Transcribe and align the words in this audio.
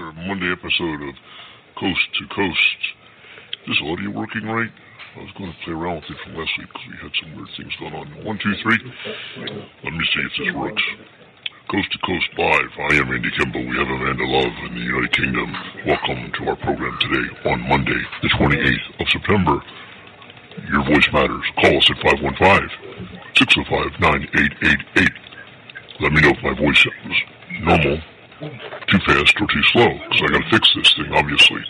another 0.00 0.16
Monday 0.26 0.50
episode 0.50 1.02
of 1.08 1.14
Coast 1.76 2.00
to 2.16 2.26
Coast. 2.34 2.80
Is 3.68 3.76
this 3.76 3.82
audio 3.84 4.08
working 4.10 4.44
right? 4.48 4.72
I 5.16 5.20
was 5.20 5.32
going 5.36 5.52
to 5.52 5.58
play 5.64 5.74
around 5.74 5.96
with 6.00 6.16
it 6.16 6.16
from 6.24 6.36
last 6.40 6.56
week 6.56 6.68
because 6.72 6.88
we 6.88 6.96
had 6.96 7.12
some 7.20 7.36
weird 7.36 7.50
things 7.56 7.76
going 7.76 7.94
on. 7.94 8.24
One, 8.24 8.38
two, 8.40 8.54
three. 8.62 8.80
Let 9.84 9.92
me 9.92 10.04
see 10.08 10.24
if 10.24 10.32
this 10.38 10.54
works. 10.56 10.82
Coast 11.68 11.92
to 11.92 11.98
Coast 12.06 12.28
Live. 12.38 12.72
I 12.80 12.96
am 12.96 13.12
Andy 13.12 13.30
Kimball. 13.36 13.60
We 13.60 13.76
have 13.76 13.92
Amanda 13.92 14.24
Love 14.24 14.56
in 14.70 14.74
the 14.74 14.80
United 14.80 15.12
Kingdom. 15.12 15.52
Welcome 15.84 16.32
to 16.32 16.48
our 16.48 16.56
program 16.56 16.96
today 17.00 17.28
on 17.50 17.60
Monday, 17.68 18.00
the 18.22 18.28
28th 18.40 19.00
of 19.00 19.08
September. 19.10 19.60
Your 20.70 20.84
voice 20.88 21.08
matters. 21.12 21.44
Call 21.60 21.76
us 21.76 21.90
at 21.92 22.00
515-605-9888. 23.36 25.12
Let 26.00 26.12
me 26.12 26.20
know 26.22 26.32
if 26.32 26.42
my 26.42 26.54
voice 26.56 26.80
sounds 26.80 27.20
normal, 27.60 28.00
too 28.40 28.98
fast, 29.06 29.36
or 29.40 29.46
too 29.46 29.62
slow, 29.72 29.88
because 29.88 30.22
I 30.22 30.32
got 30.32 30.42
to 30.42 30.50
fix 30.50 30.74
this 30.74 30.92
thing, 30.94 31.12
obviously. 31.12 31.60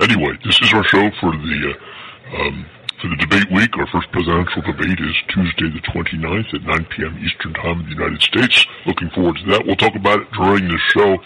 Anyway, 0.00 0.36
this 0.44 0.60
is 0.60 0.72
our 0.74 0.84
show 0.84 1.08
for 1.20 1.30
the 1.30 1.74
uh, 1.74 2.36
um, 2.36 2.66
for 3.00 3.08
the 3.08 3.16
debate 3.16 3.46
week. 3.52 3.70
Our 3.78 3.86
first 3.86 4.10
presidential 4.10 4.62
debate 4.62 4.98
is 4.98 5.14
Tuesday 5.28 5.70
the 5.70 5.82
29th 5.92 6.54
at 6.54 6.62
9 6.62 6.86
p.m. 6.96 7.14
Eastern 7.22 7.54
Time 7.54 7.80
in 7.80 7.86
the 7.86 7.94
United 7.94 8.22
States. 8.22 8.66
Looking 8.86 9.10
forward 9.10 9.36
to 9.38 9.44
that. 9.52 9.66
We'll 9.66 9.76
talk 9.76 9.94
about 9.94 10.20
it 10.20 10.28
during 10.32 10.66
the 10.66 10.78
show. 10.90 11.18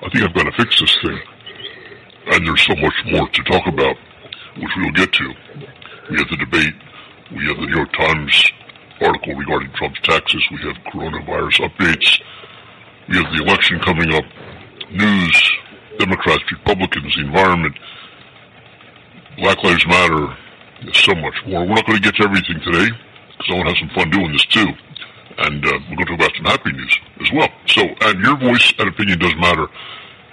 I 0.00 0.08
think 0.10 0.24
I've 0.24 0.34
got 0.34 0.44
to 0.44 0.52
fix 0.56 0.80
this 0.80 0.96
thing. 1.02 1.20
And 2.32 2.46
there's 2.46 2.64
so 2.64 2.74
much 2.76 2.94
more 3.12 3.28
to 3.28 3.42
talk 3.44 3.66
about, 3.66 3.96
which 4.56 4.72
we'll 4.76 4.92
get 4.92 5.12
to. 5.12 5.28
We 6.10 6.16
have 6.16 6.28
the 6.30 6.36
debate. 6.40 6.74
We 7.36 7.46
have 7.46 7.56
the 7.56 7.66
New 7.66 7.76
York 7.76 7.92
Times 7.92 8.52
article 9.00 9.34
regarding 9.34 9.70
Trump's 9.72 10.00
taxes. 10.00 10.42
We 10.50 10.58
have 10.62 10.76
coronavirus 10.92 11.68
updates. 11.68 12.20
We 13.08 13.16
have 13.16 13.32
the 13.32 13.42
election 13.42 13.78
coming 13.80 14.12
up. 14.14 14.24
News, 14.90 15.52
Democrats, 15.98 16.42
Republicans, 16.50 17.14
the 17.14 17.22
environment, 17.22 17.76
Black 19.38 19.62
Lives 19.62 19.86
Matter, 19.86 20.36
so 20.92 21.14
much 21.14 21.34
more. 21.46 21.62
We're 21.66 21.74
not 21.74 21.86
going 21.86 21.98
to 21.98 22.02
get 22.02 22.16
to 22.16 22.24
everything 22.24 22.60
today 22.60 22.90
because 23.36 23.46
I 23.50 23.54
want 23.54 23.68
to 23.68 23.74
have 23.74 23.78
some 23.78 23.90
fun 23.94 24.10
doing 24.10 24.32
this 24.32 24.44
too. 24.46 24.68
And 25.38 25.64
uh, 25.64 25.72
we're 25.90 25.96
going 25.96 26.06
to 26.06 26.16
talk 26.16 26.20
about 26.20 26.36
some 26.36 26.44
happy 26.46 26.72
news 26.72 26.98
as 27.20 27.30
well. 27.32 27.48
So, 27.66 27.82
and 28.00 28.20
your 28.24 28.36
voice 28.38 28.72
and 28.78 28.88
opinion 28.88 29.18
does 29.18 29.34
matter 29.36 29.66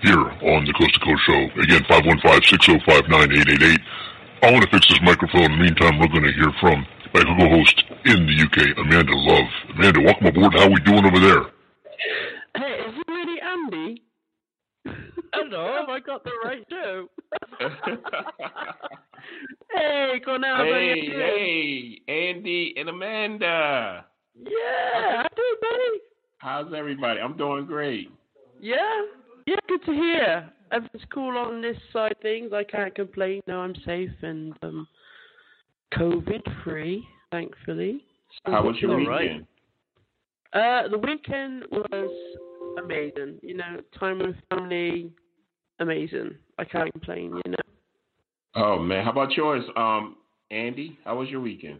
here 0.01 0.19
on 0.19 0.66
the 0.66 0.73
Coast 0.73 0.94
to 0.95 0.99
Coast 0.99 1.21
Show. 1.25 1.61
Again, 1.61 1.83
515-605-9888. 1.89 3.79
I 4.44 4.51
want 4.51 4.63
to 4.63 4.69
fix 4.71 4.88
this 4.88 5.01
microphone. 5.01 5.51
In 5.51 5.59
the 5.59 5.63
meantime, 5.66 5.99
we're 5.99 6.07
going 6.07 6.23
to 6.23 6.33
hear 6.33 6.51
from 6.59 6.85
my 7.13 7.21
co-host 7.23 7.83
in 8.05 8.25
the 8.25 8.35
UK, 8.44 8.77
Amanda 8.77 9.13
Love. 9.16 9.47
Amanda, 9.75 10.01
welcome 10.01 10.27
aboard. 10.27 10.53
How 10.53 10.63
are 10.63 10.69
we 10.69 10.79
doing 10.81 11.05
over 11.05 11.19
there? 11.19 11.44
Hey, 12.57 12.79
is 12.85 12.94
it 12.97 13.07
really 13.07 13.41
Andy? 13.41 14.03
Have 15.52 15.89
I 15.89 15.99
got 15.99 16.23
the 16.23 16.31
right 16.44 16.66
show? 16.69 17.08
hey, 19.73 20.22
Cornell. 20.23 20.58
Hey, 20.58 21.02
hey, 21.08 22.02
Andy 22.08 22.73
and 22.78 22.90
Amanda. 22.90 24.06
Yeah, 24.35 25.23
I 25.23 25.28
do, 25.35 25.57
buddy. 25.62 26.01
How's 26.38 26.73
everybody? 26.73 27.19
I'm 27.19 27.38
doing 27.38 27.66
great. 27.66 28.09
Yeah, 28.62 28.78
yeah, 29.45 29.56
good 29.67 29.84
to 29.85 29.91
hear. 29.91 30.50
Everything's 30.72 31.03
cool 31.13 31.38
on 31.38 31.62
this 31.62 31.78
side 31.91 32.16
things. 32.22 32.51
I 32.53 32.63
can't 32.63 32.96
complain. 32.96 33.41
No, 33.47 33.59
I'm 33.59 33.75
safe 33.85 34.09
and 34.22 34.53
um, 34.63 34.88
COVID 35.94 36.41
free, 36.63 37.06
thankfully. 37.31 38.03
So 38.46 38.51
How 38.51 38.63
was 38.63 38.78
your 38.79 38.97
weekend? 38.97 39.46
Right. 40.53 40.85
Uh, 40.85 40.88
the 40.88 40.97
weekend 40.97 41.63
was 41.72 42.12
amazing. 42.84 43.40
You 43.41 43.57
know, 43.57 43.81
time 44.00 44.19
with 44.19 44.35
family, 44.50 45.12
amazing. 45.83 46.35
I 46.57 46.66
can't 46.66 46.91
complain. 46.91 47.39
You 47.45 47.51
know. 47.51 47.57
Oh 48.55 48.79
man, 48.79 49.03
how 49.03 49.11
about 49.11 49.31
yours, 49.31 49.63
um, 49.75 50.17
Andy? 50.51 50.97
How 51.05 51.17
was 51.17 51.29
your 51.29 51.41
weekend? 51.41 51.79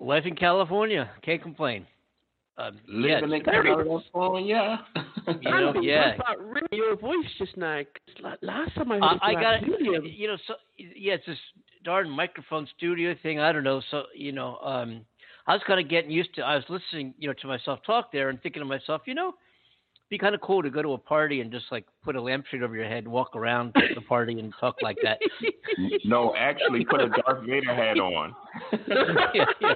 Life 0.00 0.24
in 0.26 0.36
California, 0.36 1.10
can't 1.22 1.42
complain. 1.42 1.86
Um, 2.56 2.78
Living 2.86 3.30
yeah, 3.30 3.36
in 3.36 3.44
California. 3.44 4.80
you 5.40 5.50
know, 5.50 5.74
yeah. 5.80 6.16
Really 6.38 6.68
your 6.70 6.96
voice 6.96 7.26
just 7.38 7.56
now. 7.56 7.82
last 8.42 8.74
time 8.76 8.92
I 8.92 8.94
heard 8.96 9.02
uh, 9.02 9.18
I 9.22 9.32
got 9.34 9.54
it. 9.62 9.64
You 10.04 10.28
know, 10.28 10.36
so 10.46 10.54
yeah, 10.78 11.14
it's 11.14 11.26
this 11.26 11.38
darn 11.84 12.08
microphone 12.08 12.68
studio 12.76 13.14
thing. 13.22 13.40
I 13.40 13.50
don't 13.50 13.64
know. 13.64 13.82
So 13.90 14.04
you 14.14 14.30
know, 14.30 14.58
um, 14.58 15.04
I 15.48 15.54
was 15.54 15.62
kind 15.66 15.80
of 15.80 15.88
getting 15.88 16.12
used 16.12 16.34
to. 16.36 16.42
I 16.42 16.54
was 16.54 16.64
listening, 16.68 17.14
you 17.18 17.26
know, 17.26 17.34
to 17.40 17.46
myself 17.48 17.80
talk 17.84 18.12
there 18.12 18.28
and 18.28 18.40
thinking 18.40 18.60
to 18.60 18.66
myself, 18.66 19.02
you 19.06 19.14
know, 19.14 19.34
be 20.10 20.18
kind 20.18 20.34
of 20.34 20.40
cool 20.40 20.62
to 20.62 20.70
go 20.70 20.82
to 20.82 20.92
a 20.92 20.98
party 20.98 21.40
and 21.40 21.50
just 21.50 21.66
like 21.70 21.86
put 22.02 22.14
a 22.14 22.20
lampshade 22.20 22.62
over 22.62 22.76
your 22.76 22.86
head 22.86 23.04
and 23.04 23.08
walk 23.08 23.34
around 23.34 23.74
the 23.74 24.00
party 24.08 24.38
and 24.38 24.52
talk 24.60 24.76
like 24.82 24.98
that. 25.02 25.18
No, 26.04 26.34
actually, 26.36 26.84
put 26.84 27.00
a 27.00 27.08
Darth 27.08 27.44
Vader 27.46 27.74
hat 27.74 27.98
on. 27.98 28.34
yeah, 28.88 29.44
yeah. 29.60 29.74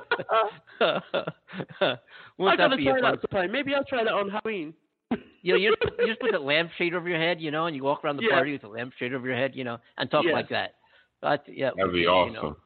I 2.41 2.57
gotta 2.57 2.77
try 2.77 3.01
that 3.01 3.19
sometime. 3.23 3.53
Maybe 3.53 3.75
I'll 3.75 3.85
try 3.85 4.05
that 4.05 4.13
on 4.13 4.31
Halloween. 4.31 4.75
You 5.41 5.53
know, 5.55 5.61
you 5.61 5.75
just, 5.81 5.93
you 6.01 6.07
just 6.09 6.21
put 6.21 6.35
a 6.35 6.39
lampshade 6.39 6.95
over 6.95 7.09
your 7.09 7.19
head, 7.19 7.41
you 7.41 7.53
know, 7.53 7.67
and 7.67 7.77
you 7.77 7.85
walk 7.85 8.05
around 8.05 8.17
the 8.17 8.25
yeah. 8.25 8.35
party 8.35 8.53
with 8.53 8.65
a 8.65 8.69
lampshade 8.69 9.15
over 9.15 9.27
your 9.27 9.37
head, 9.37 9.53
you 9.55 9.63
know, 9.63 9.79
and 9.97 10.11
talk 10.11 10.25
like 10.31 10.49
that. 10.49 10.75
But, 11.23 11.45
yeah, 11.47 11.71
that'd 11.77 11.93
be 11.93 12.07
awesome. 12.07 12.35
You 12.35 12.43
know. 12.43 12.57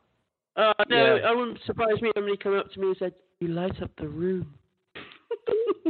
Uh, 0.56 0.84
no, 0.88 1.16
yeah. 1.16 1.30
it 1.30 1.36
wouldn't 1.36 1.58
surprise 1.66 2.00
me 2.00 2.08
if 2.08 2.14
somebody 2.16 2.38
come 2.38 2.56
up 2.56 2.72
to 2.72 2.80
me 2.80 2.88
and 2.88 2.96
said, 2.98 3.12
"You 3.40 3.48
light 3.48 3.80
up 3.82 3.90
the 3.98 4.08
room." 4.08 4.54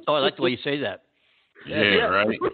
oh, 0.09 0.15
I 0.15 0.19
like 0.19 0.37
the 0.37 0.43
way 0.43 0.51
you 0.51 0.59
say 0.63 0.79
that. 0.81 1.05
Yeah, 1.67 1.83
yeah. 1.83 2.05
right. 2.05 2.39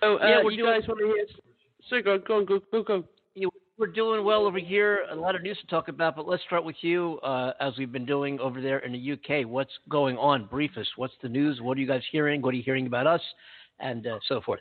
so, 0.00 0.18
uh, 0.22 0.26
yeah, 0.26 0.42
what 0.42 0.54
you 0.54 0.64
guys 0.64 0.86
want 0.88 1.00
to 1.00 1.06
hear? 1.06 1.26
So 1.88 2.02
go, 2.02 2.18
go, 2.18 2.44
go, 2.44 2.60
go, 2.72 2.82
go. 2.82 3.04
You, 3.34 3.50
we're 3.78 3.86
doing 3.86 4.24
well 4.24 4.46
over 4.46 4.58
here. 4.58 5.06
A 5.10 5.14
lot 5.14 5.34
of 5.34 5.42
news 5.42 5.58
to 5.60 5.66
talk 5.66 5.88
about, 5.88 6.16
but 6.16 6.26
let's 6.26 6.42
start 6.44 6.64
with 6.64 6.76
you, 6.80 7.18
uh, 7.22 7.52
as 7.60 7.74
we've 7.78 7.92
been 7.92 8.06
doing 8.06 8.38
over 8.40 8.60
there 8.60 8.78
in 8.78 8.92
the 8.92 9.12
UK. 9.12 9.46
What's 9.48 9.72
going 9.88 10.16
on? 10.18 10.46
Brief 10.46 10.76
us. 10.76 10.86
What's 10.96 11.14
the 11.22 11.28
news? 11.28 11.60
What 11.60 11.76
are 11.76 11.80
you 11.80 11.86
guys 11.86 12.02
hearing? 12.10 12.42
What 12.42 12.54
are 12.54 12.56
you 12.56 12.62
hearing 12.62 12.86
about 12.86 13.06
us? 13.06 13.20
And 13.80 14.06
uh, 14.06 14.18
so 14.28 14.40
forth. 14.40 14.60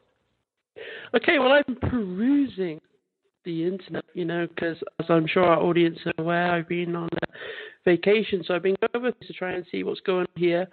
Okay, 1.16 1.38
well, 1.40 1.52
I'm 1.52 1.76
perusing 1.76 2.82
the 3.46 3.66
internet, 3.66 4.06
you 4.14 4.26
know, 4.26 4.48
because 4.48 4.78
as 5.00 5.06
I'm 5.10 5.28
sure 5.28 5.44
our 5.44 5.60
audience 5.60 6.00
are 6.06 6.14
aware, 6.18 6.52
I've 6.52 6.68
been 6.68 6.96
on 6.96 7.10
a 7.22 7.28
vacation, 7.86 8.44
so 8.46 8.56
I've 8.56 8.64
been 8.64 8.76
over 8.96 9.12
to 9.12 9.34
try 9.34 9.54
and 9.54 9.66
see 9.72 9.84
what's 9.84 10.02
going 10.02 10.22
on 10.22 10.42
here. 10.42 10.68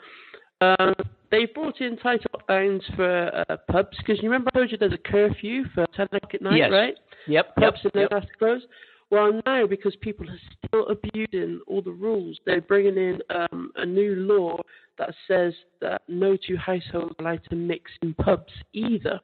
Um, 0.61 0.95
they 1.31 1.47
brought 1.47 1.81
in 1.81 1.97
tight 1.97 2.21
lockdowns 2.35 2.83
for 2.95 3.45
uh, 3.49 3.57
pubs 3.71 3.97
because 3.99 4.23
you 4.23 4.29
remember 4.29 4.51
I 4.55 4.59
told 4.59 4.73
you 4.73 4.79
there's 4.79 4.93
a 4.93 4.99
curfew 4.99 5.65
for 5.75 5.87
10 5.97 6.07
o'clock 6.07 6.35
at 6.35 6.43
night, 6.43 6.59
yes. 6.59 6.71
right? 6.71 6.95
Yep. 7.29 7.57
Pubs 7.57 7.79
yep, 7.85 7.95
and 7.95 8.03
yep. 8.03 8.13
have 8.13 8.23
to 8.23 8.37
close. 8.39 8.63
Well, 9.11 9.41
now 9.47 9.67
because 9.67 9.97
people 10.01 10.27
are 10.29 10.39
still 10.67 10.87
abusing 10.89 11.61
all 11.67 11.83
the 11.83 11.91
rules, 11.91 12.39
they're 12.47 12.61
bringing 12.61 12.97
in 12.97 13.21
um, 13.31 13.73
a 13.77 13.87
new 13.87 14.15
law 14.17 14.59
that 14.99 15.15
says 15.27 15.55
that 15.81 16.03
no 16.09 16.37
two 16.37 16.57
households 16.57 17.15
are 17.19 17.25
allowed 17.25 17.43
to 17.49 17.57
mix 17.57 17.91
in 18.03 18.15
pubs 18.15 18.53
either. 18.73 19.19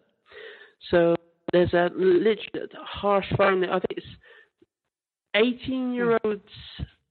So 0.90 1.16
there's 1.52 1.72
a 1.72 1.90
harsh 2.84 3.26
fine. 3.36 3.64
I 3.64 3.78
think 3.78 3.98
it's 3.98 4.06
18 5.34 5.94
year 5.94 6.18
olds, 6.24 6.42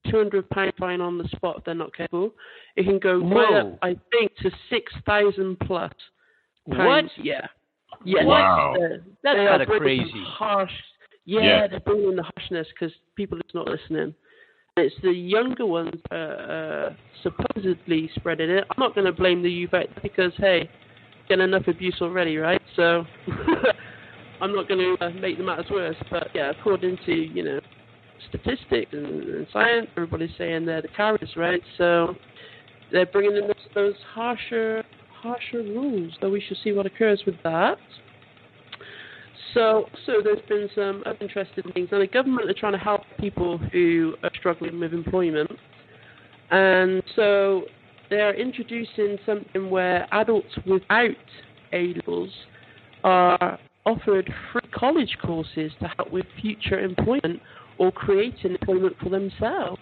200 0.09 0.49
pound 0.49 0.73
fine 0.77 1.01
on 1.01 1.17
the 1.17 1.27
spot 1.29 1.57
if 1.59 1.63
they're 1.65 1.75
not 1.75 1.95
careful. 1.95 2.31
It 2.75 2.83
can 2.83 2.99
go 2.99 3.17
right 3.19 3.65
up, 3.65 3.79
I 3.81 3.95
think, 4.11 4.35
to 4.41 4.51
6,000 4.69 5.57
plus. 5.59 5.91
Pounds. 6.71 7.11
What? 7.15 7.25
Yeah. 7.25 7.47
Yeah. 8.03 8.25
Wow. 8.25 8.75
That's 9.23 9.37
kind 9.37 9.61
of 9.61 9.67
crazy. 9.67 10.23
Harsh. 10.25 10.71
Yeah, 11.27 11.41
yeah, 11.41 11.67
they're 11.67 11.79
bringing 11.79 12.15
the 12.15 12.23
harshness 12.23 12.67
because 12.73 12.95
people 13.15 13.39
are 13.39 13.41
not 13.55 13.67
listening. 13.67 14.13
It's 14.77 14.95
the 15.01 15.11
younger 15.11 15.65
ones 15.65 15.99
uh, 16.11 16.15
uh, 16.15 16.93
supposedly 17.23 18.11
spreading 18.15 18.49
it. 18.49 18.63
I'm 18.69 18.79
not 18.79 18.93
going 18.93 19.05
to 19.05 19.13
blame 19.13 19.41
the 19.41 19.49
youth 19.49 19.71
because 20.03 20.33
hey, 20.37 20.69
getting 21.27 21.45
enough 21.45 21.67
abuse 21.67 21.97
already, 22.01 22.37
right? 22.37 22.61
So 22.75 23.05
I'm 24.41 24.55
not 24.55 24.67
going 24.67 24.97
to 24.97 25.05
uh, 25.05 25.09
make 25.11 25.37
the 25.37 25.43
matters 25.43 25.67
worse, 25.71 25.95
but 26.11 26.27
yeah, 26.33 26.51
according 26.51 26.97
to 27.05 27.13
you 27.13 27.43
know 27.43 27.59
statistics 28.29 28.91
and, 28.91 29.23
and 29.23 29.47
science, 29.51 29.87
everybody's 29.95 30.31
saying 30.37 30.65
they're 30.65 30.81
the 30.81 30.87
carriers, 30.89 31.31
right? 31.35 31.61
So 31.77 32.15
they're 32.91 33.05
bringing 33.05 33.37
in 33.37 33.47
those, 33.47 33.55
those 33.73 33.95
harsher 34.13 34.83
harsher 35.21 35.63
rules. 35.63 36.13
So 36.21 36.29
we 36.29 36.41
should 36.41 36.57
see 36.63 36.71
what 36.71 36.85
occurs 36.85 37.23
with 37.25 37.35
that. 37.43 37.77
So, 39.53 39.85
so 40.05 40.21
there's 40.21 40.45
been 40.49 40.69
some 40.75 41.01
other 41.05 41.17
interesting 41.21 41.63
things, 41.73 41.87
and 41.91 42.01
the 42.01 42.07
government 42.07 42.49
are 42.49 42.53
trying 42.53 42.73
to 42.73 42.77
help 42.77 43.01
people 43.19 43.57
who 43.57 44.15
are 44.21 44.31
struggling 44.37 44.79
with 44.81 44.93
employment, 44.93 45.49
and 46.51 47.01
so 47.15 47.63
they're 48.09 48.35
introducing 48.35 49.17
something 49.25 49.69
where 49.69 50.07
adults 50.13 50.53
without 50.67 51.15
A 51.71 51.93
levels 51.95 52.31
are 53.05 53.57
offered 53.85 54.31
free 54.51 54.69
college 54.73 55.17
courses 55.21 55.71
to 55.79 55.91
help 55.97 56.11
with 56.11 56.25
future 56.41 56.79
employment 56.79 57.41
or 57.77 57.91
creating 57.91 58.51
employment 58.59 58.95
for 59.01 59.09
themselves. 59.09 59.81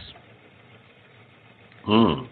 Hmm. 1.86 2.26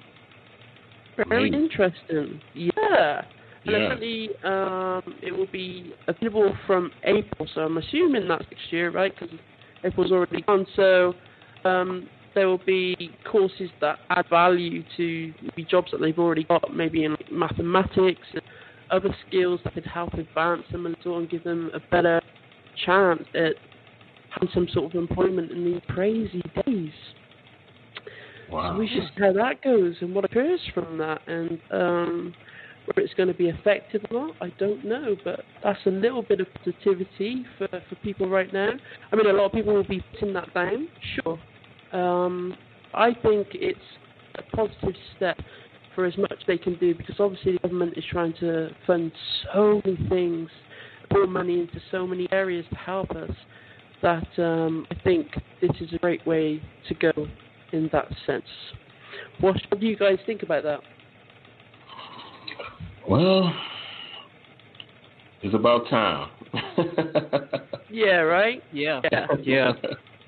Very 1.30 1.50
Amazing. 1.50 1.64
interesting. 1.64 2.42
Yeah. 2.54 3.22
And 3.64 3.72
Yeah. 3.72 3.78
apparently, 3.78 4.30
um, 4.44 5.16
it 5.22 5.32
will 5.32 5.48
be 5.48 5.94
available 6.08 6.56
from 6.66 6.92
April, 7.04 7.48
so 7.54 7.62
I'm 7.62 7.78
assuming 7.78 8.28
that's 8.28 8.46
next 8.50 8.72
year, 8.72 8.90
right? 8.90 9.14
Because 9.18 9.38
April's 9.84 10.12
already 10.12 10.42
gone. 10.42 10.66
So 10.76 11.14
um, 11.64 12.10
there 12.34 12.48
will 12.48 12.58
be 12.66 12.96
courses 13.30 13.70
that 13.82 14.00
add 14.10 14.28
value 14.30 14.84
to 14.98 15.34
maybe 15.42 15.68
jobs 15.70 15.92
that 15.92 16.00
they've 16.00 16.18
already 16.18 16.44
got, 16.46 16.74
maybe 16.74 17.04
in 17.04 17.12
like, 17.12 17.32
mathematics 17.32 18.28
and 18.34 18.42
other 18.92 19.16
skills 19.28 19.60
that 19.64 19.74
could 19.74 19.86
help 19.86 20.14
advance 20.14 20.64
them 20.72 20.86
a 20.86 20.90
little 20.90 21.18
and 21.18 21.30
give 21.30 21.44
them 21.44 21.72
a 21.74 21.80
better 21.92 22.22
chance 22.86 23.24
at 23.34 23.54
having 24.32 24.50
some 24.54 24.68
sort 24.74 24.94
of 24.94 25.00
employment 25.00 25.52
in 25.52 25.66
these 25.66 25.82
crazy 25.90 26.42
days. 26.66 26.92
Wow. 28.52 28.74
So 28.74 28.80
we 28.80 28.88
should 28.88 29.04
see 29.16 29.24
how 29.24 29.34
that 29.34 29.62
goes 29.64 29.96
and 30.02 30.14
what 30.14 30.26
occurs 30.26 30.60
from 30.74 30.98
that, 30.98 31.22
and 31.28 31.60
um, 31.72 32.34
whether 32.86 33.02
it's 33.02 33.14
going 33.14 33.30
to 33.30 33.34
be 33.34 33.48
effective 33.48 34.02
or 34.12 34.28
not, 34.28 34.36
I 34.42 34.50
don't 34.60 34.84
know. 34.84 35.16
But 35.24 35.42
that's 35.64 35.80
a 35.86 35.90
little 35.90 36.24
bit 36.24 36.42
of 36.42 36.48
positivity 36.56 37.46
for, 37.58 37.68
for 37.68 37.96
people 38.04 38.30
right 38.30 38.52
now. 38.52 38.72
I 39.12 39.16
mean, 39.16 39.28
a 39.28 39.34
lot 39.34 39.46
of 39.46 39.52
people 39.54 39.74
will 39.74 39.88
be 39.88 40.04
putting 40.12 40.34
that 40.34 40.54
down, 40.54 40.88
sure. 41.16 41.40
Um, 41.94 42.56
I 42.94 43.14
think 43.14 43.48
it's 43.54 43.80
a 44.36 44.56
positive 44.56 44.96
step 45.16 45.38
for 45.96 46.06
as 46.06 46.18
much 46.18 46.42
they 46.48 46.58
can 46.58 46.76
do 46.78 46.96
because 46.96 47.16
obviously 47.20 47.54
the 47.54 47.60
government 47.60 47.98
is 47.98 48.04
trying 48.12 48.34
to 48.40 48.70
fund 48.88 49.12
so 49.54 49.82
many 49.86 49.98
things, 50.10 50.50
pour 51.12 51.28
money 51.28 51.60
into 51.60 51.80
so 51.92 52.08
many 52.08 52.28
areas 52.32 52.66
to 52.70 52.76
help 52.76 53.12
us. 53.12 53.32
That 54.02 54.28
um, 54.40 54.88
I 54.90 54.96
think 55.04 55.28
this 55.62 55.70
is 55.80 55.94
a 55.94 55.98
great 56.00 56.26
way 56.26 56.62
to 56.88 56.94
go 56.96 57.12
in 57.72 57.90
that 57.94 58.08
sense. 58.26 58.44
What, 59.40 59.56
what 59.70 59.80
do 59.80 59.86
you 59.86 59.96
guys 59.96 60.18
think 60.26 60.42
about 60.44 60.64
that? 60.64 60.80
Well, 63.08 63.54
it's 65.44 65.54
about 65.54 65.88
time. 65.90 66.30
Yeah, 67.92 68.22
right. 68.22 68.64
Yeah, 68.72 69.02
Yeah. 69.12 69.28
yeah, 69.44 69.72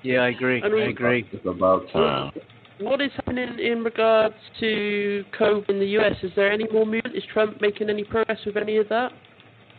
yeah. 0.02 0.18
I 0.20 0.28
agree. 0.28 0.62
I 0.62 0.68
mean- 0.68 0.82
I 0.82 0.86
agree. 0.90 1.26
It's 1.32 1.46
about 1.46 1.88
time. 1.92 2.32
What 2.80 3.00
is 3.00 3.10
happening 3.16 3.58
in 3.60 3.84
regards 3.84 4.34
to 4.58 5.24
COVID 5.38 5.70
in 5.70 5.78
the 5.78 5.86
U.S.? 5.86 6.16
Is 6.22 6.32
there 6.34 6.50
any 6.50 6.66
more 6.72 6.84
movement? 6.84 7.14
Is 7.14 7.22
Trump 7.32 7.60
making 7.60 7.88
any 7.88 8.02
progress 8.02 8.38
with 8.44 8.56
any 8.56 8.78
of 8.78 8.88
that? 8.88 9.12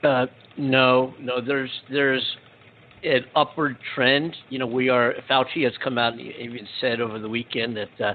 Uh, 0.03 0.27
no, 0.57 1.13
no. 1.19 1.41
There's 1.45 1.71
there's 1.91 2.23
an 3.03 3.25
upward 3.35 3.77
trend. 3.93 4.35
You 4.49 4.59
know, 4.59 4.67
we 4.67 4.87
are. 4.87 5.13
Fauci 5.29 5.63
has 5.65 5.73
come 5.83 5.97
out 5.97 6.13
and 6.13 6.21
even 6.21 6.67
said 6.79 7.01
over 7.01 7.19
the 7.19 7.27
weekend 7.27 7.75
that 7.75 8.01
uh, 8.05 8.13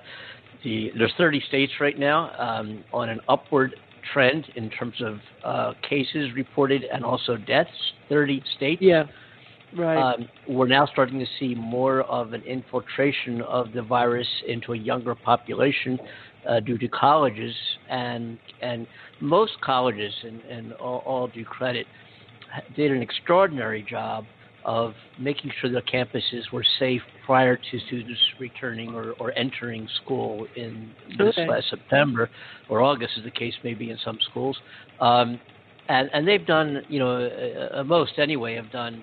the 0.64 0.90
there's 0.96 1.12
30 1.18 1.42
states 1.48 1.72
right 1.80 1.98
now 1.98 2.30
um, 2.38 2.82
on 2.92 3.10
an 3.10 3.20
upward 3.28 3.74
trend 4.14 4.46
in 4.56 4.70
terms 4.70 4.94
of 5.00 5.18
uh, 5.44 5.72
cases 5.88 6.30
reported 6.34 6.84
and 6.84 7.04
also 7.04 7.36
deaths. 7.36 7.70
30 8.08 8.42
states. 8.56 8.80
Yeah. 8.80 9.04
Right. 9.76 10.14
Um, 10.14 10.28
we're 10.48 10.66
now 10.66 10.86
starting 10.86 11.18
to 11.20 11.26
see 11.38 11.54
more 11.54 12.02
of 12.02 12.32
an 12.32 12.42
infiltration 12.42 13.40
of 13.42 13.72
the 13.72 13.82
virus 13.82 14.26
into 14.48 14.72
a 14.72 14.76
younger 14.76 15.14
population 15.14 15.98
uh, 16.48 16.60
due 16.60 16.78
to 16.78 16.88
colleges 16.88 17.54
and 17.88 18.38
and 18.62 18.86
most 19.20 19.52
colleges 19.62 20.12
and, 20.24 20.40
and 20.42 20.72
all, 20.74 21.02
all 21.06 21.28
due 21.28 21.44
credit 21.44 21.86
did 22.74 22.90
an 22.90 23.02
extraordinary 23.02 23.86
job 23.88 24.24
of 24.64 24.92
making 25.18 25.50
sure 25.60 25.70
the 25.70 25.82
campuses 25.82 26.50
were 26.52 26.64
safe 26.78 27.00
prior 27.24 27.56
to 27.56 27.78
students 27.86 28.20
returning 28.38 28.94
or, 28.94 29.12
or 29.18 29.32
entering 29.38 29.88
school 30.02 30.46
in 30.56 30.90
this 31.16 31.28
Okay. 31.38 31.48
last 31.48 31.70
September 31.70 32.28
or 32.68 32.82
August, 32.82 33.12
as 33.16 33.24
the 33.24 33.30
case 33.30 33.54
may 33.64 33.72
be 33.72 33.90
in 33.90 33.98
some 34.04 34.18
schools. 34.30 34.58
Um, 35.00 35.40
and, 35.88 36.10
and 36.12 36.28
they've 36.28 36.46
done, 36.46 36.82
you 36.88 36.98
know, 36.98 37.10
uh, 37.10 37.80
uh, 37.80 37.84
most 37.84 38.18
anyway, 38.18 38.54
have 38.54 38.70
done 38.70 39.02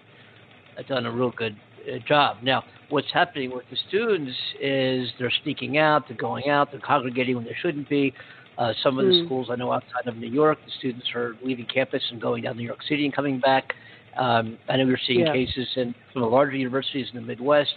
done 0.83 1.05
a 1.05 1.11
real 1.11 1.31
good 1.31 1.55
uh, 1.91 1.97
job. 2.07 2.37
Now, 2.43 2.63
what's 2.89 3.11
happening 3.13 3.51
with 3.51 3.65
the 3.69 3.77
students 3.87 4.37
is 4.61 5.09
they're 5.19 5.31
sneaking 5.43 5.77
out, 5.77 6.07
they're 6.07 6.17
going 6.17 6.49
out, 6.49 6.71
they're 6.71 6.79
congregating 6.79 7.35
when 7.35 7.45
they 7.45 7.55
shouldn't 7.61 7.89
be. 7.89 8.13
Uh, 8.57 8.73
some 8.81 8.97
of 8.97 9.05
the 9.05 9.11
Mm. 9.11 9.25
schools 9.25 9.49
I 9.51 9.55
know 9.55 9.71
outside 9.71 10.07
of 10.07 10.17
New 10.17 10.29
York, 10.29 10.57
the 10.65 10.71
students 10.79 11.07
are 11.13 11.35
leaving 11.43 11.65
campus 11.65 12.03
and 12.11 12.19
going 12.19 12.43
down 12.43 12.55
to 12.55 12.59
New 12.61 12.65
York 12.67 12.81
City 12.89 13.05
and 13.05 13.13
coming 13.13 13.39
back. 13.39 13.75
Um, 14.17 14.57
I 14.67 14.77
know 14.77 14.85
we're 14.85 14.97
seeing 15.05 15.19
Yeah. 15.19 15.31
cases 15.31 15.67
in 15.75 15.93
some 16.11 16.23
of 16.23 16.29
the 16.29 16.35
larger 16.35 16.57
universities 16.57 17.07
in 17.13 17.19
the 17.19 17.25
Midwest. 17.25 17.75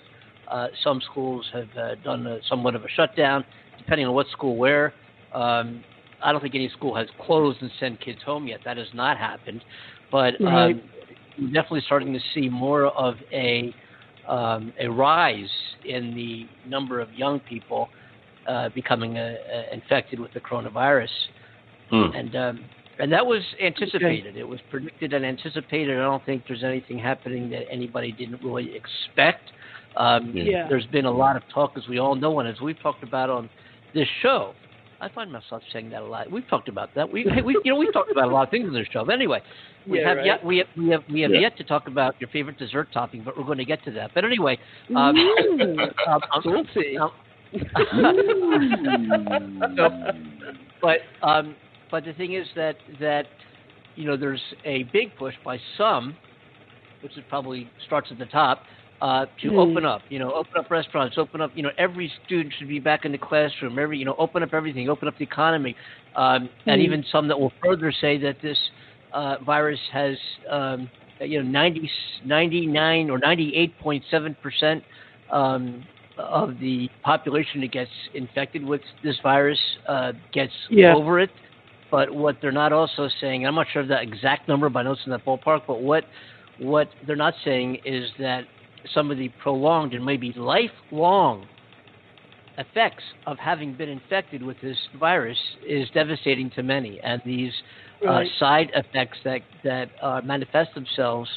Uh, 0.48 0.68
some 0.82 1.00
schools 1.02 1.46
have 1.52 1.68
uh, 1.76 1.94
done 1.96 2.26
a, 2.26 2.42
somewhat 2.48 2.74
of 2.74 2.84
a 2.84 2.88
shutdown, 2.88 3.44
depending 3.76 4.06
on 4.06 4.14
what 4.14 4.26
school 4.28 4.56
where. 4.56 4.94
Um, 5.34 5.84
I 6.22 6.32
don't 6.32 6.40
think 6.40 6.54
any 6.54 6.68
school 6.70 6.94
has 6.94 7.08
closed 7.20 7.60
and 7.62 7.70
sent 7.78 8.00
kids 8.00 8.22
home 8.22 8.46
yet. 8.46 8.60
That 8.64 8.76
has 8.78 8.88
not 8.94 9.16
happened. 9.18 9.62
But 10.10 10.40
Right. 10.40 10.74
um, 10.74 10.82
we're 11.38 11.46
definitely 11.46 11.82
starting 11.86 12.12
to 12.12 12.20
see 12.34 12.48
more 12.48 12.86
of 12.86 13.14
a 13.32 13.74
um, 14.28 14.72
a 14.78 14.88
rise 14.88 15.50
in 15.84 16.14
the 16.14 16.46
number 16.68 17.00
of 17.00 17.12
young 17.14 17.40
people 17.40 17.88
uh, 18.46 18.68
becoming 18.74 19.16
uh, 19.18 19.34
uh, 19.52 19.74
infected 19.74 20.20
with 20.20 20.32
the 20.34 20.40
coronavirus, 20.40 21.08
Hmm. 21.90 22.10
and 22.14 22.36
um, 22.36 22.64
and 23.00 23.12
that 23.12 23.24
was 23.24 23.42
anticipated. 23.62 24.36
It 24.36 24.46
was 24.46 24.60
predicted 24.70 25.14
and 25.14 25.24
anticipated. 25.24 25.96
I 25.98 26.02
don't 26.02 26.24
think 26.24 26.44
there's 26.46 26.62
anything 26.62 26.98
happening 26.98 27.50
that 27.50 27.64
anybody 27.70 28.12
didn't 28.12 28.42
really 28.44 28.76
expect. 28.76 29.50
Um, 29.96 30.32
Yeah. 30.36 30.42
Yeah. 30.44 30.66
There's 30.68 30.86
been 30.86 31.06
a 31.06 31.10
lot 31.10 31.34
of 31.36 31.42
talk, 31.52 31.72
as 31.76 31.88
we 31.88 31.98
all 31.98 32.14
know, 32.14 32.38
and 32.40 32.48
as 32.48 32.60
we've 32.60 32.78
talked 32.80 33.02
about 33.02 33.30
on 33.30 33.48
this 33.94 34.06
show. 34.22 34.54
I 35.00 35.08
find 35.08 35.32
myself 35.32 35.62
saying 35.72 35.90
that 35.90 36.02
a 36.02 36.06
lot. 36.06 36.30
We've 36.30 36.46
talked 36.48 36.68
about 36.68 36.94
that. 36.94 37.10
We, 37.10 37.24
we 37.44 37.58
you 37.64 37.72
know, 37.72 37.78
we've 37.78 37.92
talked 37.92 38.10
about 38.10 38.28
a 38.28 38.32
lot 38.32 38.44
of 38.44 38.50
things 38.50 38.66
on 38.66 38.74
this 38.74 38.86
show. 38.92 39.04
But 39.04 39.14
anyway, 39.14 39.40
we 39.88 39.98
Yeah, 39.98 40.08
have 40.08 40.16
right. 40.18 40.26
yet 40.26 40.44
we 40.44 40.58
have 40.58 40.66
we 40.76 40.88
have 40.90 41.02
we 41.10 41.20
have 41.22 41.30
Yeah. 41.32 41.40
yet 41.40 41.56
to 41.56 41.64
talk 41.64 41.88
about 41.88 42.14
your 42.20 42.28
favorite 42.28 42.58
dessert 42.58 42.88
topping, 42.92 43.22
but 43.24 43.36
we're 43.36 43.44
going 43.44 43.58
to 43.58 43.64
get 43.64 43.82
to 43.84 43.90
that. 43.92 44.10
But 44.14 44.24
anyway, 44.24 44.58
um, 44.94 45.16
Mm. 45.60 45.90
um, 46.06 46.20
um, 46.34 46.42
Salty. 46.42 46.98
um, 46.98 47.10
so, 49.76 49.90
but 50.82 50.98
um, 51.22 51.56
but 51.90 52.04
the 52.04 52.12
thing 52.12 52.34
is 52.34 52.46
that 52.56 52.76
that 53.00 53.26
you 53.96 54.04
know 54.06 54.16
there's 54.16 54.42
a 54.64 54.84
big 54.92 55.16
push 55.18 55.34
by 55.44 55.58
some, 55.78 56.16
which 57.02 57.16
is 57.16 57.24
probably 57.28 57.68
starts 57.86 58.08
at 58.10 58.18
the 58.18 58.26
top, 58.26 58.62
uh, 59.00 59.26
to 59.40 59.50
Hmm. 59.50 59.58
open 59.58 59.84
up. 59.84 60.02
You 60.08 60.18
know, 60.18 60.32
open 60.32 60.58
up 60.58 60.70
restaurants, 60.70 61.16
open 61.18 61.40
up. 61.40 61.52
You 61.54 61.62
know, 61.62 61.70
every 61.78 62.12
student 62.24 62.54
should 62.58 62.68
be 62.68 62.78
back 62.80 63.04
in 63.04 63.12
the 63.12 63.18
classroom. 63.18 63.78
Every 63.78 63.98
you 63.98 64.04
know, 64.04 64.14
open 64.18 64.42
up 64.42 64.52
everything, 64.54 64.88
open 64.88 65.08
up 65.08 65.16
the 65.18 65.24
economy, 65.24 65.74
um, 66.16 66.50
and 66.66 66.80
Hmm. 66.80 66.84
even 66.86 67.04
some 67.10 67.28
that 67.28 67.38
will 67.38 67.52
further 67.64 67.92
say 67.92 68.18
that 68.18 68.40
this 68.40 68.58
uh, 69.12 69.36
virus 69.44 69.80
has 69.92 70.16
um, 70.50 70.88
you 71.20 71.42
know 71.42 71.48
90, 71.48 71.90
99 72.24 73.10
or 73.10 73.18
ninety 73.18 73.54
eight 73.56 73.76
point 73.78 74.04
seven 74.10 74.34
percent. 74.42 74.82
Um, 75.30 75.84
of 76.18 76.58
the 76.58 76.90
population 77.02 77.62
that 77.62 77.72
gets 77.72 77.90
infected 78.12 78.62
with 78.62 78.82
this 79.02 79.16
virus 79.22 79.58
uh, 79.88 80.12
gets 80.32 80.52
Yeah. 80.68 80.94
over 80.94 81.18
it. 81.18 81.30
But 81.90 82.10
what 82.14 82.36
they're 82.42 82.52
not 82.52 82.72
also 82.74 83.08
saying, 83.20 83.46
I'm 83.46 83.54
not 83.54 83.66
sure 83.72 83.80
of 83.82 83.88
the 83.88 84.00
exact 84.00 84.46
number, 84.46 84.68
but 84.68 84.80
I 84.80 84.82
know 84.82 84.92
it's 84.92 85.00
in 85.06 85.12
that 85.12 85.24
ballpark. 85.24 85.62
But 85.66 85.80
what 85.80 86.04
what 86.58 86.88
they're 87.06 87.16
not 87.16 87.34
saying 87.42 87.76
is 87.86 88.10
that 88.18 88.44
some 88.94 89.10
of 89.10 89.18
the 89.18 89.28
prolonged 89.42 89.94
and 89.94 90.04
maybe 90.04 90.32
lifelong 90.36 91.46
effects 92.58 93.04
of 93.26 93.38
having 93.38 93.74
been 93.74 93.88
infected 93.88 94.42
with 94.42 94.56
this 94.62 94.76
virus 94.98 95.38
is 95.66 95.88
devastating 95.94 96.50
to 96.50 96.62
many, 96.62 97.00
and 97.00 97.22
these 97.24 97.52
uh, 98.06 98.22
side 98.38 98.70
effects 98.74 99.18
that 99.24 99.40
that 99.64 99.88
uh, 100.02 100.20
manifest 100.24 100.74
themselves 100.74 101.28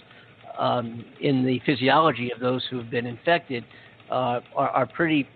um, 0.57 1.03
in 1.21 1.45
the 1.45 1.59
physiology 1.65 2.31
of 2.31 2.39
those 2.39 2.63
who 2.69 2.77
have 2.77 2.89
been 2.89 3.05
infected 3.05 3.63
uh, 4.09 4.39
are, 4.55 4.69
are 4.69 4.85
pretty 4.85 5.27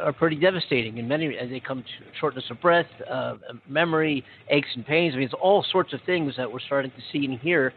are 0.00 0.12
pretty 0.12 0.36
devastating. 0.36 0.98
In 0.98 1.08
many, 1.08 1.36
as 1.36 1.50
they 1.50 1.60
come 1.60 1.82
to 1.82 2.18
shortness 2.20 2.44
of 2.50 2.60
breath, 2.60 2.86
uh, 3.10 3.34
memory, 3.68 4.24
aches 4.50 4.68
and 4.74 4.86
pains. 4.86 5.14
I 5.14 5.18
mean, 5.18 5.26
it's 5.26 5.34
all 5.34 5.64
sorts 5.70 5.92
of 5.92 6.00
things 6.06 6.34
that 6.36 6.50
we're 6.50 6.60
starting 6.60 6.90
to 6.92 7.02
see 7.12 7.24
and 7.26 7.38
hear 7.38 7.72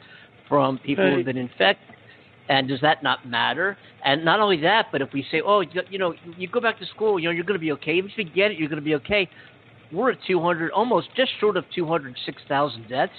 from 0.47 0.77
people 0.79 1.03
who've 1.15 1.25
been 1.25 1.37
infected. 1.37 1.95
And 2.49 2.67
does 2.67 2.79
that 2.81 3.03
not 3.03 3.27
matter? 3.27 3.77
And 4.05 4.23
not 4.23 4.39
only 4.39 4.59
that, 4.61 4.85
but 4.91 5.01
if 5.01 5.09
we 5.13 5.25
say, 5.31 5.41
oh, 5.45 5.61
you, 5.61 5.81
you 5.89 5.99
know, 5.99 6.13
you 6.37 6.47
go 6.47 6.61
back 6.61 6.79
to 6.79 6.85
school, 6.85 7.19
you 7.19 7.27
know, 7.27 7.31
you're 7.31 7.43
going 7.43 7.59
to 7.59 7.63
be 7.65 7.73
okay. 7.73 7.97
If 7.99 8.05
you 8.15 8.23
get 8.23 8.51
it, 8.51 8.57
you're 8.57 8.69
going 8.69 8.81
to 8.81 8.85
be 8.85 8.95
okay. 8.95 9.29
We're 9.91 10.11
at 10.11 10.17
200, 10.27 10.71
almost 10.71 11.07
just 11.15 11.31
short 11.39 11.57
of 11.57 11.65
206,000 11.75 12.87
deaths. 12.89 13.11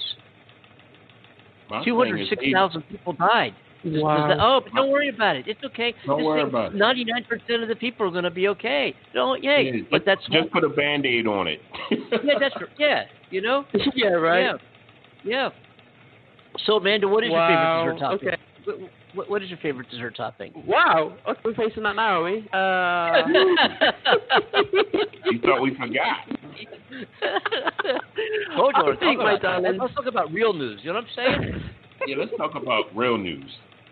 My 1.69 1.83
thing 1.83 1.83
is, 1.83 2.29
206,000 2.29 2.81
people 2.89 3.13
died. 3.13 3.53
Does- 3.83 3.93
does 3.93 4.01
Wow. 4.03 4.27
that- 4.27 4.39
oh, 4.41 4.61
but 4.61 4.73
don't 4.73 4.89
worry 4.89 5.09
about 5.09 5.35
it. 5.37 5.47
It's 5.47 5.63
okay. 5.63 5.93
Don't 6.05 6.17
This 6.17 6.25
worry 6.25 6.41
thing- 6.41 6.49
about 6.49 6.73
it. 6.73 6.77
99% 6.77 7.61
of 7.61 7.69
the 7.69 7.75
people 7.75 8.07
are 8.07 8.11
going 8.11 8.23
to 8.25 8.31
be 8.31 8.47
okay. 8.49 8.93
Don't, 9.13 9.41
yay. 9.43 9.71
Yeah, 9.71 9.81
but 9.89 10.03
that's 10.05 10.25
just 10.27 10.51
put 10.51 10.63
a 10.63 10.69
band 10.69 11.05
aid 11.05 11.27
on 11.27 11.47
it. 11.47 11.61
yeah, 11.91 12.39
that's 12.39 12.55
true. 12.55 12.67
yeah. 12.77 13.05
You 13.29 13.41
know, 13.41 13.65
yeah, 13.95 14.07
right. 14.09 14.41
yeah, 14.43 14.53
yeah. 15.23 15.49
So, 16.65 16.77
Amanda, 16.77 17.07
what 17.07 17.23
is 17.23 17.29
wow. 17.31 17.83
your 17.85 17.93
favorite 17.93 18.19
dessert 18.19 18.33
topping? 18.65 18.79
Okay. 18.79 18.89
What, 19.13 19.15
what, 19.15 19.29
what 19.29 19.43
is 19.43 19.49
your 19.49 19.59
favorite 19.59 19.89
dessert 19.89 20.15
topping? 20.17 20.51
Wow. 20.67 21.15
Okay, 21.27 21.39
we're 21.45 21.55
facing 21.55 21.83
that 21.83 21.95
now, 21.95 22.21
are 22.21 22.23
we? 22.23 22.47
Uh, 22.53 23.27
you 25.31 25.39
thought 25.41 25.61
we 25.61 25.71
forgot. 25.75 26.27
Told 28.55 28.73
you, 28.75 28.83
I 28.83 28.89
let's 28.89 28.99
think, 28.99 29.17
talk 29.19 29.25
my 29.25 29.31
about- 29.33 29.41
darling. 29.41 29.77
Let's 29.79 29.93
talk 29.95 30.05
about 30.07 30.31
real 30.33 30.53
news. 30.53 30.79
You 30.83 30.91
know 30.93 30.99
what 30.99 31.05
I'm 31.05 31.09
saying? 31.41 31.63
Yeah, 32.07 32.15
let's 32.17 32.31
talk 32.37 32.55
about 32.55 32.85
real 32.95 33.17
news. 33.17 33.45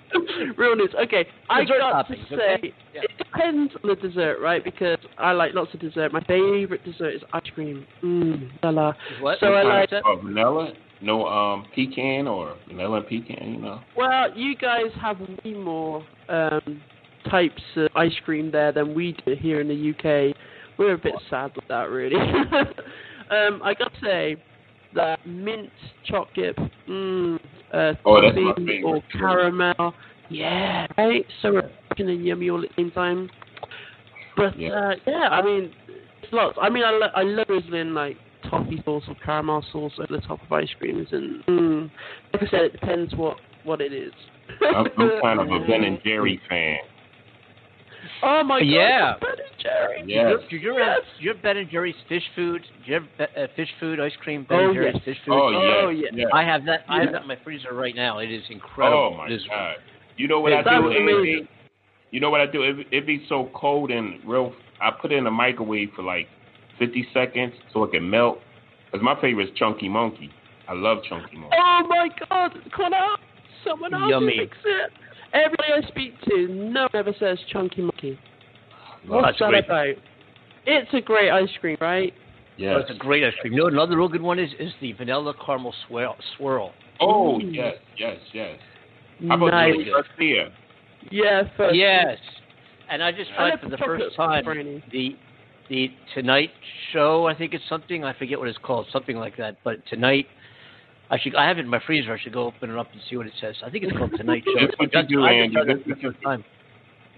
Real 0.58 0.74
news. 0.78 0.90
Okay, 1.04 1.28
I 1.50 1.66
Dessert 1.66 1.80
got 1.80 2.08
toppings, 2.08 2.30
to 2.30 2.36
okay? 2.36 2.58
say 2.62 2.74
Yeah. 2.96 3.02
it 3.04 3.12
depends 3.18 3.74
on 3.84 3.90
the 3.90 3.96
dessert, 3.98 4.38
right? 4.42 4.64
Because 4.64 4.98
I 5.18 5.34
like 5.34 5.54
lots 5.54 5.74
of 5.74 5.82
dessert. 5.82 6.14
My 6.14 6.22
favorite 6.24 6.82
dessert 6.86 7.10
is 7.16 7.22
ice 7.34 7.44
cream. 7.54 7.86
Mmm, 8.02 8.50
vanilla. 8.62 8.72
la. 8.72 8.94
What? 9.22 9.38
So 9.42 9.48
I 9.48 9.50
What 9.50 9.64
kind 9.64 9.92
like- 9.92 10.06
of- 10.06 10.20
uh, 10.20 10.24
vanilla? 10.24 10.72
No, 11.02 11.28
um, 11.28 11.66
pecan 11.76 12.28
or 12.28 12.56
vanilla 12.68 13.02
pecan. 13.02 13.54
You 13.54 13.62
know. 13.62 13.82
Well, 13.96 14.36
you 14.36 14.56
guys 14.56 14.92
have 15.02 15.20
way 15.20 15.54
more 15.54 16.06
um, 16.30 16.82
types 17.30 17.62
of 17.76 17.90
ice 17.96 18.14
cream 18.26 18.52
there 18.52 18.72
than 18.72 18.96
we 18.96 19.16
do 19.26 19.36
here 19.40 19.62
in 19.62 19.68
the 19.68 19.92
UK. 19.92 20.36
We're 20.78 20.94
a 20.94 20.98
bit 20.98 21.14
sad 21.30 21.52
with 21.56 21.68
that, 21.70 21.90
really. 21.90 22.16
um, 23.32 23.62
I 23.64 23.74
got 23.74 23.94
to 23.94 24.00
say 24.02 24.36
that 24.94 25.20
mint 25.26 25.70
chocolate, 26.06 26.58
mm, 26.88 27.40
uh, 27.74 27.94
Oh, 28.06 28.22
that's 28.22 28.36
my 28.36 28.52
toffee 28.52 28.66
favorite, 28.66 28.84
or 28.86 29.02
caramel, 29.12 29.94
yeah, 30.30 30.88
right. 30.98 31.26
So 31.42 31.50
refreshing 31.50 32.10
and 32.10 32.26
yummy 32.26 32.50
all 32.50 32.64
at 32.64 32.70
the 32.70 32.76
same 32.76 32.92
time. 32.92 33.30
But 34.36 34.60
Yeah. 34.60 34.70
uh, 34.70 34.96
yeah, 35.06 35.30
I 35.32 35.42
mean, 35.42 35.72
it's 36.22 36.34
lots. 36.34 36.58
I 36.62 36.70
mean, 36.70 36.84
I, 36.84 36.92
lo- 36.92 37.12
I 37.16 37.24
love 37.24 37.48
drizzling 37.48 37.94
like 37.94 38.18
toffee 38.50 38.82
sauce 38.86 39.04
or 39.08 39.16
caramel 39.26 39.64
sauce 39.72 39.94
over 40.00 40.20
the 40.20 40.26
top 40.28 40.42
of 40.44 40.52
ice 40.52 40.70
creams, 40.80 41.08
and 41.12 41.44
mm, 41.46 41.92
like 42.34 42.44
I 42.44 42.48
said, 42.50 42.62
it 42.62 42.72
depends 42.74 43.14
what 43.16 43.38
what 43.64 43.82
it 43.82 43.94
is. 43.94 44.14
I'm, 44.62 44.86
I'm 44.98 45.12
kind 45.22 45.40
of 45.40 45.48
a 45.48 45.66
Ben 45.68 45.84
and 45.84 46.00
Jerry 46.04 46.40
fan. 46.50 46.78
Oh 48.24 48.44
my 48.44 48.60
god! 48.60 48.66
Yeah. 48.66 49.14
Ben 49.20 49.30
and 49.32 49.62
Jerry. 49.62 50.04
Yes. 50.08 50.40
Did 50.50 50.62
you 50.62 50.72
ever 50.72 50.84
have, 50.84 51.04
did 51.18 51.24
you 51.24 51.34
have 51.34 51.42
Ben 51.44 51.58
and 51.58 51.70
Jerry's 51.70 51.96
fish 52.08 52.24
food? 52.36 52.62
Did 52.80 52.88
you 52.88 52.94
have 52.96 53.04
be- 53.18 53.42
uh, 53.42 53.48
fish 53.56 53.70
food, 53.80 54.00
ice 54.00 54.12
cream, 54.24 54.46
Ben 54.48 54.60
Oh, 54.60 54.66
and 54.68 54.74
Jerry's 54.74 54.96
yes. 54.96 55.04
fish 55.06 55.18
food? 55.26 55.34
Oh, 55.34 55.84
Oh, 55.86 55.90
yes, 55.90 56.12
yeah. 56.14 56.20
yes. 56.24 56.28
I 56.34 56.44
have 56.44 56.66
that. 56.66 56.82
I 56.90 57.02
have 57.02 57.12
that 57.12 57.24
in 57.24 57.28
my 57.28 57.38
freezer 57.44 57.74
right 57.74 57.96
now. 57.96 58.20
It 58.20 58.32
is 58.32 58.44
incredible. 58.50 59.12
Oh 59.14 59.18
my 59.18 59.26
It 59.28 59.34
is- 59.34 59.44
god! 59.50 59.76
You 60.16 60.28
know 60.28 60.40
what 60.40 60.52
Yeah, 60.52 60.60
I 60.60 60.64
that 60.64 60.78
do? 60.82 60.84
was 60.88 60.96
amazing. 61.00 61.48
You 62.12 62.20
know 62.22 62.30
what 62.30 62.40
I 62.42 62.46
do? 62.48 62.64
It 62.64 62.88
it 62.92 63.06
be 63.06 63.26
so 63.28 63.50
cold 63.54 63.92
and 63.92 64.20
real. 64.26 64.54
I 64.82 64.92
put 64.92 65.12
it 65.12 65.16
in 65.18 65.24
the 65.26 65.32
microwave 65.32 65.90
for 65.96 66.04
like 66.04 66.28
50 66.80 67.08
seconds 67.14 67.54
so 67.74 67.84
it 67.84 67.92
can 67.92 68.10
melt. 68.10 68.40
Cause 68.92 69.02
my 69.04 69.20
favorite 69.20 69.50
is 69.50 69.56
Chunky 69.58 69.90
Monkey. 69.90 70.30
I 70.68 70.74
love 70.74 71.00
Chunky 71.10 71.38
Monkey. 71.38 71.56
Oh 71.60 71.82
my 71.88 72.10
god! 72.30 72.52
Connor, 72.76 73.16
someone 73.66 73.94
else 73.94 74.10
Yummy. 74.10 74.38
fix 74.38 74.58
it. 74.66 74.92
Everybody 75.34 75.86
I 75.86 75.88
speak 75.90 76.14
to, 76.30 76.48
no 76.48 76.82
one 76.84 76.90
ever 76.96 77.14
says 77.20 77.38
chunky 77.52 77.82
monkey. 77.82 78.18
What's 79.08 79.38
that 79.40 79.50
great. 79.50 79.66
about? 79.66 79.88
It's 80.66 80.90
a 80.94 81.02
great 81.02 81.30
ice 81.32 81.50
cream, 81.60 81.78
right? 81.82 82.14
Yes. 82.58 82.78
it's 82.82 82.92
a 82.92 83.00
great 83.00 83.24
ice 83.24 83.34
cream. 83.42 83.54
You 83.54 83.60
know, 83.60 83.68
another 83.68 83.98
real 83.98 84.08
good 84.08 84.22
one 84.22 84.40
is 84.40 84.50
is 84.60 84.72
the 84.82 84.94
vanilla 84.94 85.34
caramel 85.46 85.74
swirl. 85.88 86.16
swirl. 86.38 86.72
Oh 87.00 87.40
Mm. 87.40 87.54
yes, 87.54 87.76
yes, 87.98 88.18
yes. 88.34 88.58
How 89.28 89.36
about 89.36 89.48
nice. 89.52 89.74
Cherry 89.74 89.86
Garcia? 89.92 90.52
Yeah, 91.12 91.44
first. 91.56 91.76
Yes, 91.76 92.18
and 92.90 93.04
I 93.04 93.12
just 93.12 93.30
tried 93.36 93.52
love 93.52 93.60
for 93.62 93.70
the 93.70 93.78
first 93.78 94.16
time 94.16 94.44
the 94.92 95.16
the 95.70 95.90
Tonight 96.14 96.52
Show. 96.94 97.28
I 97.28 97.36
think 97.36 97.54
it's 97.54 97.64
something. 97.70 98.04
I 98.04 98.14
forget 98.18 98.40
what 98.40 98.48
it's 98.48 98.58
called. 98.62 98.88
Something 98.92 99.18
like 99.18 99.38
that. 99.38 99.58
But 99.64 99.86
tonight. 99.88 100.28
I 101.10 101.18
should. 101.18 101.36
I 101.36 101.48
have 101.48 101.58
it 101.58 101.62
in 101.62 101.68
my 101.70 101.80
freezer. 101.86 102.14
I 102.14 102.20
should 102.20 102.34
go 102.34 102.48
open 102.48 102.70
it 102.70 102.78
up 102.78 102.88
and 102.92 103.02
see 103.10 103.16
what 103.16 103.28
it 103.28 103.34
says. 103.40 103.56
I 103.66 103.70
think 103.70 103.86
it's 103.86 103.98
called 103.98 104.12
Tonight 104.18 104.44
Show. 104.46 104.68
That's 104.68 104.78
what 104.78 104.94
you 105.10 105.18
do, 105.18 105.24
I 105.24 105.32
Andy. 105.34 105.56
just 105.56 105.66
tried 105.66 105.70
it 105.70 105.88
That's 105.88 105.88
what 105.88 106.02
you 106.04 106.12
first 106.12 106.24
time. 106.24 106.44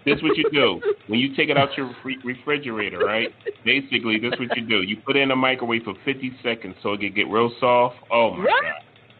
This 0.06 0.22
what 0.22 0.38
you 0.38 0.46
do 0.54 0.80
when 1.08 1.20
you 1.20 1.36
take 1.36 1.50
it 1.50 1.58
out 1.58 1.76
your 1.76 1.88
refri- 2.06 2.24
refrigerator, 2.24 3.00
right? 3.00 3.30
Basically, 3.66 4.20
this 4.20 4.32
what 4.40 4.56
you 4.56 4.66
do. 4.66 4.82
You 4.84 4.98
put 5.06 5.16
it 5.18 5.22
in 5.22 5.30
the 5.30 5.36
microwave 5.36 5.84
for 5.84 5.94
50 6.06 6.32
seconds 6.44 6.76
so 6.84 6.94
it 6.94 7.00
can 7.02 7.14
get 7.14 7.28
real 7.30 7.52
soft. 7.60 7.96
Oh 8.12 8.32
my 8.36 8.44
What? 8.46 8.64
god! 8.64 8.74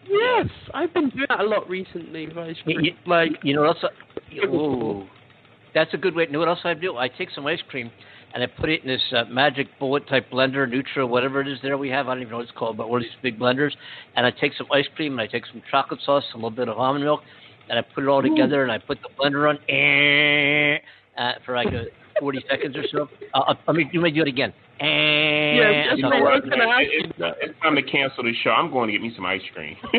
Yes, 0.08 0.48
I've 0.74 0.94
been 0.94 1.10
doing 1.10 1.26
that 1.30 1.42
a 1.42 1.44
lot 1.44 1.68
recently 1.70 2.28
with 2.28 2.38
ice 2.38 2.56
You- 2.66 2.76
cream. 2.78 2.96
like, 3.08 3.32
You 3.44 3.56
know 3.56 3.62
what 3.64 3.84
else? 3.84 3.92
I- 4.32 4.46
Ooh, 4.46 5.06
that's 5.74 5.94
a 5.94 5.98
good 5.98 6.16
way. 6.16 6.26
You 6.28 6.32
know 6.34 6.40
what 6.40 6.48
else 6.48 6.60
I 6.64 6.76
do? 6.76 6.96
I 6.98 7.08
take 7.10 7.30
some 7.32 7.46
ice 7.48 7.62
cream 7.70 7.92
and 8.34 8.44
I 8.44 8.48
put 8.48 8.70
it 8.70 8.84
in 8.84 8.88
this 8.88 9.02
uh, 9.16 9.24
magic 9.26 9.68
bullet 9.80 10.08
type 10.08 10.30
blender, 10.32 10.68
Nutra, 10.68 11.08
whatever 11.08 11.42
it 11.42 11.48
is 11.48 11.58
there 11.64 11.78
we 11.78 11.90
have. 11.90 12.08
I 12.08 12.14
don't 12.14 12.22
even 12.22 12.32
know 12.32 12.38
what 12.38 12.44
it's 12.44 12.58
called, 12.58 12.78
but 12.78 12.90
one 12.90 13.02
of 13.02 13.04
these 13.04 13.12
big 13.24 13.40
blenders. 13.40 13.72
And 14.16 14.26
I 14.26 14.32
take 14.32 14.54
some 14.54 14.68
ice 14.72 14.86
cream 14.96 15.14
and 15.14 15.22
I 15.22 15.28
take 15.28 15.46
some 15.48 15.62
chocolate 15.70 16.00
sauce, 16.06 16.24
a 16.34 16.38
little 16.38 16.52
bit 16.52 16.70
of 16.70 16.78
almond 16.78 17.04
milk, 17.04 17.22
and 17.70 17.80
I 17.80 17.82
put 17.82 18.04
it 18.04 18.08
all 18.08 18.22
together 18.22 18.64
and 18.64 18.72
I 18.72 18.78
put 18.78 19.00
the 19.02 19.10
blender 19.20 19.50
on 19.50 19.58
eh, 19.68 20.78
uh, 21.20 21.34
for 21.46 21.56
like 21.56 21.74
a 21.74 21.86
40 22.20 22.46
seconds 22.50 22.76
or 22.76 22.84
so. 22.92 23.08
Uh, 23.34 23.54
I 23.68 23.72
mean, 23.72 23.90
you 23.94 24.00
may 24.02 24.12
do 24.12 24.22
it 24.22 24.28
again. 24.28 24.54
Eh, 24.80 24.86
Yeah, 24.86 25.84
just 25.90 25.98
You 25.98 26.04
no. 26.04 26.10
know 26.10 26.22
what? 26.24 26.44
was 26.44 26.50
gonna 26.50 26.64
ask 26.68 26.82
It- 26.84 27.06
it's, 27.18 27.38
it's 27.42 27.60
time 27.62 27.76
to 27.76 27.82
cancel 27.84 28.24
the 28.24 28.34
show. 28.44 28.52
I'm 28.52 28.72
going 28.72 28.88
to 28.88 28.94
get 28.94 29.02
me 29.02 29.12
some 29.16 29.26
ice 29.26 29.42
cream. 29.54 29.76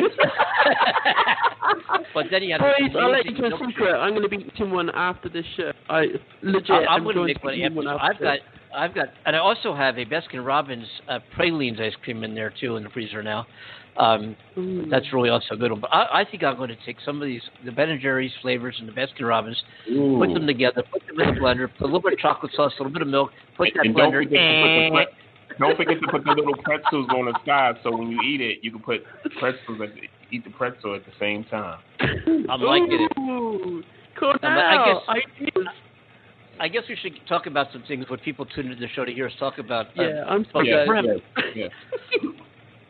but 2.13 2.25
then 2.31 2.43
you 2.43 2.51
have 2.53 2.61
boys, 2.61 2.73
this 2.79 2.95
I'll 2.99 3.11
let 3.11 3.25
you 3.25 3.31
amazing 3.31 3.45
into 3.45 3.55
a 3.63 3.67
secret. 3.67 3.93
I'm 3.95 4.11
going 4.13 4.23
to 4.23 4.29
be 4.29 4.37
eating 4.53 4.71
one 4.71 4.89
after 4.93 5.29
this 5.29 5.45
show. 5.57 5.71
I 5.89 6.05
legit. 6.41 6.69
I- 6.71 6.85
I'm, 6.85 7.03
going 7.03 7.15
going 7.15 7.27
to 7.27 7.33
to 7.33 7.39
make 7.39 7.43
one 7.43 7.53
be 7.53 7.59
eating 7.61 7.75
one 7.75 7.87
after. 7.87 8.25
after. 8.25 8.27
I've 8.27 8.39
got, 8.39 8.39
I've 8.73 8.95
got, 8.95 9.07
and 9.25 9.35
I 9.35 9.39
also 9.39 9.75
have 9.75 9.97
a 9.97 10.05
Baskin 10.05 10.45
Robbins 10.45 10.87
uh, 11.09 11.19
pralines 11.35 11.79
ice 11.79 11.93
cream 12.03 12.23
in 12.23 12.33
there 12.35 12.53
too 12.59 12.75
in 12.77 12.83
the 12.83 12.89
freezer 12.89 13.21
now. 13.21 13.45
Um, 13.97 14.35
Mm. 14.55 14.89
that's 14.89 15.11
really 15.13 15.29
also 15.29 15.53
a 15.53 15.57
good 15.57 15.71
one. 15.71 15.81
But 15.81 15.93
I, 15.93 16.21
I 16.21 16.25
think 16.29 16.43
I'm 16.43 16.55
going 16.57 16.69
to 16.69 16.77
take 16.85 16.97
some 17.05 17.21
of 17.21 17.27
these, 17.27 17.41
the 17.65 17.71
Ben 17.71 17.89
and 17.89 17.99
Jerry's 18.01 18.31
flavors 18.41 18.75
and 18.79 18.87
the 18.87 18.93
Baskin 18.93 19.27
Robbins, 19.27 19.61
put 19.85 20.33
them 20.33 20.47
together, 20.47 20.83
put 20.91 21.01
them 21.07 21.19
in 21.19 21.35
the 21.35 21.41
blender, 21.41 21.67
put 21.69 21.81
a 21.81 21.85
little 21.85 22.01
bit 22.01 22.13
of 22.13 22.19
chocolate 22.19 22.51
sauce, 22.55 22.71
a 22.79 22.83
little 22.83 22.93
bit 22.93 23.01
of 23.01 23.07
milk, 23.09 23.31
put 23.57 23.69
that 23.75 23.85
and 23.85 23.95
don't 23.95 24.11
blender. 24.13 24.23
forget, 24.23 24.39
to 24.39 24.91
put 24.91 25.59
don't 25.59 25.75
forget 25.77 25.97
to 26.01 26.07
put 26.09 26.23
the 26.23 26.31
little 26.31 26.55
pretzels 26.63 27.07
on 27.09 27.25
the 27.25 27.37
side 27.45 27.75
so 27.83 27.95
when 27.95 28.09
you 28.09 28.19
eat 28.21 28.39
it, 28.41 28.59
you 28.61 28.71
can 28.71 28.79
put 28.81 29.03
pretzels 29.39 29.79
at 29.83 29.93
the, 29.93 30.01
eat 30.31 30.43
the 30.45 30.49
pretzel 30.51 30.95
at 30.95 31.03
the 31.05 31.11
same 31.19 31.43
time. 31.45 31.79
I'm 32.49 32.61
liking 32.61 33.07
it. 33.09 33.11
Cool. 34.17 34.31
Um, 34.31 34.37
I 34.43 34.85
guess- 34.85 35.23
ideas. 35.41 35.67
I 36.59 36.67
guess 36.67 36.83
we 36.87 36.95
should 37.01 37.13
talk 37.27 37.47
about 37.47 37.67
some 37.73 37.83
things 37.87 38.07
what 38.09 38.21
people 38.21 38.45
tune 38.45 38.67
into 38.67 38.79
the 38.79 38.87
show 38.95 39.03
to 39.03 39.11
hear 39.11 39.25
us 39.27 39.33
talk 39.39 39.57
about. 39.57 39.87
Uh, 39.97 40.03
Yeah, 40.03 40.23
I'm 40.27 40.45
sorry. 40.51 40.69
Yeah, 40.69 40.85
yeah, 40.85 41.51
yeah. 41.55 41.67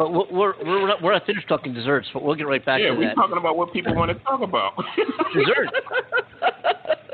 But 0.01 0.11
we're, 0.11 0.25
we're 0.31 0.53
we're 0.65 0.87
not, 0.87 1.01
we're 1.03 1.13
not 1.13 1.25
finished 1.27 1.47
talking 1.47 1.73
desserts, 1.75 2.07
but 2.11 2.23
we'll 2.23 2.33
get 2.33 2.47
right 2.47 2.65
back 2.65 2.79
yeah, 2.81 2.87
to 2.89 2.95
we're 2.95 3.07
that. 3.09 3.15
talking 3.15 3.37
about 3.37 3.55
what 3.55 3.71
people 3.71 3.93
want 3.93 4.09
to 4.09 4.17
talk 4.23 4.41
about. 4.41 4.73
Dessert. 5.33 5.69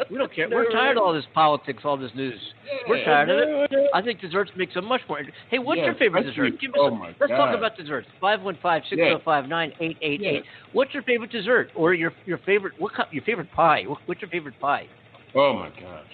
We 0.09 0.17
don't 0.17 0.33
care. 0.33 0.47
We're 0.49 0.71
tired 0.71 0.95
of 0.95 1.03
all 1.03 1.11
this 1.13 1.25
politics, 1.33 1.81
all 1.83 1.97
this 1.97 2.11
news. 2.15 2.39
We're 2.87 3.03
tired 3.03 3.29
of 3.29 3.39
it. 3.39 3.71
I 3.93 4.01
think 4.01 4.21
desserts 4.21 4.51
makes 4.55 4.73
it 4.77 4.83
much 4.85 5.01
more. 5.09 5.19
interesting. 5.19 5.43
Hey, 5.51 5.59
what's 5.59 5.79
Yeah, 5.79 5.85
your 5.87 5.95
favorite 5.95 6.27
especially- 6.27 6.51
dessert? 6.51 6.61
Give 6.61 6.71
us 6.71 6.77
oh 6.79 6.85
a, 6.87 6.91
my 6.91 7.07
let's 7.19 7.29
talk 7.31 7.53
about 7.57 7.75
desserts. 7.75 8.07
Five 8.21 8.41
one 8.41 8.57
five 8.61 8.83
six 8.89 8.95
zero 8.99 9.19
five 9.25 9.49
nine 9.49 9.73
eight 9.81 9.97
eight 10.01 10.21
eight. 10.23 10.43
What's 10.71 10.93
your 10.93 11.03
favorite 11.03 11.31
dessert, 11.31 11.71
or 11.75 11.93
your 11.93 12.13
your 12.25 12.37
favorite 12.45 12.73
what 12.79 12.93
your 13.11 13.23
favorite 13.23 13.51
pie? 13.51 13.83
What, 13.85 13.99
what's 14.05 14.21
your 14.21 14.29
favorite 14.29 14.57
pie? 14.61 14.87
Oh 15.35 15.53
my 15.55 15.69
gosh, 15.71 16.05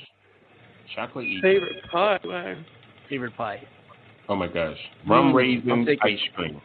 chocolate. 0.96 1.28
Favorite 1.44 1.76
pie. 1.92 2.20
Wow. 2.26 2.56
Favorite 3.10 3.38
pie. 3.38 3.62
Oh 4.30 4.36
my 4.36 4.48
gosh, 4.48 4.78
rum 5.08 5.32
Mm, 5.32 5.36
raisin 5.36 5.72
I'm 5.72 5.86
thinking- 5.86 6.00
ice 6.18 6.30
cream. 6.36 6.62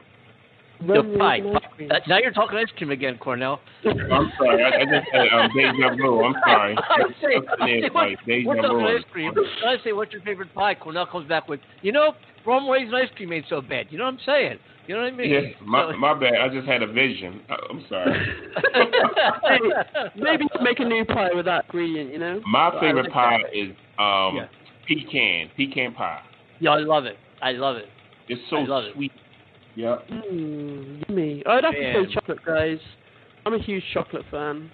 The 0.87 0.93
Rum 1.03 1.19
pie. 1.19 1.39
raisin 1.39 1.57
ice 1.57 1.63
cream. 1.75 1.89
Now 2.07 2.19
you're 2.19 2.31
talking 2.31 2.57
ice 2.57 2.71
cream 2.77 2.91
again, 2.93 3.19
Cornell. 3.19 3.61
I'm 3.85 4.33
sorry, 4.39 4.63
I, 4.63 4.69
I 4.81 4.85
just 4.85 5.09
said 5.11 5.27
um, 5.33 5.51
deja 5.53 5.97
vu. 5.97 6.23
I'm 6.25 6.35
sorry. 6.47 6.77
I 6.79 6.99
say, 7.21 7.35
That's 7.35 7.59
the 7.59 7.63
I 7.63 7.67
name, 7.67 7.83
say 7.83 7.91
what, 7.91 8.09
like, 8.09 8.25
deja 8.27 8.49
we're 8.49 8.57
talking 8.63 8.79
vu. 8.79 8.87
ice 8.97 9.05
cream. 9.11 9.33
I 9.67 9.77
say, 9.83 9.93
what's 9.93 10.13
your 10.13 10.23
favorite 10.23 10.55
pie? 10.55 10.77
Cornell 10.77 11.07
comes 11.07 11.29
back 11.29 11.49
with, 11.49 11.59
you 11.83 11.91
know, 11.91 12.13
rum 12.47 12.69
raisin 12.71 12.95
ice 12.95 13.09
cream 13.17 13.33
ain't 13.33 13.47
so 13.49 13.61
bad. 13.61 13.87
You 13.91 13.99
know 13.99 14.05
what 14.05 14.15
I'm 14.15 14.21
saying? 14.25 14.59
You 14.87 14.95
know 14.95 15.03
what 15.03 15.13
I 15.13 15.17
mean? 15.17 15.31
Yeah, 15.31 15.41
my, 15.67 15.91
So- 15.93 15.99
my 15.99 16.15
bad. 16.15 16.35
I 16.41 16.49
just 16.49 16.67
had 16.69 16.83
a 16.85 16.87
vision. 16.87 17.41
Uh, 17.51 17.57
I'm 17.71 17.85
sorry. 17.89 18.27
Maybe 20.17 20.47
make 20.63 20.79
a 20.79 20.85
new 20.85 21.05
pie 21.05 21.31
with 21.35 21.47
that 21.47 21.65
ingredient, 21.65 22.13
you 22.13 22.19
know? 22.21 22.41
My 22.47 22.71
favorite 22.81 23.13
pie 23.13 23.41
is 23.53 23.71
um 23.99 24.37
Yeah. 24.37 24.47
pecan, 24.87 25.51
pecan 25.57 25.93
pie. 25.95 26.23
yeah, 26.61 26.71
I 26.71 26.79
love 26.79 27.05
it. 27.05 27.17
I 27.43 27.53
love 27.53 27.77
it. 27.77 27.87
It's 28.29 28.41
so 28.51 28.57
I 28.59 28.65
love 28.65 28.85
it. 28.85 28.95
sweet. 28.95 29.13
Yeah. 29.75 29.97
Mmm, 30.11 31.09
yummy. 31.09 31.43
Oh, 31.47 31.53
I'd 31.53 31.65
have 31.65 31.73
to 31.75 32.05
say 32.07 32.15
chocolate, 32.15 32.45
guys. 32.45 32.79
I'm 33.47 33.55
a 33.55 33.59
huge 33.63 33.85
chocolate 33.95 34.25
fan. 34.31 34.71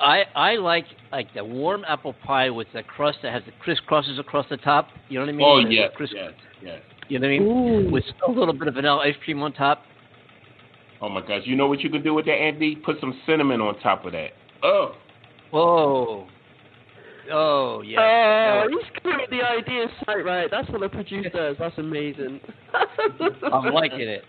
I 0.00 0.24
I 0.34 0.56
like 0.56 0.84
like 1.10 1.32
the 1.34 1.44
warm 1.44 1.84
apple 1.88 2.12
pie 2.12 2.50
with 2.50 2.66
the 2.74 2.82
crust 2.82 3.18
that 3.22 3.32
has 3.32 3.42
the 3.46 3.52
crisscrosses 3.64 4.18
across 4.18 4.46
the 4.50 4.58
top. 4.58 4.88
You 5.08 5.18
know 5.18 5.24
what 5.24 5.32
I 5.32 5.36
mean? 5.36 5.46
Oh 5.48 5.64
The 5.66 5.74
yes, 5.74 5.90
criss- 5.96 6.10
yes, 6.14 6.32
yes. 6.62 6.80
You 7.08 7.18
know 7.18 7.28
what 7.28 7.34
I 7.34 7.38
mean? 7.38 7.86
Ooh. 7.86 7.90
With 7.90 8.04
a 8.26 8.30
little 8.30 8.52
bit 8.52 8.68
of 8.68 8.74
vanilla 8.74 8.98
ice 9.00 9.14
cream 9.24 9.40
on 9.42 9.52
top. 9.52 9.82
Oh 11.00 11.08
my 11.08 11.20
gosh. 11.20 11.42
You 11.44 11.56
know 11.56 11.66
what 11.68 11.80
you 11.80 11.88
can 11.90 12.02
do 12.02 12.12
with 12.12 12.26
that, 12.26 12.32
Andy? 12.34 12.76
Put 12.76 12.96
some 13.00 13.18
cinnamon 13.26 13.60
on 13.60 13.78
top 13.80 14.04
of 14.04 14.12
that. 14.12 14.30
Oh. 14.62 14.96
Whoa. 15.50 16.26
Oh 17.32 17.82
yeah. 17.82 17.98
Oh, 18.00 18.60
That 18.62 18.70
was- 18.70 18.84
he's 18.84 19.02
coming 19.02 19.18
with 19.20 19.30
the 19.30 19.42
idea 19.46 19.86
right, 20.06 20.24
right. 20.24 20.48
That's 20.50 20.68
what 20.70 20.80
the 20.80 20.88
producer 20.88 21.30
does. 21.30 21.56
That's 21.58 21.76
amazing. 21.78 22.40
I'm 23.52 23.72
liking 23.72 24.00
it. 24.00 24.22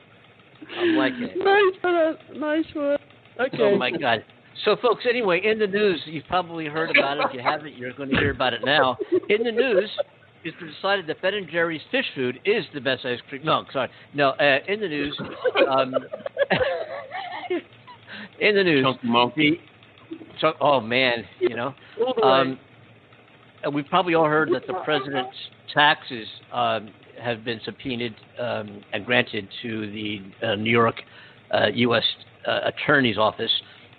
I'm 0.78 0.96
liking 0.96 1.24
it. 1.24 1.38
Nice 1.38 1.84
one. 1.84 2.40
Nice 2.40 2.66
one. 2.76 2.98
Okay. 3.40 3.58
Oh 3.62 3.78
my 3.78 3.92
God. 3.92 4.24
So, 4.66 4.76
folks, 4.82 5.04
anyway, 5.08 5.40
in 5.44 5.60
the 5.60 5.68
news, 5.68 6.02
you've 6.06 6.26
probably 6.26 6.66
heard 6.66 6.90
about 6.98 7.18
it. 7.18 7.26
If 7.30 7.34
you 7.36 7.42
haven't, 7.42 7.78
you're 7.78 7.94
going 7.94 8.10
to 8.10 8.16
hear 8.18 8.32
about 8.32 8.54
it 8.54 8.62
now. 8.66 8.98
In 9.30 9.44
the 9.44 9.52
news, 9.52 9.88
it's 10.44 10.58
decided 10.58 11.06
that 11.08 11.22
Ben 11.22 11.36
and 11.36 11.48
Jerry's 11.48 11.82
fish 11.92 12.06
food 12.16 12.40
is 12.44 12.66
the 12.74 12.82
best 12.82 13.06
ice 13.06 13.20
cream. 13.30 13.44
No, 13.46 13.66
sorry, 13.72 13.90
no. 14.16 14.30
Uh, 14.32 14.58
in 14.68 14.80
the 14.80 14.88
news, 14.88 15.16
um, 15.70 15.94
in 18.40 18.56
the 18.56 18.64
news, 18.64 18.84
Chunky 18.84 19.08
monkey. 19.08 19.60
so, 20.42 20.54
oh 20.60 20.80
man, 20.82 21.24
you 21.40 21.56
know, 21.56 21.74
All 22.04 22.14
the 22.16 22.22
way. 22.26 22.28
um, 22.34 22.48
and 22.50 22.58
we've 23.74 23.88
probably 23.88 24.14
all 24.14 24.26
heard 24.26 24.50
that 24.54 24.68
the 24.68 24.74
president's 24.86 25.36
taxes 25.74 26.28
um, 26.54 26.90
have 27.22 27.44
been 27.44 27.60
subpoenaed 27.66 28.16
um, 28.40 28.82
and 28.94 29.06
granted 29.06 29.48
to 29.62 29.92
the 29.92 30.22
uh, 30.46 30.56
New 30.56 30.72
York 30.72 30.96
uh, 31.54 31.68
U.S. 31.74 32.04
Uh, 32.48 32.60
Attorney's 32.66 33.18
Office, 33.18 33.52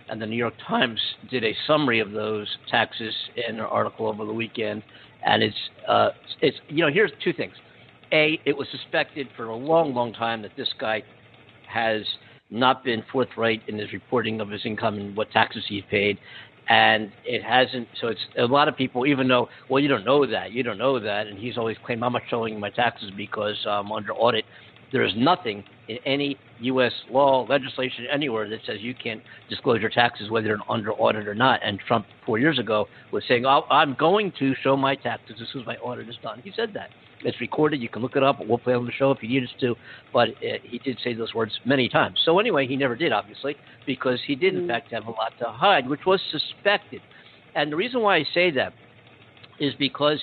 and 0.09 0.21
the 0.21 0.27
New 0.27 0.37
York 0.37 0.55
Times 0.67 1.01
did 1.31 1.45
a 1.45 1.55
summary 1.67 2.01
of 2.01 2.13
those 2.13 2.49
taxes 2.71 3.15
in 3.49 3.57
an 3.57 3.61
article 3.61 4.07
over 4.07 4.25
the 4.25 4.33
weekend. 4.33 4.83
And 5.27 5.43
it's 5.43 5.57
uh, 5.89 6.11
it's 6.41 6.57
you 6.69 6.85
know 6.85 6.93
here's 6.93 7.11
two 7.23 7.33
things. 7.33 7.55
A, 8.13 8.41
it 8.47 8.57
was 8.57 8.67
suspected 8.71 9.29
for 9.37 9.47
a 9.47 9.57
long, 9.57 9.93
long 9.93 10.15
time 10.15 10.41
that 10.43 10.53
this 10.57 10.69
guy 10.81 11.03
has 11.69 12.03
not 12.51 12.83
been 12.83 13.03
forthright 13.13 13.61
in 13.69 13.77
his 13.79 13.93
reporting 13.93 14.41
of 14.41 14.49
his 14.49 14.63
income 14.65 14.97
and 14.97 15.17
what 15.17 15.31
taxes 15.31 15.65
he's 15.69 15.83
paid. 15.91 16.19
And 16.69 17.11
it 17.25 17.43
hasn't, 17.43 17.89
so 17.99 18.09
it's 18.09 18.21
a 18.39 18.45
lot 18.45 18.69
of 18.69 18.77
people, 18.77 19.07
even 19.07 19.27
though, 19.27 19.49
well, 19.71 19.83
you 19.83 19.89
don't 19.89 20.05
know 20.05 20.27
that, 20.27 20.53
you 20.53 20.63
don't 20.63 20.77
know 20.77 21.01
that. 21.01 21.27
And 21.27 21.39
he's 21.39 21.57
always 21.57 21.79
claimed, 21.85 22.03
I'm 22.05 22.13
not 22.13 22.23
showing 22.29 22.61
my 22.61 22.69
taxes 22.69 23.11
because 23.17 23.57
I'm 23.67 23.91
under 23.91 24.13
audit. 24.13 24.45
There 24.93 25.05
is 25.05 25.13
nothing 25.17 25.65
in 25.89 25.99
any 26.07 26.39
U.S. 26.61 26.93
law, 27.11 27.47
legislation, 27.49 28.07
anywhere 28.13 28.49
that 28.49 28.61
says 28.67 28.77
you 28.81 28.95
can't 28.95 29.21
disclose 29.49 29.81
your 29.81 29.91
taxes 29.91 30.31
whether 30.31 30.49
you're 30.49 30.59
under 30.69 30.93
audit 30.93 31.29
or 31.29 31.35
not. 31.35 31.61
And 31.63 31.79
Trump, 31.87 32.07
four 32.27 32.39
years 32.39 32.59
ago, 32.59 32.87
was 33.13 33.23
saying, 33.29 33.47
oh, 33.47 33.65
I'm 33.71 33.95
going 33.99 34.33
to 34.39 34.55
show 34.63 34.77
my 34.77 34.95
taxes 34.97 35.37
as 35.41 35.49
soon 35.53 35.63
as 35.63 35.67
my 35.67 35.77
audit 35.77 36.09
is 36.09 36.17
done. 36.23 36.41
He 36.43 36.53
said 36.55 36.73
that. 36.75 36.91
It's 37.23 37.41
recorded. 37.41 37.81
You 37.81 37.89
can 37.89 38.03
look 38.03 38.17
it 38.17 38.23
up. 38.23 38.39
We'll 38.45 38.59
play 38.59 38.75
on 38.75 38.87
the 38.87 38.93
show 38.93 39.11
if 39.11 39.23
you 39.23 39.29
need 39.29 39.43
us 39.45 39.55
to. 39.61 39.75
But 40.13 40.29
uh, 40.31 40.59
he 40.63 40.79
did 40.85 40.99
say 41.03 41.15
those 41.15 41.35
words 41.35 41.53
many 41.65 41.89
times. 41.89 42.19
So 42.25 42.39
anyway, 42.39 42.67
he 42.67 42.77
never 42.77 42.95
did, 42.95 43.13
obviously, 43.13 43.57
because 43.87 44.21
he 44.27 44.35
did, 44.35 44.55
in 44.55 44.63
Mm. 44.63 44.69
fact, 44.69 44.93
have 44.93 45.07
a 45.07 45.11
lot 45.11 45.33
to 45.41 45.47
hide, 45.47 45.89
which 45.89 46.07
was 46.07 46.21
suspected. 46.31 47.01
And 47.55 47.73
the 47.73 47.77
reason 47.77 48.03
why 48.03 48.17
I 48.17 48.25
say 48.35 48.51
that 48.53 48.73
is 49.59 49.75
because 49.79 50.21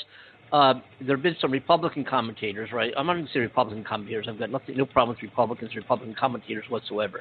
uh, 0.56 0.80
there 1.02 1.18
have 1.18 1.24
been 1.24 1.36
some 1.42 1.52
Republican 1.52 2.06
commentators, 2.06 2.72
right? 2.72 2.94
I'm 2.96 3.08
not 3.08 3.16
going 3.16 3.26
to 3.26 3.34
say 3.34 3.42
Republican 3.42 3.84
commentators. 3.84 4.28
I've 4.30 4.40
got 4.40 4.50
nothing, 4.50 4.78
no 4.78 4.86
problem 4.86 5.18
with 5.18 5.22
Republicans, 5.22 5.76
Republican 5.76 6.16
commentators 6.16 6.70
whatsoever. 6.70 7.20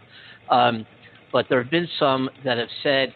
Um, 0.48 0.86
but 1.32 1.48
there 1.48 1.60
have 1.60 1.68
been 1.68 1.88
some 1.98 2.30
that 2.44 2.58
have 2.58 2.68
said, 2.84 3.12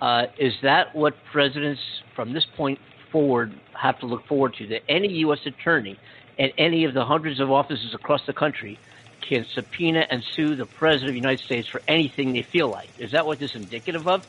uh, 0.00 0.26
is 0.38 0.54
that 0.62 0.96
what 0.96 1.14
presidents 1.30 1.80
from 2.16 2.32
this 2.32 2.44
point 2.56 2.80
forward 3.12 3.54
have 3.80 3.96
to 4.00 4.06
look 4.06 4.26
forward 4.26 4.54
to? 4.54 4.66
That 4.66 4.82
any 4.88 5.06
U.S. 5.18 5.46
attorney 5.46 5.96
and 6.36 6.52
any 6.58 6.82
of 6.82 6.92
the 6.92 7.04
hundreds 7.04 7.38
of 7.38 7.52
offices 7.52 7.94
across 7.94 8.26
the 8.26 8.32
country 8.32 8.76
can 9.20 9.46
subpoena 9.54 10.04
and 10.10 10.24
sue 10.34 10.56
the 10.56 10.66
president 10.66 11.10
of 11.10 11.14
the 11.14 11.20
United 11.20 11.44
States 11.44 11.68
for 11.68 11.80
anything 11.86 12.32
they 12.32 12.42
feel 12.42 12.68
like. 12.68 12.88
Is 12.98 13.12
that 13.12 13.24
what 13.24 13.38
this 13.38 13.54
is 13.54 13.62
indicative 13.62 14.08
of? 14.08 14.26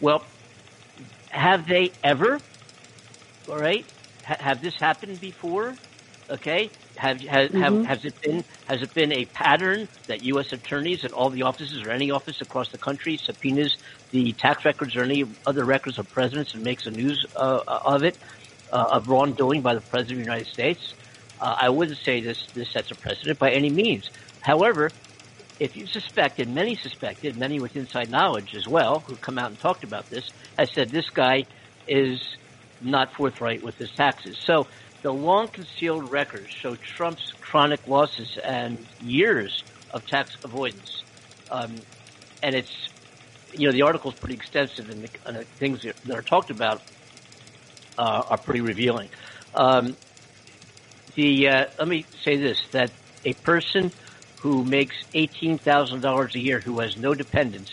Well, 0.00 0.22
have 1.30 1.66
they 1.66 1.90
ever? 2.04 2.38
All 3.48 3.58
right, 3.58 3.84
ha- 4.26 4.36
have 4.40 4.60
this 4.62 4.74
happened 4.80 5.20
before? 5.20 5.78
Okay, 6.30 6.72
have 6.96 7.18
has 7.30 7.50
Mhm. 7.54 7.60
have 7.60 7.84
has 7.84 8.04
it 8.04 8.14
been 8.22 8.44
has 8.66 8.82
it 8.82 8.92
been 8.94 9.12
a 9.12 9.26
pattern 9.26 9.88
that 10.08 10.22
U.S. 10.22 10.46
attorneys 10.52 11.04
at 11.04 11.12
all 11.12 11.30
the 11.30 11.42
offices 11.42 11.82
or 11.84 11.90
any 11.90 12.10
office 12.10 12.36
across 12.40 12.66
the 12.72 12.78
country 12.78 13.20
subpoenas 13.24 13.72
the 14.10 14.34
tax 14.40 14.64
records 14.64 14.96
or 14.96 15.04
any 15.04 15.24
other 15.46 15.64
records 15.64 15.98
of 15.98 16.10
presidents 16.10 16.50
and 16.54 16.64
makes 16.64 16.84
a 16.86 16.90
news 16.90 17.24
uh, 17.36 17.60
of 17.84 18.02
it 18.02 18.18
uh, 18.72 18.84
of 18.92 19.08
wrongdoing 19.08 19.62
by 19.62 19.74
the 19.74 19.80
president 19.80 20.14
of 20.14 20.18
the 20.18 20.24
United 20.24 20.48
States? 20.48 20.80
Uh, 21.40 21.54
I 21.60 21.68
wouldn't 21.68 21.98
say 22.04 22.22
this 22.22 22.38
this 22.54 22.66
sets 22.72 22.90
a 22.90 22.96
precedent 22.96 23.38
by 23.38 23.52
any 23.52 23.70
means. 23.70 24.04
However, 24.40 24.96
if 25.60 25.76
you 25.76 25.86
suspected, 25.86 26.48
many 26.48 26.78
suspected, 26.82 27.36
many 27.36 27.60
with 27.60 27.76
inside 27.76 28.10
knowledge 28.10 28.50
as 28.56 28.66
well, 28.68 29.04
who've 29.06 29.20
come 29.20 29.38
out 29.38 29.50
and 29.50 29.60
talked 29.60 29.84
about 29.84 30.10
this, 30.10 30.24
I 30.58 30.66
said 30.74 30.90
this 30.90 31.08
guy 31.14 31.46
is 31.86 32.18
not 32.80 33.08
forthright 33.16 33.62
with 33.62 33.76
his 33.76 33.90
taxes. 33.96 34.36
So 34.46 34.66
the 35.02 35.10
long 35.10 35.48
concealed 35.48 36.10
records 36.10 36.48
show 36.62 36.76
Trump's 36.96 37.22
chronic 37.40 37.80
losses 37.86 38.28
and 38.44 38.86
years 39.00 39.52
of 39.90 40.04
tax 40.06 40.30
avoidance. 40.44 40.88
Um, 41.50 41.82
and 42.42 42.54
it's, 42.54 42.68
you 43.52 43.66
know, 43.66 43.72
the 43.72 43.82
article 43.82 44.10
is 44.10 44.16
pretty 44.18 44.34
extensive 44.34 44.88
and 44.90 45.04
the, 45.04 45.08
and 45.24 45.36
the 45.36 45.46
things 45.58 45.80
that 46.04 46.16
are 46.16 46.22
talked 46.22 46.50
about 46.50 46.82
uh, 47.98 48.22
are 48.30 48.38
pretty 48.38 48.60
revealing. 48.60 49.08
Um, 49.54 49.96
the 51.14 51.48
uh, 51.48 51.64
let 51.78 51.88
me 51.88 52.06
say 52.24 52.36
this: 52.36 52.58
that 52.72 52.90
a 53.24 53.34
person 53.34 53.92
who 54.42 54.64
makes 54.64 54.94
eighteen 55.14 55.58
thousand 55.58 56.00
dollars 56.02 56.34
a 56.34 56.38
year 56.38 56.60
who 56.60 56.80
has 56.80 56.96
no 56.96 57.14
dependents 57.14 57.70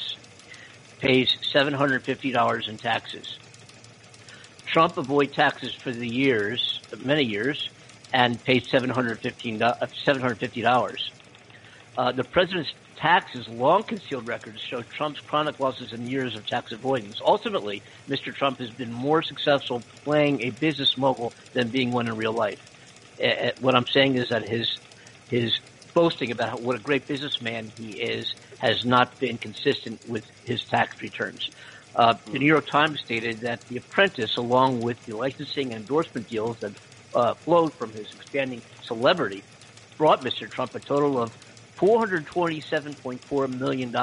pays 0.99 1.27
seven 1.51 1.73
hundred 1.73 2.05
fifty 2.05 2.31
dollars 2.31 2.67
in 2.69 2.77
taxes. 2.77 3.25
Trump 4.73 4.97
avoided 4.97 5.35
taxes 5.35 5.71
for 5.83 5.91
the 5.91 6.07
years, 6.07 6.79
many 7.05 7.23
years, 7.23 7.69
and 8.11 8.43
paid 8.43 8.63
seven 8.71 8.89
hundred 8.89 9.19
fifteen 9.21 9.61
seven 10.03 10.19
hundred 10.19 10.39
fifty 10.39 10.61
dollars. 10.61 11.11
Uh, 11.95 12.11
the 12.11 12.23
president's 12.23 12.73
taxes, 12.95 13.47
long 13.47 13.83
concealed 13.83 14.25
records, 14.25 14.59
show 14.59 14.81
Trump's 14.81 15.19
chronic 15.19 15.59
losses 15.59 15.93
and 15.93 16.09
years 16.09 16.35
of 16.35 16.47
tax 16.47 16.71
avoidance. 16.71 17.21
Ultimately, 17.23 17.83
Mr. 18.09 18.33
Trump 18.33 18.57
has 18.57 18.71
been 18.71 18.91
more 18.91 19.21
successful 19.21 19.83
playing 20.03 20.41
a 20.41 20.49
business 20.49 20.97
mogul 20.97 21.33
than 21.53 21.69
being 21.69 21.91
one 21.91 22.07
in 22.07 22.17
real 22.17 22.33
life. 22.33 22.59
Uh, 23.23 23.51
what 23.59 23.75
I'm 23.75 23.85
saying 23.85 24.15
is 24.15 24.29
that 24.29 24.43
his 24.43 24.79
his 25.29 25.59
boasting 25.93 26.31
about 26.31 26.61
what 26.61 26.75
a 26.75 26.79
great 26.79 27.05
businessman 27.07 27.71
he 27.77 27.91
is 27.91 28.33
has 28.57 28.83
not 28.83 29.19
been 29.19 29.37
consistent 29.37 30.09
with 30.09 30.25
his 30.45 30.63
tax 30.63 30.99
returns. 30.99 31.51
Uh, 31.95 32.13
the 32.31 32.39
New 32.39 32.47
York 32.47 32.65
Times 32.71 32.99
stated 33.05 33.39
that 33.41 33.59
The 33.69 33.77
Apprentice, 33.77 34.31
along 34.37 34.81
with 34.81 34.97
the 35.05 35.13
licensing 35.13 35.73
and 35.73 35.81
endorsement 35.81 36.27
deals 36.27 36.57
that 36.61 36.71
uh, 37.13 37.35
flowed 37.45 37.71
from 37.77 37.93
his 37.93 38.07
expanding 38.15 38.63
celebrity, 38.87 39.43
brought 39.97 40.21
Mr. 40.23 40.51
Trump 40.51 40.73
a 40.73 40.79
total 40.79 41.21
of 41.21 41.31
$427.4 41.79 43.59
million. 43.59 43.93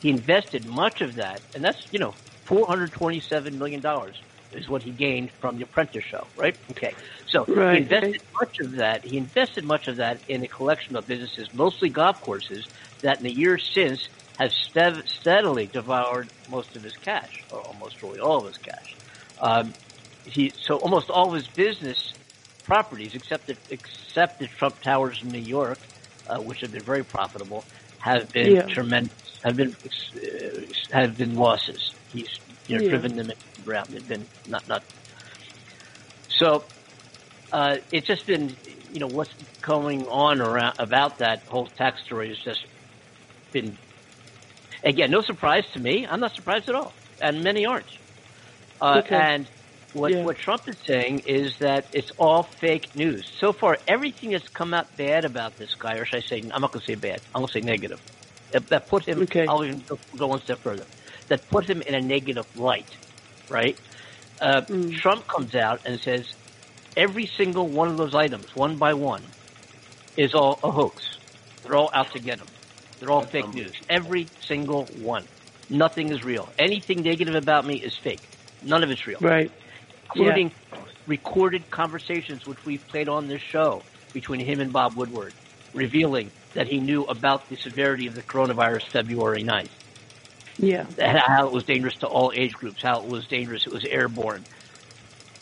He 0.00 0.10
invested 0.10 0.64
much 0.66 1.00
of 1.00 1.16
that, 1.16 1.42
and 1.54 1.64
that's, 1.64 1.78
you 1.90 1.98
know, 1.98 2.14
$427 2.48 3.52
million 3.52 3.82
is 4.52 4.68
what 4.68 4.82
he 4.82 4.92
gained 4.92 5.30
from 5.40 5.56
The 5.56 5.64
Apprentice 5.64 6.02
show, 6.10 6.28
right? 6.36 6.54
Okay. 6.70 6.94
So 7.32 7.44
Right, 7.48 7.76
he 7.76 7.82
invested 7.82 8.20
much 8.40 8.56
of 8.64 8.76
that. 8.76 9.04
He 9.04 9.18
invested 9.18 9.64
much 9.64 9.88
of 9.88 9.96
that 9.98 10.20
in 10.28 10.42
a 10.44 10.48
collection 10.48 10.96
of 10.96 11.06
businesses, 11.06 11.48
mostly 11.52 11.90
golf 11.90 12.16
courses, 12.22 12.64
that 13.02 13.18
in 13.18 13.24
the 13.24 13.30
years 13.30 13.62
since 13.74 14.00
have 14.38 14.50
steadily 15.20 15.66
devoured 15.66 16.30
most 16.48 16.76
of 16.76 16.82
his 16.84 16.94
cash, 17.04 17.30
or 17.50 17.60
almost 17.60 17.96
really 18.02 18.20
all 18.20 18.38
of 18.40 18.46
his 18.46 18.56
cash. 18.64 18.96
Um, 19.40 19.74
he 20.24 20.52
so 20.66 20.76
almost 20.76 21.10
all 21.10 21.30
of 21.30 21.36
his 21.36 21.48
business 21.56 21.98
properties, 22.64 23.12
except 23.14 23.48
the, 23.48 23.56
except 23.70 24.38
the 24.40 24.48
Trump 24.58 24.76
Towers 24.84 25.18
in 25.22 25.32
New 25.32 25.38
York, 25.40 25.80
uh, 26.28 26.40
which 26.40 26.58
have 26.62 26.72
been 26.72 26.84
very 26.84 27.04
profitable, 27.04 27.66
have 27.98 28.32
been 28.32 28.54
Yeah. 28.54 28.66
tremendous. 28.74 29.16
Have 29.44 29.56
been 29.56 29.76
uh, 29.84 30.98
have 30.98 31.16
been 31.16 31.34
losses. 31.36 31.80
He's 32.08 32.28
you 32.66 32.76
know 32.76 32.82
Yeah. 32.82 32.90
driven 32.90 33.16
them 33.16 33.30
ground. 33.64 33.90
They've 33.92 34.06
been 34.06 34.28
not 34.46 34.66
not. 34.68 34.82
So 36.38 36.66
uh, 37.52 37.76
it's 37.90 38.06
just 38.06 38.26
been 38.26 38.56
you 38.64 39.00
know 39.00 39.08
what's 39.08 39.30
going 39.66 40.02
on 40.02 40.40
around 40.40 40.74
about 40.78 41.18
that 41.18 41.44
whole 41.48 41.68
tax 41.76 41.98
story 42.06 42.28
has 42.28 42.38
just 42.44 42.60
been 43.52 43.78
again 44.84 45.10
no 45.10 45.22
surprise 45.22 45.64
to 45.74 45.80
me. 45.80 46.06
I'm 46.10 46.20
not 46.20 46.34
surprised 46.34 46.68
at 46.68 46.74
all, 46.74 46.96
and 47.20 47.42
many 47.44 47.66
aren't. 47.66 47.90
Uh, 48.80 49.02
Okay. 49.04 49.14
And 49.14 49.48
what 49.92 50.12
Yeah. 50.12 50.24
what 50.24 50.36
Trump 50.38 50.62
is 50.68 50.76
saying 50.86 51.22
is 51.26 51.52
that 51.60 51.86
it's 51.92 52.10
all 52.18 52.46
fake 52.60 52.88
news. 52.94 53.26
So 53.40 53.52
far, 53.60 53.78
everything 53.88 54.32
that's 54.32 54.44
come 54.56 54.74
out 54.74 54.96
bad 54.96 55.24
about 55.24 55.58
this 55.58 55.70
guy, 55.80 55.94
or 55.94 56.06
should 56.06 56.18
I 56.18 56.22
say, 56.30 56.38
I'm 56.52 56.62
not 56.62 56.72
going 56.72 56.82
to 56.86 56.92
say 56.92 56.96
bad. 56.96 57.20
I'm 57.34 57.42
going 57.42 57.48
to 57.52 57.58
say 57.58 57.62
negative. 57.62 58.00
That, 58.52 58.64
that 58.70 58.88
put 58.88 59.04
him. 59.08 59.24
Okay. 59.24 59.46
I'll 59.46 59.64
even 59.64 59.84
go, 59.88 60.00
go 60.18 60.28
one 60.28 60.40
step 60.44 60.60
further. 60.62 60.86
That 61.30 61.48
put 61.50 61.64
him 61.66 61.82
in 61.82 61.94
a 61.94 62.00
negative 62.02 62.46
light, 62.54 62.88
right? 63.48 63.76
Uh, 64.40 64.62
Mm. 64.70 65.02
Trump 65.02 65.24
comes 65.34 65.54
out 65.54 65.80
and 65.84 66.00
says 66.04 66.22
every 66.96 67.30
single 67.36 67.70
one 67.70 67.88
of 67.90 67.98
those 67.98 68.14
items, 68.14 68.48
one 68.54 68.78
by 68.78 68.94
one, 68.94 69.34
is 70.16 70.34
all 70.34 70.60
a 70.64 70.70
hoax. 70.70 71.02
They're 71.64 71.76
all 71.76 71.90
out 71.94 72.08
to 72.14 72.20
get 72.20 72.40
him. 72.40 72.48
They're 72.98 73.10
all 73.10 73.22
fake 73.24 73.52
news. 73.54 73.72
Every 73.88 74.26
single 74.40 74.84
one. 75.00 75.24
Nothing 75.70 76.10
is 76.10 76.24
real. 76.24 76.48
Anything 76.58 77.02
negative 77.02 77.34
about 77.34 77.66
me 77.66 77.76
is 77.76 77.94
fake. 77.96 78.20
None 78.62 78.82
of 78.82 78.90
it's 78.90 79.06
real 79.06 79.18
Right. 79.20 79.50
including 80.04 80.50
recorded 81.06 81.70
conversations 81.70 82.46
which 82.46 82.64
we've 82.64 82.86
played 82.88 83.08
on 83.08 83.28
this 83.28 83.40
show 83.42 83.82
between 84.12 84.40
him 84.40 84.60
and 84.60 84.72
Bob 84.72 84.94
Woodward, 84.96 85.32
revealing 85.74 86.30
that 86.54 86.66
he 86.66 86.80
knew 86.80 87.04
about 87.04 87.48
the 87.50 87.56
severity 87.56 88.06
of 88.06 88.14
the 88.14 88.22
coronavirus 88.22 88.84
February 88.88 89.42
9th, 89.42 89.68
Yeah. 90.58 90.86
how 91.18 91.46
it 91.46 91.52
was 91.52 91.64
dangerous 91.64 91.94
to 91.96 92.06
all 92.06 92.32
age 92.34 92.54
groups, 92.54 92.82
how 92.82 93.00
it 93.02 93.06
was 93.08 93.26
dangerous, 93.26 93.66
it 93.66 93.72
was 93.72 93.84
airborne. 93.84 94.44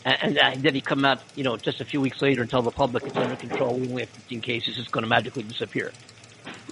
and, 0.05 0.37
and 0.37 0.61
then 0.63 0.73
he 0.75 0.79
come 0.81 1.03
out, 1.05 1.19
you 1.35 1.43
know, 1.43 1.57
just 1.57 1.81
a 1.81 1.85
few 1.85 1.99
weeks 1.99 2.21
later 2.21 2.41
and 2.41 2.49
tell 2.51 2.61
the 2.61 2.71
public 2.71 3.03
it's 3.05 3.15
under 3.17 3.35
control. 3.35 3.75
We 3.75 3.87
only 3.89 4.01
have 4.03 4.09
15 4.09 4.39
cases. 4.41 4.77
It's 4.77 4.87
going 4.87 5.03
to 5.03 5.09
magically 5.09 5.43
disappear. 5.43 5.91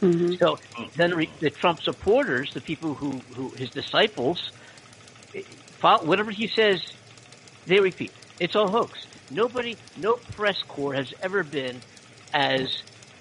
Mm-hmm. 0.02 0.34
So 0.40 0.58
then 0.98 1.12
re- 1.12 1.32
the 1.42 1.52
Trump 1.62 1.80
supporters, 1.84 2.52
the 2.54 2.62
people 2.62 2.96
who, 2.96 3.24
who 3.36 3.54
his 3.58 3.70
disciples, 3.72 4.40
follow, 5.82 6.06
whatever 6.06 6.32
he 6.32 6.50
says, 6.56 6.80
they 7.68 7.80
repeat. 7.80 8.14
It's 8.40 8.56
all 8.56 8.70
hoax. 8.70 9.00
Nobody, 9.30 9.80
no 9.96 10.18
press 10.36 10.58
corps 10.68 10.94
has 10.94 11.08
ever 11.22 11.44
been 11.44 11.82
as 12.34 12.68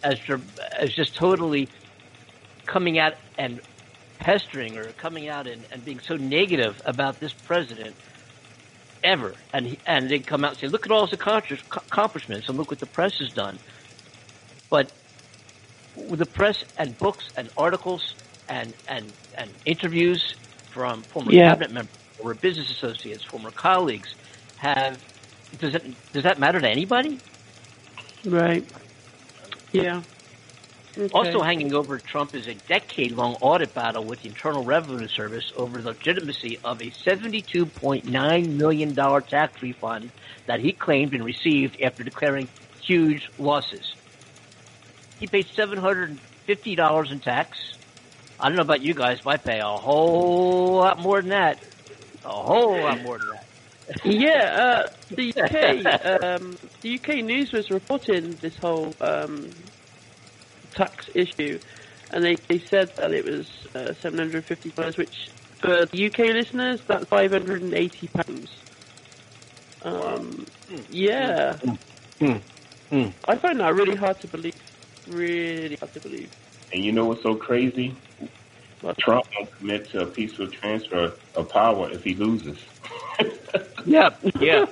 as 0.02 0.14
as 0.78 0.92
just 0.94 1.16
totally 1.18 1.70
coming 2.66 2.98
out 2.98 3.14
and 3.38 3.60
pestering 4.20 4.76
or 4.76 4.92
coming 4.92 5.28
out 5.28 5.46
and, 5.46 5.66
and 5.70 5.84
being 5.84 6.00
so 6.06 6.16
negative 6.16 6.74
about 6.84 7.20
this 7.20 7.32
president 7.44 7.96
ever. 9.04 9.36
And 9.52 9.66
he, 9.66 9.80
and 9.86 10.10
they 10.10 10.20
come 10.20 10.44
out 10.44 10.52
and 10.52 10.60
say, 10.60 10.68
look 10.68 10.86
at 10.86 10.92
all 10.92 11.06
his 11.06 11.18
accomplishments 11.90 12.48
and 12.48 12.56
look 12.56 12.70
what 12.70 12.80
the 12.80 12.86
press 12.86 13.12
has 13.20 13.30
done. 13.30 13.60
But 14.70 14.92
with 15.96 16.18
the 16.18 16.26
press 16.26 16.56
and 16.76 16.98
books 16.98 17.24
and 17.36 17.50
articles 17.56 18.02
and 18.48 18.74
and 18.88 19.12
and 19.36 19.50
interviews 19.64 20.22
from 20.72 21.02
former 21.04 21.32
Yeah. 21.32 21.50
cabinet 21.50 21.72
members, 21.72 21.94
former 22.16 22.34
business 22.34 22.70
associates, 22.70 23.24
former 23.24 23.50
colleagues 23.50 24.08
have 24.56 25.00
does 25.58 25.72
that 25.72 25.82
does 26.12 26.24
that 26.24 26.38
matter 26.38 26.60
to 26.60 26.68
anybody? 26.68 27.20
Right. 28.24 28.66
Yeah. 29.72 30.02
Okay. 30.96 31.10
Also 31.12 31.42
hanging 31.42 31.74
over 31.74 31.98
Trump 31.98 32.36
is 32.36 32.46
a 32.46 32.54
decade-long 32.68 33.34
audit 33.40 33.74
battle 33.74 34.04
with 34.04 34.20
the 34.22 34.28
Internal 34.28 34.64
Revenue 34.64 35.08
Service 35.08 35.52
over 35.56 35.82
the 35.82 35.88
legitimacy 35.88 36.60
of 36.62 36.80
a 36.80 36.92
$72.9 37.04 38.56
million 38.56 38.94
tax 38.94 39.60
refund 39.60 40.12
that 40.46 40.60
he 40.60 40.72
claimed 40.72 41.12
and 41.14 41.24
received 41.24 41.76
after 41.82 42.04
declaring 42.04 42.48
huge 42.86 43.28
losses. 43.38 43.93
He 45.24 45.28
paid 45.28 45.46
$750 45.56 47.10
in 47.10 47.20
tax. 47.20 47.56
I 48.38 48.48
don't 48.48 48.56
know 48.56 48.62
about 48.62 48.82
you 48.82 48.92
guys, 48.92 49.20
but 49.24 49.30
I 49.30 49.36
pay 49.38 49.58
a 49.58 49.64
whole 49.64 50.76
lot 50.76 51.00
more 51.00 51.22
than 51.22 51.30
that. 51.30 51.64
A 52.26 52.28
whole 52.28 52.78
lot 52.78 53.02
more 53.02 53.18
than 53.18 53.28
that. 53.30 54.04
yeah, 54.04 54.84
uh, 54.84 54.88
the 55.08 55.32
UK, 55.34 56.22
um, 56.22 56.58
the 56.82 56.96
UK 56.96 57.24
news 57.24 57.52
was 57.52 57.70
reporting 57.70 58.36
this 58.42 58.54
whole 58.58 58.92
um, 59.00 59.48
tax 60.74 61.08
issue, 61.14 61.58
and 62.10 62.22
they, 62.22 62.34
they 62.34 62.58
said 62.58 62.94
that 62.96 63.10
it 63.14 63.24
was 63.24 63.48
uh, 63.74 63.94
seven 64.02 64.18
hundred 64.18 64.44
fifty 64.44 64.72
dollars, 64.72 64.98
which 64.98 65.30
for 65.62 65.86
the 65.86 66.06
UK 66.06 66.18
listeners, 66.18 66.82
that's 66.86 67.06
five 67.06 67.32
hundred 67.32 67.62
and 67.62 67.72
eighty 67.72 68.08
pounds. 68.08 68.50
Um, 69.80 70.44
yeah, 70.90 71.56
Mm. 72.20 72.42
Mm. 72.92 73.12
I 73.26 73.36
find 73.36 73.58
that 73.60 73.74
really 73.74 73.96
hard 73.96 74.20
to 74.20 74.28
believe. 74.28 74.54
Really 75.06 75.76
hard 75.80 75.92
to 75.94 76.00
believe. 76.00 76.30
And 76.72 76.84
you 76.84 76.92
know 76.92 77.06
what's 77.06 77.22
so 77.22 77.36
crazy? 77.36 77.94
What? 78.80 78.98
Trump 78.98 79.24
won't 79.38 79.50
commit 79.58 79.90
to 79.92 80.00
a 80.02 80.06
peaceful 80.06 80.48
transfer 80.60 81.12
of 81.36 81.48
power 81.50 81.90
if 81.90 82.02
he 82.02 82.14
loses. 82.14 82.56
Yeah, 83.86 84.10
yeah, 84.40 84.64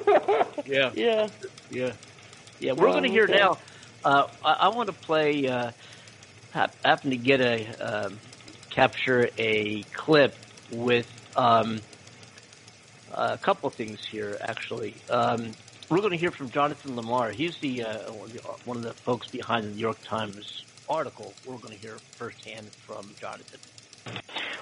yeah. 0.65 0.91
Yeah. 0.97 1.29
Yeah, 1.71 1.93
yeah. 2.61 2.73
We're 2.73 2.85
Well, 2.85 2.93
going 2.93 3.05
to 3.05 3.11
hear 3.11 3.25
okay. 3.25 3.39
now. 3.39 3.59
Uh, 4.05 4.25
I, 4.43 4.53
I 4.53 4.69
want 4.69 4.89
to 4.89 4.95
play. 4.95 5.47
Uh, 5.47 5.71
hap- 6.51 6.77
happen 6.85 7.11
to 7.11 7.17
get 7.17 7.41
a 7.41 7.67
um, 7.81 8.21
capture 8.75 9.29
a 9.39 9.87
clip 10.05 10.35
with 10.71 11.07
um, 11.37 11.83
a 13.13 13.39
couple 13.39 13.71
things 13.71 13.99
here. 14.11 14.39
Actually, 14.43 15.03
um, 15.09 15.55
we're 15.93 15.99
going 15.99 16.13
to 16.13 16.17
hear 16.17 16.31
from 16.31 16.49
Jonathan 16.49 16.97
Lamar. 16.97 17.31
He's 17.33 17.59
the 17.59 17.85
uh, 17.85 18.11
one 18.65 18.79
of 18.79 18.83
the 18.83 18.95
folks 18.95 19.29
behind 19.29 19.67
the 19.67 19.69
New 19.69 19.81
York 19.81 20.03
Times 20.03 20.65
article. 20.89 21.35
We're 21.45 21.59
going 21.59 21.75
to 21.75 21.81
hear 21.81 21.99
firsthand 22.13 22.67
from 22.71 23.11
Jonathan. 23.21 23.61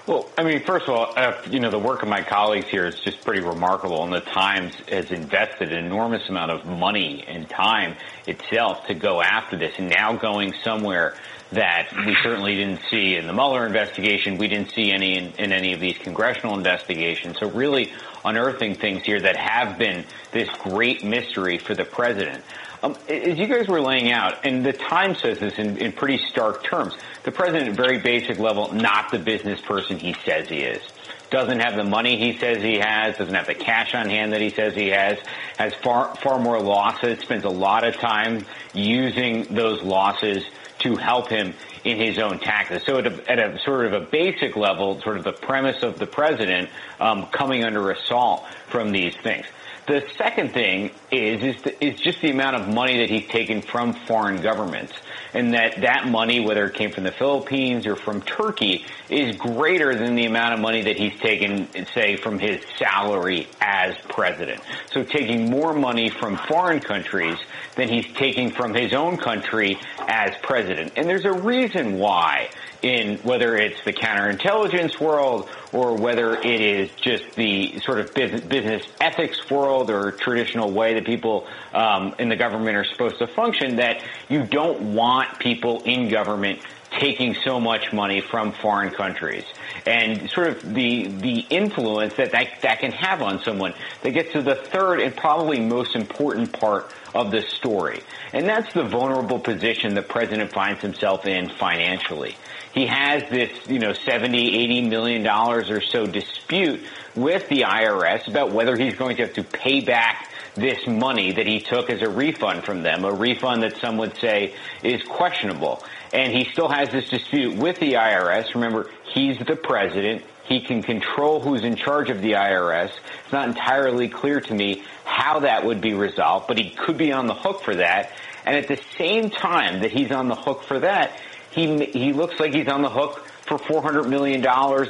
Well, 0.05 0.27
I 0.37 0.43
mean, 0.43 0.61
first 0.65 0.89
of 0.89 0.95
all, 0.95 1.13
uh, 1.15 1.41
you 1.49 1.61
know, 1.61 1.69
the 1.69 1.79
work 1.79 2.03
of 2.03 2.09
my 2.09 2.21
colleagues 2.21 2.67
here 2.67 2.85
is 2.85 2.99
just 2.99 3.23
pretty 3.23 3.41
remarkable, 3.41 4.03
and 4.03 4.11
the 4.11 4.19
Times 4.19 4.73
has 4.89 5.09
invested 5.11 5.71
an 5.71 5.85
enormous 5.85 6.27
amount 6.27 6.51
of 6.51 6.65
money 6.65 7.23
and 7.25 7.49
time 7.49 7.95
itself 8.27 8.85
to 8.87 8.93
go 8.93 9.21
after 9.21 9.55
this, 9.57 9.73
and 9.77 9.89
now 9.89 10.13
going 10.13 10.53
somewhere 10.63 11.15
that 11.51 11.89
we 12.05 12.15
certainly 12.23 12.55
didn't 12.55 12.81
see 12.89 13.15
in 13.15 13.27
the 13.27 13.33
Mueller 13.33 13.65
investigation. 13.65 14.37
We 14.37 14.47
didn't 14.47 14.71
see 14.71 14.91
any 14.91 15.17
in, 15.17 15.33
in 15.37 15.51
any 15.51 15.73
of 15.73 15.79
these 15.79 15.97
congressional 15.97 16.57
investigations. 16.57 17.37
So 17.39 17.49
really 17.49 17.91
unearthing 18.23 18.75
things 18.75 19.03
here 19.03 19.19
that 19.19 19.35
have 19.35 19.77
been 19.77 20.05
this 20.31 20.49
great 20.63 21.03
mystery 21.03 21.57
for 21.57 21.75
the 21.75 21.83
president. 21.83 22.43
Um, 22.83 22.95
as 23.07 23.37
you 23.37 23.47
guys 23.47 23.67
were 23.67 23.81
laying 23.81 24.11
out, 24.11 24.45
and 24.45 24.65
the 24.65 24.73
Times 24.73 25.19
says 25.21 25.39
this 25.39 25.53
in, 25.59 25.77
in 25.77 25.91
pretty 25.91 26.17
stark 26.29 26.63
terms, 26.63 26.93
the 27.23 27.31
president 27.31 27.69
at 27.69 27.75
very 27.75 27.99
basic 27.99 28.39
level, 28.39 28.73
not 28.73 29.11
the 29.11 29.19
business 29.19 29.59
person 29.61 29.99
he 29.99 30.15
says 30.25 30.47
he 30.49 30.59
is. 30.59 30.81
Doesn't 31.29 31.59
have 31.59 31.75
the 31.75 31.83
money 31.83 32.17
he 32.17 32.37
says 32.39 32.61
he 32.61 32.79
has, 32.79 33.17
doesn't 33.17 33.35
have 33.35 33.47
the 33.47 33.55
cash 33.55 33.93
on 33.93 34.09
hand 34.09 34.33
that 34.33 34.41
he 34.41 34.49
says 34.49 34.73
he 34.73 34.87
has, 34.87 35.17
has 35.57 35.73
far, 35.75 36.15
far 36.15 36.39
more 36.39 36.59
losses, 36.59 37.19
spends 37.19 37.45
a 37.45 37.49
lot 37.49 37.85
of 37.85 37.95
time 37.97 38.45
using 38.73 39.43
those 39.53 39.81
losses 39.83 40.43
to 40.81 40.95
help 40.95 41.29
him 41.29 41.53
in 41.83 41.97
his 41.97 42.17
own 42.17 42.39
taxes. 42.39 42.83
So 42.85 42.97
at 42.97 43.07
a, 43.07 43.31
at 43.31 43.39
a 43.39 43.59
sort 43.59 43.85
of 43.85 43.93
a 43.93 44.05
basic 44.05 44.55
level, 44.55 45.01
sort 45.01 45.17
of 45.17 45.23
the 45.23 45.33
premise 45.33 45.83
of 45.83 45.99
the 45.99 46.07
president 46.07 46.69
um, 46.99 47.27
coming 47.27 47.63
under 47.63 47.91
assault 47.91 48.45
from 48.69 48.91
these 48.91 49.15
things. 49.23 49.45
The 49.87 50.07
second 50.17 50.53
thing 50.53 50.91
is 51.11 51.55
is, 51.55 51.61
the, 51.63 51.83
is 51.83 51.99
just 51.99 52.21
the 52.21 52.29
amount 52.29 52.55
of 52.55 52.67
money 52.67 52.99
that 52.99 53.09
he's 53.09 53.27
taken 53.27 53.61
from 53.61 53.93
foreign 53.93 54.41
governments, 54.41 54.93
and 55.33 55.53
that 55.53 55.81
that 55.81 56.07
money, 56.07 56.39
whether 56.39 56.65
it 56.65 56.75
came 56.75 56.91
from 56.91 57.03
the 57.03 57.11
Philippines 57.11 57.87
or 57.87 57.95
from 57.95 58.21
Turkey, 58.21 58.85
is 59.09 59.35
greater 59.37 59.97
than 59.97 60.15
the 60.15 60.25
amount 60.25 60.53
of 60.53 60.59
money 60.59 60.83
that 60.83 60.97
he's 60.97 61.17
taken, 61.21 61.67
say, 61.93 62.17
from 62.23 62.39
his 62.39 62.59
salary 62.77 63.47
as 63.61 63.95
president. 64.09 64.61
So 64.93 65.03
taking 65.03 65.49
more 65.49 65.73
money 65.73 66.11
from 66.19 66.39
foreign 66.47 66.81
countries 66.81 67.37
than 67.77 67.89
he's 67.89 68.05
taking 68.17 68.51
from 68.51 68.73
his 68.73 68.93
own 68.93 69.17
country 69.17 69.77
as 70.07 70.31
president. 70.43 70.93
And 70.95 71.07
there's 71.07 71.25
a 71.25 71.33
reason 71.33 71.97
why 71.97 72.49
in 72.81 73.17
whether 73.19 73.55
it's 73.55 73.83
the 73.85 73.93
counterintelligence 73.93 74.99
world 74.99 75.49
or 75.71 75.95
whether 75.95 76.35
it 76.35 76.61
is 76.61 76.89
just 77.01 77.35
the 77.35 77.79
sort 77.81 77.99
of 77.99 78.13
business, 78.13 78.83
ethics 78.99 79.49
world 79.49 79.89
or 79.89 80.11
traditional 80.11 80.71
way 80.71 80.95
that 80.95 81.05
people 81.05 81.47
um, 81.73 82.15
in 82.19 82.29
the 82.29 82.35
government 82.35 82.75
are 82.75 82.85
supposed 82.85 83.19
to 83.19 83.27
function, 83.27 83.75
that 83.77 84.03
you 84.29 84.43
don't 84.43 84.93
want 84.93 85.39
people 85.39 85.83
in 85.83 86.09
government 86.09 86.59
taking 86.99 87.35
so 87.45 87.59
much 87.59 87.93
money 87.93 88.19
from 88.19 88.51
foreign 88.51 88.93
countries. 88.93 89.45
And 89.85 90.29
sort 90.29 90.47
of 90.49 90.73
the 90.73 91.07
the 91.07 91.39
influence 91.49 92.15
that, 92.15 92.31
that 92.33 92.61
that 92.61 92.79
can 92.79 92.91
have 92.91 93.21
on 93.21 93.41
someone 93.43 93.73
that 94.01 94.11
gets 94.11 94.33
to 94.33 94.41
the 94.41 94.55
third 94.55 94.99
and 94.99 95.15
probably 95.15 95.59
most 95.59 95.95
important 95.95 96.51
part 96.51 96.91
of 97.15 97.31
the 97.31 97.41
story. 97.41 98.01
And 98.33 98.45
that's 98.45 98.73
the 98.73 98.83
vulnerable 98.83 99.39
position 99.39 99.95
the 99.95 100.01
president 100.01 100.51
finds 100.51 100.81
himself 100.81 101.25
in 101.25 101.49
financially 101.49 102.35
he 102.73 102.85
has 102.87 103.23
this 103.29 103.51
you 103.67 103.79
know 103.79 103.93
70 103.93 104.63
80 104.63 104.89
million 104.89 105.23
dollars 105.23 105.69
or 105.69 105.81
so 105.81 106.05
dispute 106.05 106.81
with 107.15 107.47
the 107.49 107.61
IRS 107.61 108.27
about 108.27 108.51
whether 108.51 108.77
he's 108.77 108.95
going 108.95 109.17
to 109.17 109.23
have 109.23 109.33
to 109.33 109.43
pay 109.43 109.81
back 109.81 110.29
this 110.55 110.85
money 110.87 111.31
that 111.31 111.47
he 111.47 111.59
took 111.59 111.89
as 111.89 112.01
a 112.01 112.09
refund 112.09 112.63
from 112.63 112.83
them, 112.83 113.05
a 113.05 113.11
refund 113.11 113.63
that 113.63 113.77
some 113.77 113.97
would 113.97 114.15
say 114.17 114.53
is 114.83 115.01
questionable. 115.03 115.83
And 116.13 116.33
he 116.33 116.45
still 116.51 116.67
has 116.67 116.89
this 116.89 117.09
dispute 117.09 117.57
with 117.57 117.79
the 117.79 117.93
IRS. 117.93 118.53
Remember, 118.53 118.89
he's 119.13 119.37
the 119.39 119.55
president. 119.55 120.23
He 120.45 120.59
can 120.59 120.83
control 120.83 121.39
who's 121.39 121.63
in 121.63 121.75
charge 121.75 122.09
of 122.09 122.21
the 122.21 122.33
IRS. 122.33 122.91
It's 123.23 123.31
not 123.31 123.47
entirely 123.47 124.09
clear 124.09 124.41
to 124.41 124.53
me 124.53 124.83
how 125.05 125.41
that 125.41 125.65
would 125.65 125.79
be 125.79 125.93
resolved, 125.93 126.47
but 126.47 126.57
he 126.57 126.71
could 126.71 126.97
be 126.97 127.13
on 127.13 127.27
the 127.27 127.33
hook 127.33 127.63
for 127.63 127.75
that. 127.75 128.11
And 128.45 128.57
at 128.57 128.67
the 128.67 128.79
same 128.97 129.29
time 129.29 129.81
that 129.81 129.91
he's 129.91 130.11
on 130.11 130.27
the 130.27 130.35
hook 130.35 130.63
for 130.63 130.79
that, 130.79 131.17
he, 131.51 131.85
he 131.85 132.13
looks 132.13 132.39
like 132.39 132.53
he's 132.53 132.67
on 132.67 132.81
the 132.81 132.89
hook 132.89 133.25
for 133.45 133.57
$400 133.57 134.07
million 134.07 134.43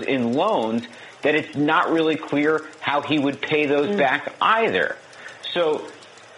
in 0.08 0.34
loans 0.34 0.84
that 1.22 1.36
it's 1.36 1.56
not 1.56 1.92
really 1.92 2.16
clear 2.16 2.62
how 2.80 3.02
he 3.02 3.20
would 3.20 3.42
pay 3.42 3.66
those 3.66 3.90
mm. 3.90 3.98
back 3.98 4.34
either. 4.42 4.98
So 5.54 5.88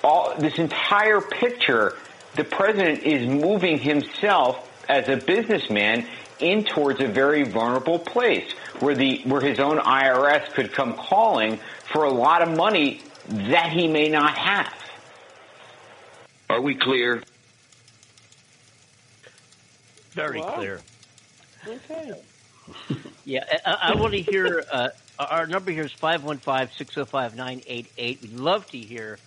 all 0.03 0.35
this 0.37 0.57
entire 0.57 1.21
picture, 1.21 1.93
the 2.35 2.43
president 2.43 3.03
is 3.03 3.27
moving 3.27 3.79
himself 3.79 4.69
as 4.89 5.07
a 5.07 5.17
businessman 5.17 6.05
in 6.39 6.63
towards 6.63 6.99
a 6.99 7.07
very 7.07 7.43
vulnerable 7.43 7.99
place 7.99 8.51
where 8.79 8.95
the 8.95 9.21
where 9.23 9.39
his 9.39 9.59
own 9.59 9.77
IRS 9.77 10.51
could 10.53 10.73
come 10.73 10.93
calling 10.93 11.59
for 11.91 12.03
a 12.03 12.11
lot 12.11 12.41
of 12.41 12.55
money 12.57 13.01
that 13.29 13.71
he 13.71 13.87
may 13.87 14.09
not 14.09 14.37
have. 14.37 14.73
Are 16.49 16.61
we 16.61 16.75
clear? 16.75 17.23
Very 20.13 20.39
Wow. 20.39 20.55
clear. 20.55 20.79
Okay. 21.67 22.13
Yeah, 23.25 23.45
I, 23.65 23.93
I 23.93 23.95
want 23.95 24.11
to 24.13 24.21
hear. 24.21 24.63
Uh, 24.69 24.89
our 25.17 25.47
number 25.47 25.71
here 25.71 25.85
is 25.85 25.93
515-605-988. 25.93 28.21
We'd 28.21 28.33
love 28.33 28.67
to 28.71 28.77
hear 28.77 29.17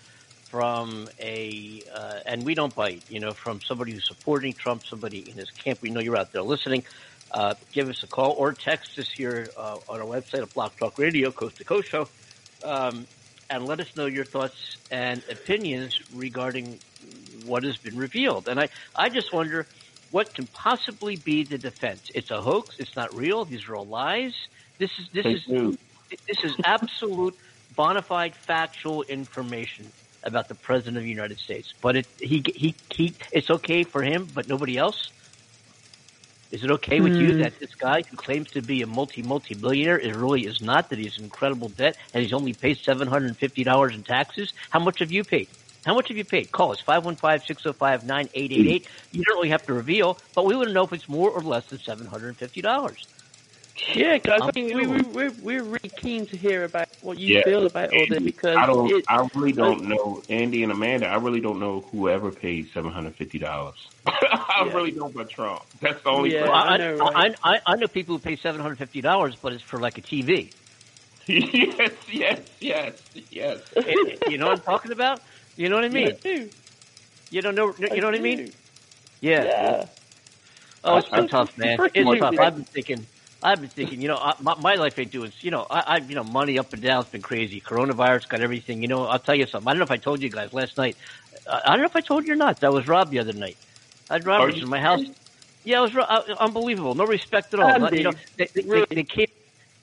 from 0.51 1.09
a, 1.19 1.83
uh, 1.95 2.19
and 2.27 2.45
we 2.45 2.55
don't 2.55 2.75
bite, 2.75 3.03
you 3.09 3.21
know, 3.21 3.33
from 3.33 3.61
somebody 3.63 3.93
who's 3.93 4.07
supporting 4.07 4.53
Trump, 4.53 4.85
somebody 4.85 5.21
in 5.29 5.35
his 5.35 5.51
camp. 5.51 5.81
We 5.83 5.91
know 5.91 6.01
you're 6.01 6.17
out 6.17 6.33
there 6.33 6.43
listening. 6.43 6.85
Uh, 7.31 7.55
give 7.73 7.89
us 7.89 8.03
a 8.03 8.07
call 8.07 8.33
or 8.33 8.53
text 8.53 8.99
us 8.99 9.09
here 9.11 9.49
uh, 9.57 9.79
on 9.89 10.01
our 10.01 10.07
website 10.07 10.43
at 10.43 10.51
BlogTalkRadio, 10.55 11.35
Coast 11.35 11.57
to 11.59 11.65
Coast 11.65 11.89
Show, 11.89 12.09
um, 12.65 13.07
and 13.51 13.67
let 13.67 13.81
us 13.81 13.97
know 13.97 14.07
your 14.07 14.25
thoughts 14.25 14.77
and 14.91 15.23
opinions 15.31 16.01
regarding 16.15 16.79
what 17.47 17.65
has 17.65 17.77
been 17.79 17.97
revealed. 17.97 18.49
And 18.49 18.61
I, 18.61 18.69
I 18.95 19.09
just 19.09 19.33
wonder 19.33 19.67
what 20.11 20.35
can 20.35 20.47
possibly 20.49 21.17
be 21.17 21.45
the 21.45 21.59
defense. 21.59 22.03
It's 22.15 22.31
a 22.31 22.41
hoax. 22.41 22.77
It's 22.79 22.97
not 22.97 23.15
real. 23.15 23.45
These 23.45 23.69
are 23.69 23.77
all 23.77 23.87
lies. 23.87 24.35
This 24.79 24.91
is 24.99 25.09
this 25.13 25.25
Fake 25.25 25.35
is 25.35 25.43
news. 25.49 25.77
this 26.29 26.39
is 26.45 26.57
absolute 26.65 27.37
bona 27.71 28.03
fide 28.03 28.35
factual 28.47 29.03
information 29.05 29.93
about 30.23 30.49
the 30.49 30.55
president 30.55 30.97
of 30.99 31.03
the 31.05 31.09
United 31.11 31.39
States. 31.39 31.75
But 31.83 31.97
it 31.97 32.07
he 32.19 32.43
he 32.55 32.77
he 32.95 33.17
it's 33.33 33.51
okay 33.51 33.85
for 33.85 34.03
him, 34.03 34.31
but 34.33 34.49
nobody 34.49 34.77
else. 34.79 35.11
Is 36.53 36.63
it 36.65 36.71
okay 36.73 37.01
with 37.01 37.19
you 37.19 37.35
Hmm. 37.35 37.43
that 37.43 37.55
this 37.61 37.75
guy 37.75 38.03
who 38.09 38.17
claims 38.17 38.51
to 38.53 38.63
be 38.63 38.83
a 38.83 38.87
multi 38.87 39.23
multi 39.23 39.55
billionaire 39.55 39.99
is 39.99 40.17
really 40.17 40.47
is 40.47 40.61
not? 40.63 40.91
That 40.91 40.99
he's 40.99 41.19
in 41.19 41.25
incredible 41.25 41.69
debt 41.69 41.97
and 42.15 42.23
he's 42.23 42.33
only 42.33 42.55
paid 42.55 42.79
seven 42.79 43.09
hundred 43.09 43.29
and 43.29 43.39
fifty 43.39 43.65
dollars 43.65 43.95
in 43.95 44.05
taxes. 44.05 44.53
How 44.71 44.81
much 44.81 45.01
have 45.01 45.11
you 45.13 45.25
paid? 45.25 45.51
How 45.87 45.95
much 45.95 46.09
have 46.09 46.17
you 46.17 46.25
paid? 46.25 46.51
Call 46.51 46.73
us 46.73 46.83
515-605-9888. 46.83 48.87
You 49.13 49.23
don't 49.25 49.37
really 49.37 49.51
have 49.51 49.65
to 49.67 49.73
reveal, 49.73 50.19
but 50.35 50.45
we 50.45 50.57
want 50.57 50.67
to 50.67 50.75
know 50.75 50.83
if 50.83 50.93
it's 50.93 51.09
more 51.09 51.31
or 51.31 51.43
less 51.43 51.65
than 51.67 51.79
seven 51.79 52.09
hundred 52.09 52.29
and 52.31 52.37
fifty 52.37 52.61
dollars. 52.61 53.07
Yeah, 53.95 54.19
guys, 54.19 54.41
I 54.43 54.47
I'm 54.47 54.53
think 54.53 54.75
we, 54.75 54.85
we, 54.87 55.03
we're, 55.03 55.31
we're 55.43 55.63
really 55.63 55.91
keen 55.97 56.27
to 56.27 56.37
hear 56.37 56.65
about 56.65 56.89
what 57.03 57.19
you 57.19 57.37
Yeah. 57.37 57.45
feel 57.45 57.67
about 57.67 57.93
all 57.95 58.07
this 58.09 58.21
because 58.21 58.57
I 58.57 58.67
don't. 58.67 58.91
it, 58.91 59.05
I 59.07 59.29
really 59.35 59.53
don't 59.53 59.85
know 59.85 60.23
Andy 60.29 60.65
and 60.65 60.73
Amanda. 60.73 61.07
I 61.07 61.17
really 61.17 61.41
don't 61.41 61.61
know 61.61 61.83
whoever 61.93 62.33
paid 62.33 62.69
seven 62.75 62.91
hundred 62.91 63.15
fifty 63.15 63.39
dollars. 63.39 63.77
I 64.07 64.65
Yeah. 64.67 64.73
really 64.73 64.91
don't 64.91 65.15
but 65.15 65.31
Trump. 65.31 65.63
That's 65.81 66.03
the 66.03 66.09
only. 66.09 66.33
Yeah. 66.33 66.41
person. 66.47 66.53
Well, 66.53 66.63
I 66.65 66.75
I, 66.75 66.77
know, 66.79 66.99
I, 66.99 67.13
right? 67.13 67.37
I, 67.45 67.61
I 67.65 67.77
know 67.77 67.87
people 67.87 68.17
who 68.17 68.19
pay 68.19 68.35
seven 68.35 68.61
hundred 68.61 68.79
fifty 68.79 69.03
dollars, 69.03 69.37
but 69.41 69.53
it's 69.53 69.63
for 69.63 69.79
like 69.79 69.99
a 69.99 70.03
TV. 70.03 70.51
yes, 71.29 71.93
yes, 72.11 72.41
yes, 72.61 73.03
yes. 73.31 73.59
you 74.29 74.39
know 74.39 74.47
what 74.47 74.59
I'm 74.59 74.65
talking 74.65 74.93
about? 74.93 75.21
You 75.57 75.69
know 75.69 75.77
what 75.77 75.85
I 75.85 75.89
mean? 75.89 76.17
I. 76.25 76.49
You 77.31 77.43
don't 77.43 77.55
know? 77.55 77.75
You 77.79 78.01
know 78.01 78.07
what 78.07 78.15
I 78.15 78.21
mean? 78.21 78.53
Yeah. 79.21 79.45
Yeah. 79.45 79.87
Oh, 80.85 80.99
it's 80.99 81.09
been 81.09 81.29
tough, 81.29 81.57
man. 81.59 81.79
freaking 81.79 81.91
It's 81.95 82.07
like 82.07 82.21
tough. 82.21 82.37
that. 82.37 82.41
I've 82.41 82.55
been 82.55 82.65
thinking. 82.65 83.07
I've 83.43 83.61
been 83.61 83.71
thinking. 83.71 84.01
You 84.01 84.09
know, 84.09 84.17
I, 84.17 84.35
my, 84.41 84.55
my 84.61 84.75
life 84.75 84.99
ain't 84.99 85.11
doing. 85.11 85.33
You 85.41 85.51
know, 85.51 85.67
I, 85.69 85.81
I, 85.81 85.97
you 85.99 86.15
know, 86.15 86.25
money 86.25 86.59
up 86.59 86.73
and 86.73 86.83
down. 86.83 87.03
It's 87.03 87.11
been 87.11 87.23
crazy. 87.23 87.61
Coronavirus 87.61 88.29
got 88.29 88.41
everything. 88.41 88.83
You 88.83 88.89
know, 88.89 89.07
I'll 89.07 89.19
tell 89.19 89.35
you 89.35 89.47
something. 89.47 89.69
I 89.69 89.73
don't 89.73 89.81
know 89.81 89.85
if 89.85 89.91
I 89.91 89.97
told 89.97 90.23
you 90.23 90.29
guys 90.31 90.53
last 90.53 90.77
night. 90.77 90.97
I, 91.51 91.63
I 91.65 91.71
don't 91.73 91.81
know 91.81 91.87
if 91.87 91.97
I 91.97 92.01
told 92.01 92.27
you 92.27 92.35
or 92.35 92.37
not. 92.37 92.63
I 92.63 92.69
was 92.69 92.87
robbed 92.87 93.11
the 93.11 93.19
other 93.19 93.33
night. 93.33 93.57
I 94.09 94.15
had 94.15 94.27
robbers 94.27 94.63
in 94.63 94.69
my 94.69 94.81
house. 94.81 95.05
Yeah, 95.65 95.79
it 95.79 95.83
was 95.83 95.95
ro- 95.95 96.05
uh, 96.05 96.37
unbelievable. 96.39 96.95
No 96.95 97.05
respect 97.05 97.53
at 97.55 97.61
all. 97.61 97.79
Not- 97.81 97.93
you 97.93 98.05
know, 98.05 98.13
they, 98.37 98.49
they, 98.55 98.63
they, 98.63 98.85
they 98.91 99.03
came. 99.05 99.27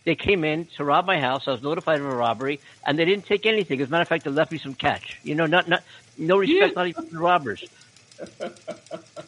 They 0.05 0.15
came 0.15 0.43
in 0.43 0.67
to 0.77 0.83
rob 0.83 1.05
my 1.05 1.19
house. 1.19 1.47
I 1.47 1.51
was 1.51 1.61
notified 1.61 1.99
of 2.01 2.05
a 2.05 2.15
robbery, 2.15 2.59
and 2.85 2.99
they 2.99 3.05
didn't 3.05 3.25
take 3.25 3.45
anything. 3.45 3.81
As 3.81 3.87
a 3.87 3.91
matter 3.91 4.01
of 4.01 4.09
fact, 4.09 4.25
they 4.25 4.31
left 4.31 4.51
me 4.51 4.57
some 4.57 4.73
cash. 4.73 5.19
You 5.23 5.35
know, 5.35 5.45
not 5.45 5.69
not 5.69 5.83
no 6.17 6.37
respect, 6.37 6.75
not 6.75 6.87
even 6.87 7.07
the 7.11 7.19
robbers. 7.19 7.67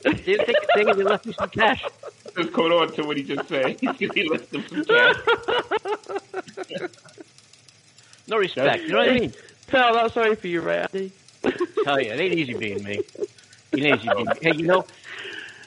they 0.04 0.14
didn't 0.14 0.46
take 0.46 0.58
a 0.62 0.74
thing, 0.74 0.90
and 0.90 1.00
they 1.00 1.04
left 1.04 1.26
me 1.26 1.34
some 1.34 1.50
cash. 1.50 1.84
Just 2.36 2.52
hold 2.52 2.74
on 2.74 2.92
to 2.94 3.04
what 3.04 3.16
he 3.16 3.24
just 3.24 3.48
said. 3.48 3.78
he 3.80 4.30
left 4.30 4.52
them 4.52 4.66
some 4.70 4.84
cash. 4.84 5.16
No 8.28 8.38
respect. 8.38 8.84
You 8.84 8.94
know 8.94 9.00
what 9.00 9.10
I 9.10 9.20
mean? 9.20 9.34
Pal, 9.68 9.98
I'm 9.98 10.10
sorry 10.10 10.36
for 10.36 10.48
you, 10.48 10.62
right, 10.62 10.88
Andy? 10.94 11.12
Tell 11.84 12.02
you, 12.02 12.12
it 12.12 12.20
ain't 12.20 12.34
easy 12.34 12.54
being 12.54 12.84
me. 12.84 13.04
It 13.72 13.84
ain't 13.84 14.04
easy 14.04 14.10
being 14.10 14.28
me. 14.28 14.36
Hey, 14.42 14.54
you 14.56 14.66
know, 14.66 14.86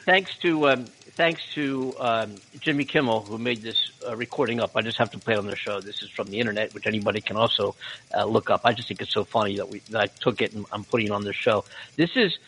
thanks 0.05 0.37
to 0.43 0.69
um, 0.69 0.87
thanks 1.19 1.43
to 1.53 1.93
um, 1.99 2.37
Jimmy 2.61 2.85
Kimmel 2.85 3.23
who 3.23 3.39
made 3.39 3.61
this 3.61 3.91
uh, 4.07 4.15
recording 4.15 4.61
up. 4.61 4.77
I 4.77 4.83
just 4.83 4.99
have 4.99 5.11
to 5.11 5.19
play 5.19 5.35
it 5.35 5.39
on 5.39 5.49
their 5.49 5.57
show. 5.57 5.81
This 5.81 6.01
is 6.01 6.09
from 6.11 6.29
the 6.29 6.39
internet, 6.39 6.73
which 6.75 6.87
anybody 6.87 7.21
can 7.21 7.37
also 7.37 7.75
uh, 8.17 8.25
look 8.25 8.51
up. 8.51 8.61
I 8.65 8.73
just 8.73 8.87
think 8.87 9.03
it's 9.03 9.13
so 9.13 9.25
funny 9.25 9.57
that 9.57 9.69
we 9.69 9.81
that 9.91 10.01
I 10.01 10.07
took 10.07 10.41
it 10.41 10.55
and 10.55 10.65
I'm 10.71 10.85
putting 10.85 11.09
it 11.09 11.11
on 11.11 11.25
their 11.25 11.33
show. 11.33 11.65
This 11.97 12.17
is. 12.17 12.39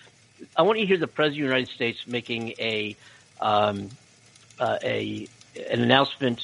I 0.56 0.62
want 0.62 0.78
you 0.78 0.84
to 0.84 0.88
hear 0.88 0.98
the 0.98 1.08
president 1.08 1.46
of 1.46 1.48
the 1.50 1.56
United 1.56 1.74
States 1.74 2.06
making 2.06 2.54
a 2.60 2.96
um, 3.40 3.90
uh, 4.60 4.78
a 4.84 5.26
an 5.68 5.82
announcement 5.82 6.40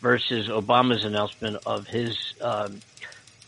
versus 0.00 0.48
Obama's 0.48 1.04
announcement 1.04 1.58
of 1.66 1.86
his 1.86 2.16
um, 2.40 2.80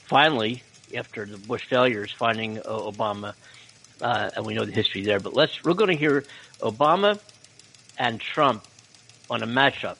finally 0.04 0.62
after 0.94 1.24
the 1.24 1.38
Bush 1.38 1.64
failures 1.64 2.12
finding 2.12 2.58
uh, 2.58 2.62
Obama, 2.62 3.32
uh, 4.02 4.30
and 4.36 4.44
we 4.44 4.52
know 4.52 4.66
the 4.66 4.72
history 4.72 5.00
there. 5.00 5.18
But 5.18 5.32
let's 5.32 5.64
we're 5.64 5.72
going 5.72 5.96
to 5.96 5.96
hear 5.96 6.24
Obama 6.60 7.18
and 7.98 8.20
Trump 8.20 8.64
on 9.30 9.42
a 9.42 9.46
matchup, 9.46 9.96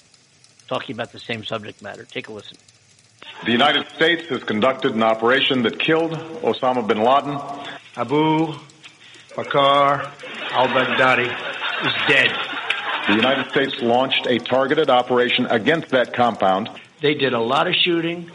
talking 0.68 0.94
about 0.94 1.12
the 1.12 1.18
same 1.18 1.44
subject 1.44 1.82
matter. 1.82 2.04
Take 2.04 2.28
a 2.28 2.32
listen. 2.32 2.56
The 3.44 3.52
United 3.52 3.86
States 3.94 4.26
has 4.28 4.42
conducted 4.44 4.94
an 4.94 5.02
operation 5.02 5.62
that 5.62 5.78
killed 5.78 6.12
Osama 6.12 6.86
bin 6.86 6.98
Laden. 6.98 7.38
Abu 7.96 8.54
Bakr 9.34 10.10
al-Baghdadi 10.50 11.86
is 11.86 11.92
dead. 12.08 12.30
The 13.06 13.14
United 13.14 13.50
States 13.50 13.80
launched 13.80 14.26
a 14.26 14.38
targeted 14.38 14.90
operation 14.90 15.46
against 15.46 15.90
that 15.90 16.12
compound. 16.12 16.68
They 17.00 17.14
did 17.14 17.32
a 17.32 17.40
lot 17.40 17.66
of 17.66 17.74
shooting 17.74 18.30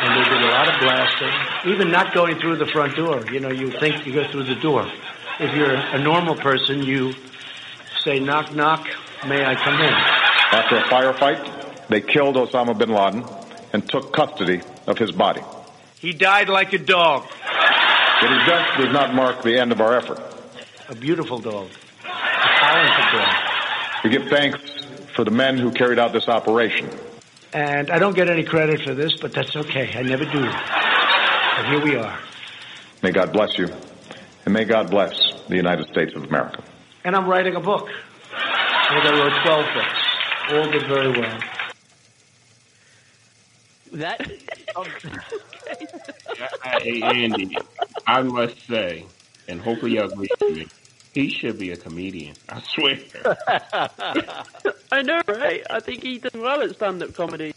and 0.00 0.24
they 0.24 0.30
did 0.30 0.42
a 0.42 0.50
lot 0.50 0.72
of 0.72 0.80
blasting, 0.80 1.72
even 1.72 1.90
not 1.90 2.14
going 2.14 2.38
through 2.40 2.56
the 2.56 2.66
front 2.66 2.96
door. 2.96 3.24
You 3.30 3.40
know, 3.40 3.50
you 3.50 3.70
think 3.78 4.06
you 4.06 4.12
go 4.14 4.28
through 4.30 4.44
the 4.44 4.54
door. 4.56 4.90
If 5.40 5.54
you're 5.54 5.74
a 5.74 5.98
normal 5.98 6.36
person, 6.36 6.82
you 6.82 7.12
say, 8.08 8.20
knock, 8.20 8.54
knock, 8.54 8.86
may 9.26 9.44
I 9.44 9.54
come 9.54 9.74
in? 9.74 9.92
After 9.92 10.76
a 10.76 10.82
firefight, 10.84 11.88
they 11.88 12.00
killed 12.00 12.36
Osama 12.36 12.76
bin 12.78 12.88
Laden 12.88 13.22
and 13.74 13.86
took 13.86 14.14
custody 14.14 14.62
of 14.86 14.96
his 14.96 15.12
body. 15.12 15.42
He 16.00 16.14
died 16.14 16.48
like 16.48 16.72
a 16.72 16.78
dog. 16.78 17.26
But 18.20 18.30
his 18.30 18.46
death 18.46 18.78
does 18.78 18.92
not 18.94 19.14
mark 19.14 19.42
the 19.42 19.60
end 19.60 19.72
of 19.72 19.82
our 19.82 19.94
effort. 19.94 20.20
A 20.88 20.94
beautiful 20.94 21.38
dog. 21.38 21.68
A 22.02 22.60
talented 22.60 23.12
dog. 23.12 23.34
We 24.02 24.10
give 24.10 24.28
thanks 24.28 24.58
for 25.14 25.24
the 25.24 25.30
men 25.30 25.58
who 25.58 25.70
carried 25.70 25.98
out 25.98 26.14
this 26.14 26.28
operation. 26.28 26.88
And 27.52 27.90
I 27.90 27.98
don't 27.98 28.16
get 28.16 28.30
any 28.30 28.42
credit 28.42 28.80
for 28.80 28.94
this, 28.94 29.12
but 29.20 29.32
that's 29.32 29.54
okay. 29.54 29.92
I 29.94 30.02
never 30.02 30.24
do. 30.24 30.40
But 30.40 31.66
here 31.66 31.84
we 31.84 31.96
are. 31.96 32.18
May 33.02 33.10
God 33.10 33.34
bless 33.34 33.58
you, 33.58 33.68
and 34.46 34.54
may 34.54 34.64
God 34.64 34.90
bless 34.90 35.12
the 35.48 35.56
United 35.56 35.88
States 35.88 36.14
of 36.16 36.24
America. 36.24 36.64
And 37.04 37.14
I'm 37.16 37.26
writing 37.28 37.54
a 37.56 37.60
book. 37.60 37.88
I 38.34 39.00
think 39.02 39.04
I 39.04 39.10
wrote 39.18 39.42
12 39.44 39.66
books. 39.74 39.98
All 40.50 40.70
did 40.70 40.86
very 40.88 41.20
well. 41.20 41.38
That 43.92 44.20
Hey, 46.82 47.02
Andy, 47.02 47.56
I 48.06 48.22
must 48.22 48.66
say, 48.66 49.04
and 49.48 49.60
hopefully 49.60 49.92
you 49.92 50.02
agree 50.02 50.28
with 50.40 50.56
me, 50.56 50.66
he 51.12 51.28
should 51.30 51.58
be 51.58 51.70
a 51.72 51.76
comedian. 51.76 52.34
I 52.48 52.60
swear. 52.60 52.98
I 54.92 55.02
know, 55.02 55.20
right? 55.26 55.62
I 55.68 55.80
think 55.80 56.02
he 56.02 56.18
does 56.18 56.32
well 56.34 56.62
at 56.62 56.74
stand-up 56.76 57.14
comedy. 57.14 57.52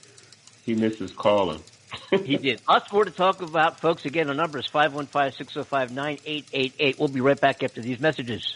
He 0.64 0.74
misses 0.74 1.12
calling. 1.12 1.62
he 2.10 2.38
did. 2.38 2.62
Lots 2.68 2.92
more 2.92 3.06
to 3.06 3.12
talk 3.12 3.42
about, 3.42 3.80
folks. 3.80 4.06
Again, 4.06 4.28
the 4.28 4.34
number 4.34 4.58
is 4.60 4.68
515-605-9888. 4.68 7.00
We'll 7.00 7.08
be 7.10 7.22
right 7.22 7.40
back 7.40 7.64
after 7.64 7.82
these 7.82 8.00
messages. 8.00 8.56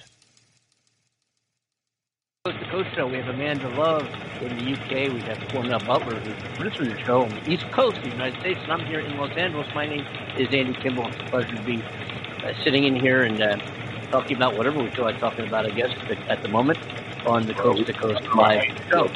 Coast 2.46 2.60
to 2.60 2.70
Coast 2.70 2.90
Show. 2.96 3.08
We 3.08 3.18
have 3.18 3.28
Amanda 3.28 3.68
Love 3.70 4.06
in 4.40 4.56
the 4.56 4.74
UK. 4.74 5.12
We 5.12 5.20
have 5.22 5.40
Cornell 5.52 5.80
Butler, 5.80 6.20
who's 6.20 6.38
the 6.38 6.50
producer 6.56 6.84
of 6.84 6.90
the 6.90 7.04
show 7.04 7.24
on 7.24 7.30
the 7.30 7.52
East 7.52 7.66
Coast 7.72 7.98
of 7.98 8.04
the 8.04 8.10
United 8.10 8.40
States, 8.40 8.60
and 8.62 8.72
I'm 8.72 8.86
here 8.86 9.00
in 9.00 9.18
Los 9.18 9.36
Angeles. 9.36 9.66
My 9.74 9.88
name 9.88 10.06
is 10.38 10.48
Andy 10.54 10.76
Kimball. 10.80 11.08
It's 11.08 11.20
a 11.22 11.30
pleasure 11.32 11.56
to 11.56 11.64
be 11.64 11.82
uh, 11.82 12.54
sitting 12.64 12.84
in 12.84 12.98
here 12.98 13.24
and 13.24 13.42
uh, 13.42 13.58
talking 14.12 14.38
about 14.38 14.56
whatever 14.56 14.78
we 14.84 14.92
feel 14.92 15.06
like 15.06 15.18
talking 15.18 15.48
about, 15.48 15.66
I 15.66 15.72
guess, 15.72 15.90
at, 16.08 16.30
at 16.30 16.44
the 16.44 16.50
moment 16.50 16.78
on 17.26 17.48
the 17.48 17.56
Coast 17.56 17.88
to 17.88 17.94
Coast 17.94 18.22
Live 18.36 18.62
show. 18.92 19.10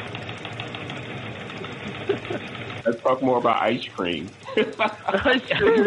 Let's 2.84 3.00
talk 3.00 3.22
more 3.22 3.38
about 3.38 3.62
ice 3.62 3.86
cream. 3.94 4.28
Ice 4.56 5.42
cream. 5.52 5.86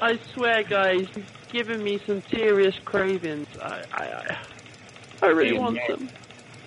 I 0.00 0.16
swear, 0.32 0.62
guys, 0.62 1.08
you've 1.16 1.26
given 1.50 1.82
me 1.82 2.00
some 2.06 2.22
serious 2.30 2.78
cravings. 2.84 3.48
I, 3.60 3.82
I, 3.92 4.04
I, 4.04 4.38
I 5.22 5.26
really 5.26 5.52
Hey, 5.52 5.58
want 5.58 5.74
man. 5.74 5.82
some. 5.90 6.10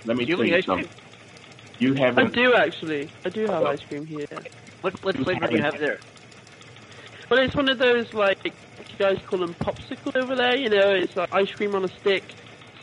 Let 0.05 0.17
me 0.17 0.25
Do 0.25 0.31
you 0.31 0.35
tell 0.37 0.45
have 0.45 0.51
you 0.51 0.57
ice 0.57 0.65
cream? 0.65 0.77
something. 0.77 0.89
You 1.79 1.93
I 1.93 2.05
haven't. 2.05 2.33
do 2.33 2.53
actually. 2.55 3.09
I 3.25 3.29
do 3.29 3.45
have 3.47 3.63
ice 3.63 3.79
cream 3.87 4.05
here. 4.07 4.25
What, 4.81 4.93
what 5.03 5.15
flavor 5.17 5.47
do 5.47 5.55
you 5.57 5.63
have 5.63 5.79
there? 5.79 5.99
Well, 7.29 7.39
it's 7.43 7.55
one 7.55 7.69
of 7.69 7.77
those 7.79 8.05
like 8.13 8.37
you 8.43 8.51
guys 8.97 9.17
call 9.29 9.39
them 9.39 9.55
popsicle 9.61 10.15
over 10.15 10.35
there. 10.35 10.55
You 10.55 10.69
know, 10.69 10.93
it's 10.95 11.15
like 11.15 11.29
ice 11.31 11.51
cream 11.55 11.75
on 11.75 11.85
a 11.85 11.89
stick. 11.99 12.23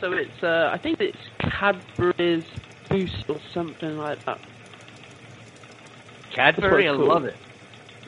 So 0.00 0.12
it's 0.12 0.42
uh, 0.42 0.70
I 0.72 0.78
think 0.82 1.00
it's 1.00 1.16
Cadbury's 1.40 2.44
Boost 2.90 3.24
or 3.28 3.40
something 3.52 3.96
like 3.96 4.24
that. 4.26 4.38
Cadbury, 6.34 6.86
I 6.88 6.92
That's 6.92 6.96
quite 6.96 7.06
cool. 7.06 7.08
love 7.08 7.24
it. 7.24 7.34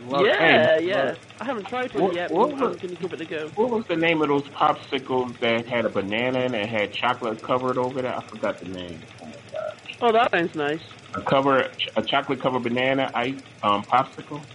Well, 0.00 0.24
yeah, 0.24 0.38
hey, 0.76 0.86
yeah. 0.86 1.04
well, 1.04 1.16
I 1.40 1.44
haven't 1.44 1.66
tried 1.66 1.92
one 1.94 2.04
What- 2.04 2.14
yet. 2.14 2.30
what 2.30 2.50
was- 2.50 2.58
I'm 2.62 2.78
going 2.78 2.96
to 2.96 3.02
give 3.02 3.12
it 3.12 3.20
a 3.20 3.26
go. 3.26 3.50
What 3.54 3.70
was 3.70 3.84
the 3.88 3.96
name 3.96 4.22
of 4.22 4.28
those 4.28 4.48
popsicles 4.50 5.38
that 5.40 5.66
had 5.68 5.84
a 5.84 5.88
banana 5.88 6.40
and 6.40 6.54
it 6.54 6.68
had 6.68 6.92
chocolate 6.94 7.42
covered 7.42 7.78
over 7.78 8.02
there? 8.02 8.14
I 8.14 8.22
forgot 8.30 8.60
the 8.60 8.66
name. 8.66 9.02
Oh 9.20 9.26
my 9.26 9.32
god. 9.32 9.68
Oh, 10.00 10.12
that 10.12 10.28
sounds 10.32 10.54
nice. 10.54 10.80
A 11.16 11.22
cover, 11.28 11.64
a 11.96 12.02
chocolate 12.02 12.40
covered 12.40 12.62
banana 12.62 13.10
ice 13.14 13.34
um 13.62 13.84
popsicle. 13.92 14.46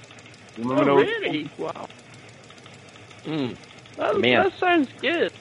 You 0.56 0.69
remember 0.69 0.91
oh, 0.91 0.97
those? 0.97 1.06
really? 1.06 1.51
Wow. 1.58 1.86
mm. 3.25 3.58
That, 3.97 4.19
Man. 4.19 4.43
that 4.43 4.51
sounds 4.60 4.89
good. 5.01 5.32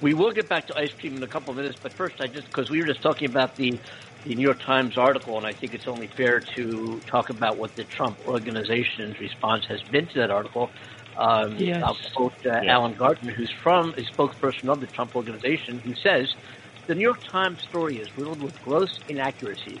We 0.00 0.14
will 0.14 0.32
get 0.32 0.48
back 0.48 0.66
to 0.68 0.74
ice 0.76 0.90
cream 1.00 1.16
in 1.16 1.22
a 1.22 1.28
couple 1.28 1.50
of 1.50 1.56
minutes, 1.56 1.76
but 1.82 1.92
first, 1.96 2.16
I 2.20 2.26
just 2.26 2.46
because 2.46 2.70
we 2.70 2.80
were 2.80 2.86
just 2.86 3.02
talking 3.02 3.28
about 3.28 3.56
the 3.56 3.80
the 4.26 4.34
New 4.34 4.42
York 4.42 4.60
Times 4.66 4.96
article, 4.96 5.38
and 5.38 5.46
I 5.46 5.54
think 5.54 5.72
it's 5.72 5.86
only 5.86 6.10
fair 6.16 6.42
to 6.56 7.02
talk 7.10 7.30
about 7.30 7.56
what 7.56 7.74
the 7.76 7.84
Trump 7.96 8.18
organization's 8.20 9.18
response 9.20 9.64
has 9.68 9.80
been 9.92 10.08
to 10.08 10.18
that 10.18 10.30
article. 10.30 10.72
Um, 11.16 11.56
Yes. 11.58 11.82
I'll 11.84 11.96
quote 12.14 12.32
uh, 12.44 12.68
Alan 12.68 12.94
Gardner, 12.98 13.32
who's 13.32 13.52
from 13.62 13.94
a 13.96 14.20
spokesperson 14.20 14.68
of 14.68 14.80
the 14.80 14.88
Trump 14.88 15.14
organization, 15.14 15.78
who 15.78 15.94
says 16.02 16.28
the 16.88 16.94
New 16.94 17.02
York 17.02 17.20
Times 17.30 17.58
story 17.68 17.98
is 17.98 18.08
riddled 18.16 18.42
with 18.42 18.60
gross 18.60 18.90
inaccuracies. 19.08 19.80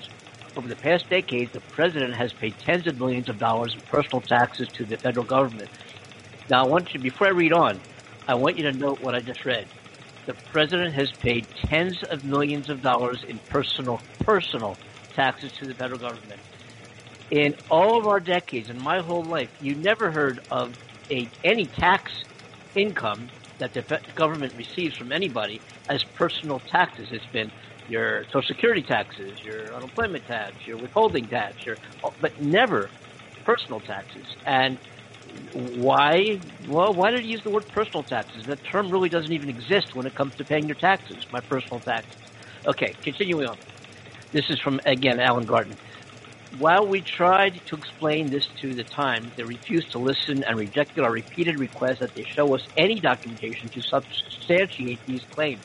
Over 0.56 0.68
the 0.68 0.76
past 0.76 1.04
decade, 1.10 1.52
the 1.52 1.60
president 1.74 2.14
has 2.14 2.32
paid 2.40 2.56
tens 2.64 2.86
of 2.86 2.96
millions 2.96 3.28
of 3.28 3.38
dollars 3.38 3.74
in 3.74 3.82
personal 3.82 4.22
taxes 4.22 4.68
to 4.78 4.86
the 4.86 4.96
federal 4.98 5.26
government. 5.26 5.70
Now, 6.48 6.64
I 6.64 6.68
want 6.68 6.88
you, 6.94 7.00
before 7.00 7.26
I 7.26 7.30
read 7.30 7.52
on, 7.52 7.82
I 8.28 8.34
want 8.34 8.56
you 8.56 8.64
to 8.64 8.72
note 8.72 9.00
what 9.00 9.14
I 9.14 9.20
just 9.20 9.44
read. 9.44 9.68
The 10.26 10.34
president 10.50 10.94
has 10.94 11.08
paid 11.20 11.48
tens 11.70 11.96
of 12.10 12.24
millions 12.24 12.68
of 12.68 12.82
dollars 12.82 13.24
in 13.28 13.40
personal, 13.48 14.02
personal 14.20 14.78
taxes 15.14 15.52
to 15.60 15.66
the 15.66 15.74
federal 15.74 16.00
government. 16.00 16.40
In 17.30 17.54
all 17.70 17.98
of 17.98 18.06
our 18.06 18.20
decades, 18.20 18.70
in 18.70 18.78
my 18.78 19.00
whole 19.00 19.26
life, 19.26 19.50
you 19.58 19.74
never 19.76 20.10
heard 20.12 20.40
of 20.50 20.72
a, 21.10 21.30
any 21.44 21.70
tax 21.78 22.10
income 22.74 23.30
that 23.58 23.72
the 23.74 23.82
government 24.16 24.52
receives 24.54 24.94
from 24.96 25.12
anybody 25.12 25.62
as 25.88 26.02
personal 26.16 26.62
taxes. 26.70 27.08
It's 27.10 27.26
been 27.32 27.50
your 27.86 28.24
social 28.32 28.46
security 28.48 28.82
taxes, 28.82 29.38
your 29.42 29.74
unemployment 29.74 30.26
tax, 30.26 30.56
your 30.66 30.78
withholding 30.78 31.28
tax, 31.28 31.54
your, 31.64 31.78
but 32.20 32.32
never 32.38 32.92
personal 33.44 33.80
taxes. 33.80 34.26
And 34.44 34.78
why? 35.52 36.40
Well, 36.66 36.94
why 36.94 37.10
did 37.10 37.22
he 37.22 37.28
use 37.28 37.42
the 37.42 37.50
word 37.50 37.68
personal 37.68 38.04
taxes? 38.04 38.44
That 38.46 38.58
term 38.70 38.90
really 38.90 39.08
doesn't 39.08 39.32
even 39.32 39.48
exist 39.48 39.88
when 39.94 40.06
it 40.06 40.14
comes 40.14 40.34
to 40.36 40.44
paying 40.44 40.66
your 40.66 40.76
taxes, 40.76 41.24
my 41.30 41.40
personal 41.40 41.80
taxes. 41.80 42.20
Okay, 42.66 42.96
continuing 43.04 43.46
on. 43.46 43.58
This 44.32 44.44
is 44.50 44.60
from, 44.60 44.80
again, 44.86 45.20
Alan 45.20 45.46
Gardner. 45.46 45.78
While 46.58 46.86
we 46.86 47.04
tried 47.16 47.60
to 47.68 47.76
explain 47.76 48.30
this 48.30 48.44
to 48.60 48.74
the 48.74 48.84
Times, 48.94 49.32
they 49.36 49.42
refused 49.42 49.90
to 49.92 49.98
listen 49.98 50.44
and 50.44 50.56
rejected 50.56 51.02
our 51.02 51.10
repeated 51.10 51.56
requests 51.58 51.98
that 52.00 52.10
they 52.14 52.26
show 52.34 52.54
us 52.54 52.62
any 52.76 53.00
documentation 53.00 53.70
to 53.70 53.82
substantiate 53.82 55.00
these 55.06 55.22
claims. 55.34 55.64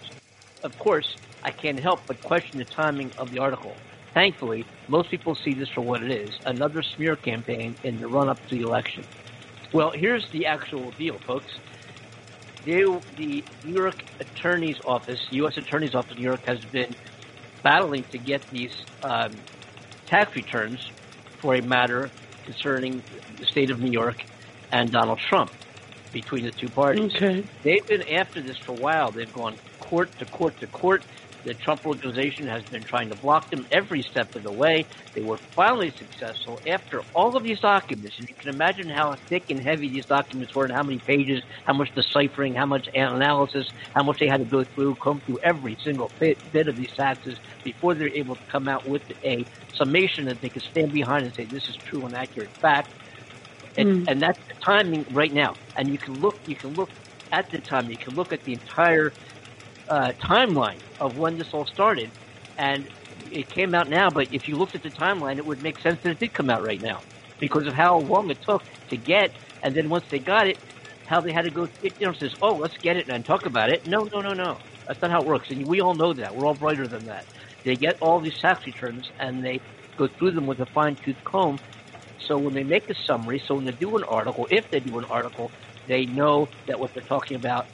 Of 0.64 0.78
course, 0.80 1.08
I 1.44 1.52
can't 1.52 1.80
help 1.80 2.02
but 2.08 2.22
question 2.24 2.60
the 2.60 2.66
timing 2.76 3.12
of 3.18 3.30
the 3.32 3.40
article. 3.40 3.76
Thankfully, 4.14 4.66
most 4.88 5.10
people 5.10 5.38
see 5.44 5.54
this 5.54 5.70
for 5.74 5.82
what 5.82 6.04
it 6.04 6.12
is 6.12 6.34
another 6.46 6.84
smear 6.96 7.16
campaign 7.16 7.78
in 7.84 8.00
the 8.00 8.08
run 8.08 8.28
up 8.28 8.40
to 8.50 8.56
the 8.56 8.62
election. 8.62 9.06
Well, 9.74 9.92
here's 9.96 10.26
the 10.34 10.46
actual 10.46 10.92
deal, 10.98 11.18
folks. 11.26 11.52
The 12.66 13.00
New 13.18 13.44
York 13.64 13.96
Attorney's 14.20 14.78
Office, 14.86 15.20
U.S. 15.32 15.58
Attorney's 15.58 15.96
Office 15.96 16.12
in 16.12 16.18
New 16.18 16.24
York, 16.24 16.42
has 16.46 16.60
been 16.72 16.94
battling 17.64 18.04
to 18.12 18.18
get 18.18 18.42
these 18.52 18.72
um, 19.04 19.38
tax 20.10 20.36
returns 20.36 20.80
for 21.42 21.56
a 21.56 21.62
matter 21.62 22.12
concerning 22.46 23.02
the 23.40 23.46
state 23.46 23.72
of 23.72 23.80
New 23.80 23.92
York 23.92 24.18
and 24.72 24.92
Donald 24.92 25.20
Trump 25.30 25.52
between 26.12 26.46
the 26.46 26.52
two 26.60 26.70
parties. 26.70 27.12
Okay. 27.16 27.48
They've 27.64 27.88
been 27.88 28.04
after 28.04 28.42
this 28.42 28.58
for 28.66 28.74
a 28.74 28.76
while. 28.76 29.12
They've 29.12 29.32
gone 29.32 29.58
court 29.80 30.18
to 30.20 30.26
court 30.28 30.60
to 30.60 30.68
court. 30.68 31.04
The 31.44 31.56
Trump 31.56 31.82
organization 31.86 32.46
has 32.46 32.62
been 32.70 32.84
trying 32.88 33.10
to 33.10 33.16
block 33.16 33.50
them 33.50 33.66
every 33.72 34.06
step 34.12 34.36
of 34.36 34.44
the 34.44 34.52
way. 34.52 34.88
They 35.16 35.24
were 35.24 35.40
finally 35.56 35.92
successful 35.98 36.60
after 36.68 37.02
all 37.16 37.36
of 37.36 37.44
these 37.44 37.60
documents. 37.60 38.16
And 38.20 38.28
you 38.30 38.36
can 38.40 38.50
imagine 38.54 38.88
how 38.88 39.18
thick 39.28 39.46
and 39.50 39.60
heavy 39.60 39.90
these 39.90 40.06
documents 40.06 40.54
were 40.54 40.66
and 40.66 40.74
how 40.74 40.84
many 40.84 41.00
pages, 41.00 41.42
how 41.66 41.74
much 41.74 41.90
deciphering, 41.96 42.54
how 42.54 42.68
much 42.68 42.88
analysis, 42.94 43.66
how 43.96 44.04
much 44.04 44.18
they 44.20 44.28
had 44.28 44.38
to 44.38 44.46
go 44.46 44.64
through, 44.76 44.98
comb 44.98 45.22
through 45.26 45.40
every 45.44 45.76
single 45.84 46.14
bit, 46.20 46.38
bit 46.52 46.68
of 46.68 46.76
these 46.78 46.92
taxes 46.96 47.40
before 47.64 47.96
they're 47.96 48.14
able 48.16 48.36
to 48.36 48.44
come 48.52 48.68
out 48.68 48.88
with 48.88 49.02
a 49.26 49.48
summation 49.74 50.26
that 50.26 50.42
they 50.42 50.50
can 50.50 50.62
stand 50.70 50.92
behind 50.92 51.26
and 51.26 51.34
say 51.36 51.48
this 51.48 51.64
is 51.68 51.78
true 51.90 52.06
and 52.06 52.16
accurate 52.16 52.52
fact. 52.62 52.94
And, 53.78 53.88
and 54.08 54.22
that's 54.22 54.40
the 54.50 54.56
timing 54.66 55.06
right 55.12 55.34
now. 55.34 55.58
And 55.78 55.92
you 55.92 56.00
can 56.00 56.16
look, 56.16 56.36
you 56.46 56.58
can 56.58 56.72
look 56.72 56.92
at 57.32 57.46
the 57.52 57.60
time. 57.62 57.90
You 57.90 57.98
can 58.04 58.16
look 58.16 58.34
at 58.34 58.42
the 58.46 58.54
entire 58.54 59.14
uh, 59.90 60.14
timeline 60.24 60.82
of 61.00 61.16
when 61.16 61.38
this 61.38 61.50
all 61.54 61.68
started, 61.72 62.14
and 62.58 62.88
it 63.18 63.50
came 63.52 63.76
out 63.76 63.90
now. 63.90 64.12
But 64.12 64.28
if 64.32 64.44
you 64.48 64.58
looked 64.58 64.76
at 64.76 64.84
the 64.84 64.92
timeline, 64.92 65.38
it 65.38 65.46
would 65.46 65.62
make 65.62 65.80
sense 65.82 66.00
that 66.04 66.12
it 66.12 66.20
did 66.20 66.34
come 66.34 66.50
out 66.50 66.64
right 66.64 66.82
now 66.82 67.04
because 67.40 67.68
of 67.68 67.76
how 67.76 68.00
long 68.00 68.32
it 68.32 68.40
took 68.48 68.64
to 68.90 68.98
get, 68.98 69.32
and 69.64 69.76
then 69.76 69.90
once 69.90 70.06
they 70.12 70.20
got 70.20 70.48
it, 70.48 70.58
how 71.06 71.22
they 71.22 71.34
had 71.34 71.44
to 71.44 71.52
go. 71.52 71.68
It, 71.82 71.94
you 72.00 72.08
know, 72.08 72.14
says, 72.20 72.34
"Oh, 72.42 72.56
let's 72.58 72.76
get 72.84 72.98
it 72.98 73.10
and 73.10 73.26
talk 73.26 73.46
about 73.48 73.70
it." 73.70 73.82
No, 73.86 74.08
no, 74.14 74.22
no, 74.22 74.34
no. 74.34 74.60
That's 74.88 75.02
not 75.02 75.12
how 75.12 75.22
it 75.22 75.28
works, 75.28 75.50
and 75.52 75.66
we 75.68 75.82
all 75.82 75.96
know 75.96 76.14
that. 76.16 76.36
We're 76.36 76.48
all 76.48 76.56
brighter 76.56 76.88
than 76.88 77.06
that. 77.06 77.26
They 77.66 77.78
get 77.78 77.98
all 78.02 78.22
these 78.22 78.38
tax 78.42 78.62
returns 78.68 79.10
and 79.20 79.44
they 79.44 79.62
go 79.98 80.10
through 80.20 80.34
them 80.34 80.48
with 80.48 80.60
a 80.62 80.68
fine 80.74 80.98
tooth 81.04 81.18
comb. 81.28 81.60
So 82.28 82.38
when 82.38 82.54
they 82.54 82.64
make 82.64 82.90
a 82.90 82.96
summary, 83.08 83.44
so 83.48 83.56
when 83.56 83.66
they 83.66 83.72
do 83.72 83.96
an 83.98 84.04
article, 84.06 84.48
if 84.50 84.66
they 84.72 84.80
do 84.80 84.98
an 85.00 85.06
article, 85.06 85.54
they 85.88 86.06
know 86.06 86.50
that 86.68 86.80
what 86.80 86.94
they're 86.94 87.04
talking 87.04 87.38
about 87.38 87.68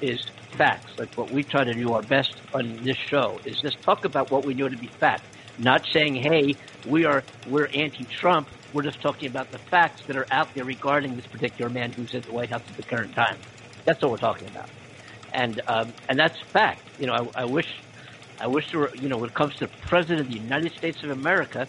is 0.00 0.20
facts. 0.58 0.92
Like 0.98 1.10
what 1.14 1.30
we 1.30 1.44
try 1.44 1.64
to 1.64 1.74
do 1.74 1.92
our 1.94 2.02
best 2.02 2.30
on 2.54 2.82
this 2.84 2.96
show 3.10 3.40
is 3.44 3.58
just 3.62 3.76
talk 3.84 4.04
about 4.04 4.30
what 4.30 4.44
we 4.44 4.54
know 4.54 4.68
to 4.68 4.76
be 4.76 4.92
fact, 5.00 5.24
not 5.58 5.82
saying, 5.92 6.16
"Hey, 6.16 6.58
we 6.84 7.04
are 7.04 7.24
we're 7.44 7.68
anti-Trump." 7.74 8.48
We're 8.72 8.82
just 8.82 9.00
talking 9.00 9.28
about 9.28 9.50
the 9.50 9.60
facts 9.70 10.02
that 10.06 10.16
are 10.16 10.26
out 10.32 10.48
there 10.54 10.64
regarding 10.64 11.16
this 11.16 11.26
particular 11.28 11.70
man 11.70 11.92
who's 11.92 12.12
at 12.14 12.26
the 12.26 12.32
White 12.32 12.50
House 12.50 12.64
at 12.68 12.76
the 12.76 12.82
current 12.84 13.14
time. 13.14 13.42
That's 13.86 14.02
what 14.02 14.10
we're 14.10 14.18
talking 14.18 14.48
about, 14.48 14.70
and 15.32 15.62
um, 15.68 15.94
and 16.08 16.18
that's 16.18 16.36
fact. 16.52 16.90
You 16.98 17.06
know, 17.06 17.32
I, 17.36 17.42
I 17.42 17.44
wish, 17.46 17.66
I 18.38 18.46
wish 18.48 18.64
there 18.72 18.80
were. 18.80 18.92
You 18.94 19.08
know, 19.08 19.18
when 19.18 19.28
it 19.30 19.34
comes 19.34 19.54
to 19.58 19.66
the 19.66 19.72
President 19.88 20.20
of 20.20 20.28
the 20.28 20.34
United 20.34 20.72
States 20.74 20.98
of 21.04 21.10
America, 21.10 21.68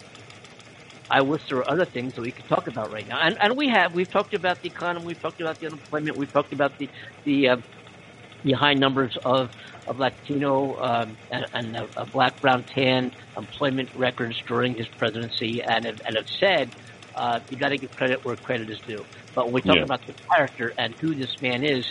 I 1.10 1.20
wish 1.22 1.42
there 1.48 1.58
were 1.58 1.70
other 1.70 1.86
things 1.86 2.14
that 2.14 2.22
we 2.22 2.32
could 2.32 2.48
talk 2.48 2.68
about 2.68 2.90
right 2.90 3.06
now, 3.06 3.20
and 3.22 3.36
and 3.40 3.56
we 3.56 3.68
have. 3.68 3.92
We've 3.94 4.10
talked 4.10 4.34
about 4.34 4.58
the 4.62 4.68
economy. 4.68 5.06
We've 5.06 5.20
talked 5.20 5.40
about 5.40 5.58
the 5.60 5.66
unemployment. 5.66 6.16
We've 6.16 6.32
talked 6.32 6.52
about 6.52 6.72
the 6.78 6.90
the 7.24 7.48
uh, 7.50 7.56
the 8.44 8.52
high 8.52 8.74
numbers 8.74 9.16
of 9.24 9.50
of 9.86 9.98
Latino 9.98 10.76
um, 10.76 11.18
and, 11.30 11.46
and 11.54 11.76
uh, 11.76 11.86
uh, 11.96 12.06
black, 12.06 12.40
brown, 12.40 12.64
tan 12.74 13.10
employment 13.38 13.90
records 13.94 14.36
during 14.48 14.76
his 14.76 14.88
presidency, 14.98 15.62
and 15.66 15.86
have, 15.86 15.96
and 16.06 16.16
have 16.16 16.26
said 16.40 16.72
uh, 17.16 17.40
you 17.48 17.58
got 17.58 17.70
to 17.70 17.78
give 17.78 17.92
credit 17.94 18.20
where 18.22 18.36
credit 18.36 18.70
is 18.70 18.80
due. 18.86 19.06
But 19.34 19.46
when 19.46 19.54
we 19.54 19.62
talk 19.62 19.76
Yeah. 19.76 19.84
about 19.84 20.00
the 20.06 20.14
character 20.36 20.74
and 20.78 20.94
who 21.00 21.14
this 21.14 21.30
man 21.40 21.64
is, 21.64 21.84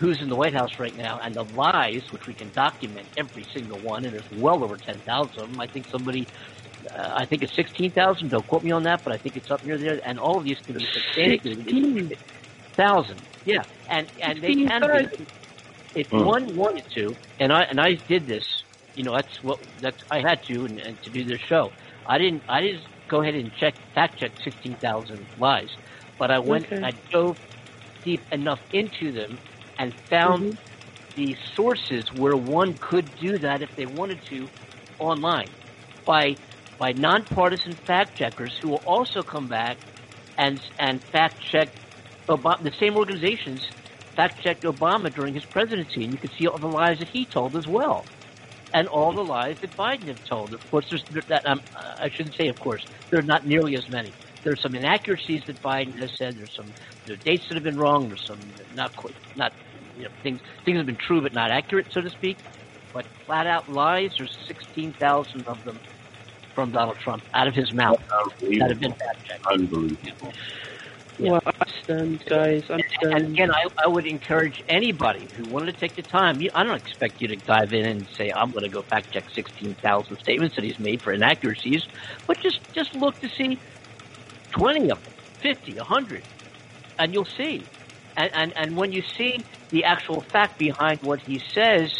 who's 0.00 0.20
in 0.20 0.28
the 0.28 0.36
White 0.36 0.54
House 0.54 0.70
right 0.78 0.94
now, 0.96 1.20
and 1.22 1.36
the 1.36 1.44
lies, 1.44 2.02
which 2.10 2.22
we 2.28 2.34
can 2.34 2.52
document 2.52 3.08
every 3.16 3.46
single 3.54 3.80
one, 3.80 4.04
and 4.04 4.14
there's 4.14 4.26
well 4.30 4.64
over 4.64 4.78
ten 4.78 5.02
thousand 5.02 5.42
of 5.42 5.48
them. 5.50 5.60
I 5.60 5.68
think 5.68 5.86
somebody. 5.90 6.28
Uh, 6.86 7.12
I 7.14 7.26
think 7.26 7.42
it's 7.42 7.54
sixteen 7.56 7.92
thousand. 7.92 8.30
Don't 8.30 8.46
quote 8.46 8.62
me 8.62 8.70
on 8.70 8.82
that, 8.84 9.02
but 9.04 9.12
I 9.12 9.18
think 9.18 9.36
it's 9.36 9.50
up 9.50 9.64
near 9.64 9.78
there. 9.78 10.00
And 10.06 10.18
all 10.18 10.38
of 10.38 10.44
these 10.44 10.58
can 10.66 10.76
be 10.76 10.86
substantiated. 10.94 12.18
Thousand, 12.76 13.26
yeah, 13.44 13.64
and 13.88 14.08
and 14.22 14.42
they 14.42 14.54
can 14.54 14.80
be. 15.16 15.26
If 15.94 16.08
Mm. 16.12 16.24
one 16.24 16.56
wanted 16.56 16.84
to, 16.94 17.16
and 17.38 17.52
I 17.52 17.62
and 17.62 17.80
I 17.80 17.94
did 18.08 18.26
this, 18.26 18.44
you 18.94 19.04
know, 19.04 19.14
that's 19.14 19.28
what 19.42 19.60
that's 19.80 19.96
I 20.10 20.18
had 20.18 20.40
to, 20.48 20.64
and, 20.64 20.78
and 20.80 21.00
to 21.02 21.10
do 21.10 21.24
this 21.24 21.40
show. 21.48 21.72
I 22.06 22.18
didn't 22.18 22.42
I 22.48 22.60
didn't 22.60 22.82
go 23.08 23.22
ahead 23.22 23.34
and 23.34 23.52
check 23.60 23.74
fact 23.94 24.18
check 24.18 24.32
sixteen 24.42 24.76
thousand 24.82 25.28
lies, 25.36 25.70
but 26.18 26.30
I 26.32 26.38
went 26.38 26.66
Okay. 26.66 26.84
I 26.84 26.92
dove 27.12 27.36
deep 28.04 28.26
enough 28.32 28.58
into 28.72 29.12
them 29.12 29.38
and 29.78 29.94
found 30.10 30.58
the 31.16 31.36
sources 31.56 32.04
where 32.12 32.36
one 32.36 32.76
could 32.80 33.14
do 33.16 33.38
that 33.38 33.62
if 33.62 33.70
they 33.76 33.86
wanted 33.86 34.20
to 34.30 34.50
online 34.98 35.52
by 36.06 36.36
by 36.78 36.92
nonpartisan 36.92 37.78
fact 37.86 38.16
checkers 38.18 38.54
who 38.62 38.68
will 38.68 38.82
also 38.86 39.22
come 39.22 39.48
back 39.48 39.78
and 40.38 40.60
and 40.78 41.00
fact 41.12 41.36
check 41.52 41.68
Obama, 42.30 42.62
the 42.62 42.72
same 42.80 42.96
organizations 42.96 43.62
fact 44.16 44.40
checked 44.42 44.64
Obama 44.64 45.12
during 45.14 45.34
his 45.34 45.44
presidency, 45.46 46.04
and 46.04 46.12
you 46.12 46.18
can 46.18 46.30
see 46.38 46.46
all 46.46 46.58
the 46.58 46.66
lies 46.66 46.98
that 46.98 47.08
he 47.12 47.26
told 47.32 47.56
as 47.56 47.66
well, 47.68 48.08
and 48.72 48.88
all 48.88 49.14
the 49.14 49.20
lies 49.20 49.56
that 49.60 49.76
Biden 49.76 50.08
have 50.08 50.18
told. 50.28 50.52
Of 50.54 50.60
course, 50.70 50.86
there's 50.90 51.04
that 51.28 51.42
um, 51.46 51.60
I 52.00 52.10
shouldn't 52.14 52.34
say. 52.36 52.48
Of 52.48 52.58
course, 52.58 52.82
there 53.10 53.20
are 53.20 53.24
not 53.24 53.46
nearly 53.46 53.76
as 53.76 53.88
many. 53.88 54.16
There's 54.44 54.60
some 54.62 54.74
inaccuracies 54.74 55.42
that 55.46 55.62
Biden 55.62 55.98
has 56.00 56.10
said. 56.18 56.36
There's 56.36 56.52
some 56.56 56.74
there 57.06 57.16
dates 57.24 57.44
that 57.48 57.54
have 57.56 57.64
been 57.64 57.78
wrong. 57.78 58.08
There's 58.08 58.24
some 58.26 58.54
not 58.72 58.94
quite 58.96 59.16
not 59.34 59.52
you 59.94 60.04
know 60.04 60.10
things 60.22 60.40
things 60.64 60.78
have 60.78 60.86
been 60.86 60.98
true 61.06 61.22
but 61.22 61.32
not 61.34 61.50
accurate, 61.50 61.86
so 61.92 62.00
to 62.00 62.10
speak. 62.10 62.38
But 62.92 63.06
flat 63.26 63.46
out 63.46 63.68
lies. 63.68 64.10
There's 64.18 64.32
sixteen 64.46 64.94
thousand 65.00 65.46
of 65.46 65.62
them 65.64 65.80
from 66.54 66.70
Donald 66.70 66.96
Trump 67.02 67.22
out 67.34 67.48
of 67.48 67.54
his 67.54 67.72
mouth 67.72 67.98
that 68.40 68.68
have 68.70 68.80
been 68.80 68.92
fact 68.92 69.24
checked. 69.26 69.42
Unbelievable. 69.52 70.32
Yeah. 71.16 71.32
Well, 71.32 71.40
I 71.46 71.70
stand, 71.82 72.24
guys. 72.28 72.64
I 72.70 72.78
stand. 72.98 73.14
And 73.14 73.34
again, 73.34 73.50
I, 73.52 73.68
I 73.84 73.88
would 73.88 74.06
encourage 74.06 74.60
anybody 74.68 75.30
who 75.36 75.48
wanted 75.48 75.66
to 75.66 75.78
take 75.78 75.94
the 75.94 76.02
time. 76.02 76.40
You, 76.40 76.50
I 76.54 76.64
don't 76.64 76.76
expect 76.76 77.20
you 77.20 77.28
to 77.28 77.36
dive 77.36 77.72
in 77.72 77.84
and 77.84 78.08
say, 78.18 78.32
"I'm 78.32 78.50
going 78.50 78.64
to 78.64 78.68
go 78.68 78.82
fact 78.90 79.12
check 79.12 79.24
16,000 79.34 80.18
statements 80.18 80.56
that 80.56 80.64
he's 80.64 80.78
made 80.78 81.02
for 81.02 81.12
inaccuracies," 81.12 81.82
but 82.26 82.36
just 82.42 82.58
just 82.74 82.90
look 82.94 83.20
to 83.20 83.28
see 83.36 83.60
20 84.58 84.90
of 84.90 85.04
them, 85.04 85.14
50, 85.42 85.76
100, 85.76 86.24
and 86.98 87.12
you'll 87.12 87.28
see. 87.36 87.68
And, 88.16 88.30
and 88.34 88.52
and 88.56 88.76
when 88.76 88.90
you 88.90 89.02
see 89.16 89.46
the 89.70 89.84
actual 89.84 90.24
fact 90.32 90.58
behind 90.58 90.98
what 91.02 91.20
he 91.24 91.40
says, 91.54 91.90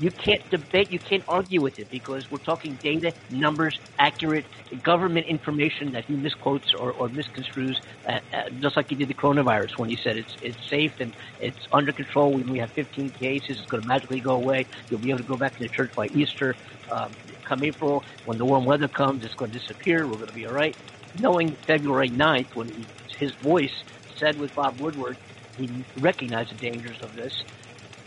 you 0.00 0.10
can't 0.24 0.40
debate, 0.50 0.90
you 0.90 0.98
can't 0.98 1.22
argue 1.28 1.60
with 1.60 1.78
it 1.78 1.90
because 1.90 2.26
we're 2.30 2.38
talking 2.38 2.80
data, 2.82 3.12
numbers, 3.28 3.78
accurate 3.98 4.46
government 4.82 5.26
information 5.28 5.92
that 5.92 6.06
he 6.06 6.14
misquotes 6.16 6.64
or, 6.78 6.92
or 6.94 7.10
misconstrues, 7.10 7.74
uh, 8.08 8.12
uh, 8.32 8.44
just 8.60 8.78
like 8.78 8.86
he 8.88 8.94
did 8.94 9.08
the 9.10 9.14
coronavirus 9.14 9.68
when 9.76 9.90
he 9.90 9.98
said 10.02 10.16
it's 10.16 10.30
it's 10.40 10.58
safe 10.70 10.92
and 11.00 11.14
it's 11.38 11.58
under 11.72 11.92
control. 11.92 12.32
When 12.32 12.48
we 12.48 12.58
have 12.60 12.70
15 12.74 13.12
cases, 13.12 13.58
it's 13.58 13.66
going 13.66 13.82
to 13.82 13.86
magically 13.86 14.22
go 14.22 14.32
away. 14.32 14.66
You'll 14.88 15.00
be 15.00 15.10
able 15.10 15.18
to 15.18 15.24
go 15.24 15.36
back 15.36 15.54
to 15.58 15.64
the 15.64 15.68
church 15.68 15.90
by 15.94 16.06
Easter. 16.06 16.56
Um, 16.90 17.18
come 17.46 17.62
April, 17.62 18.02
when 18.24 18.38
the 18.38 18.44
warm 18.46 18.64
weather 18.64 18.88
comes, 18.88 19.22
it's 19.22 19.34
going 19.34 19.50
to 19.50 19.58
disappear. 19.58 20.08
We're 20.08 20.16
going 20.16 20.28
to 20.28 20.32
be 20.32 20.46
all 20.46 20.52
right. 20.52 20.76
Knowing 21.14 21.58
February 21.66 22.10
9th, 22.10 22.48
when 22.54 22.68
he, 22.68 22.88
his 23.18 23.32
voice 23.42 23.70
said 24.18 24.38
with 24.38 24.54
Bob 24.54 24.80
Woodward, 24.80 25.18
he 25.56 25.84
recognized 25.96 26.52
the 26.52 26.54
dangers 26.54 26.98
of 27.02 27.12
this 27.14 27.32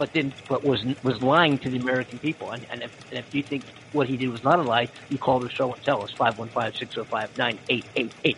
but 0.03 0.11
then 0.13 0.33
but 0.49 0.65
was 0.65 0.83
was 1.01 1.15
lying 1.21 1.57
to 1.59 1.69
the 1.69 1.77
American 1.77 2.19
people. 2.19 2.51
And, 2.51 2.67
and, 2.69 2.83
if, 2.83 2.91
and 3.09 3.19
if 3.19 3.25
you 3.31 3.41
think 3.49 3.63
what 3.93 4.05
he 4.05 4.17
did 4.17 4.27
was 4.27 4.43
not 4.43 4.59
a 4.59 4.61
lie, 4.61 4.89
you 5.07 5.17
call 5.17 5.39
the 5.39 5.49
show 5.49 5.73
and 5.73 5.81
tell 5.81 6.03
us 6.03 6.11
515-605-9888. 6.19 8.35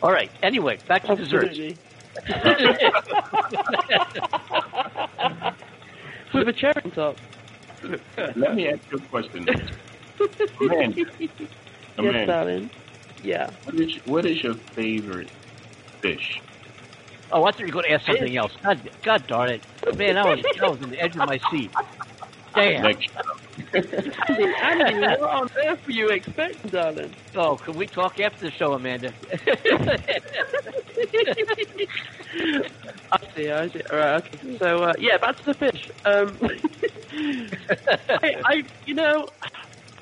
All 0.00 0.10
right. 0.10 0.30
Anyway, 0.42 0.80
back 0.88 1.04
to 1.04 1.16
desserts. 1.16 1.58
With 6.32 6.48
a 6.48 6.52
cherry 6.54 6.72
on 6.82 6.92
top. 6.92 7.18
Let 8.16 8.54
me 8.54 8.68
ask 8.68 8.80
you 8.90 8.96
a 8.96 9.00
question. 9.10 9.44
man, 10.62 10.94
yes, 10.96 11.08
man, 11.98 12.26
darling. 12.26 12.70
Yeah. 13.22 13.50
what 13.64 13.74
is 13.74 13.90
what 14.06 14.24
is 14.24 14.42
your 14.42 14.54
favorite 14.74 15.28
fish? 16.00 16.40
Oh, 17.32 17.44
I 17.44 17.50
thought 17.52 17.60
you 17.60 17.66
were 17.66 17.72
going 17.72 17.84
to 17.88 17.94
ask 17.94 18.06
something 18.06 18.36
else. 18.36 18.52
God, 18.64 18.88
God 19.04 19.26
darn 19.26 19.50
it, 19.50 19.62
man! 19.96 20.16
I 20.16 20.24
was 20.24 20.44
I 20.62 20.68
was 20.68 20.80
on 20.82 20.90
the 20.90 21.00
edge 21.00 21.16
of 21.16 21.26
my 21.26 21.38
seat. 21.50 21.70
Damn. 22.54 22.82
Next, 22.82 23.08
Andy, 23.74 24.44
Andy, 24.62 25.00
what 25.18 25.30
on 25.30 25.48
earth 25.66 25.78
were 25.86 25.92
you 25.92 26.10
expecting, 26.10 26.70
darling? 26.70 27.14
Oh, 27.34 27.58
can 27.64 27.76
we 27.76 27.86
talk 27.86 28.18
after 28.18 28.46
the 28.46 28.50
show, 28.58 28.72
Amanda? 28.72 29.12
I 33.12 33.18
see, 33.34 33.50
I 33.50 33.68
see. 33.68 33.80
All 33.90 33.98
right, 33.98 34.22
okay. 34.24 34.38
So, 34.58 34.82
uh, 34.82 34.92
yeah, 34.98 35.18
back 35.18 35.36
to 35.38 35.44
the 35.46 35.54
fish. 35.54 35.90
Um, 36.04 36.38
I, 38.22 38.28
I, 38.44 38.62
you 38.84 38.94
know, 38.94 39.26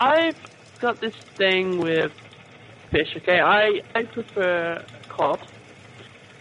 I've 0.01 0.35
got 0.81 1.01
this 1.01 1.14
thing 1.39 1.78
with 1.78 2.12
fish. 2.91 3.09
Okay, 3.18 3.41
I, 3.41 3.81
I 3.95 4.03
prefer 4.12 4.85
cod. 5.09 5.39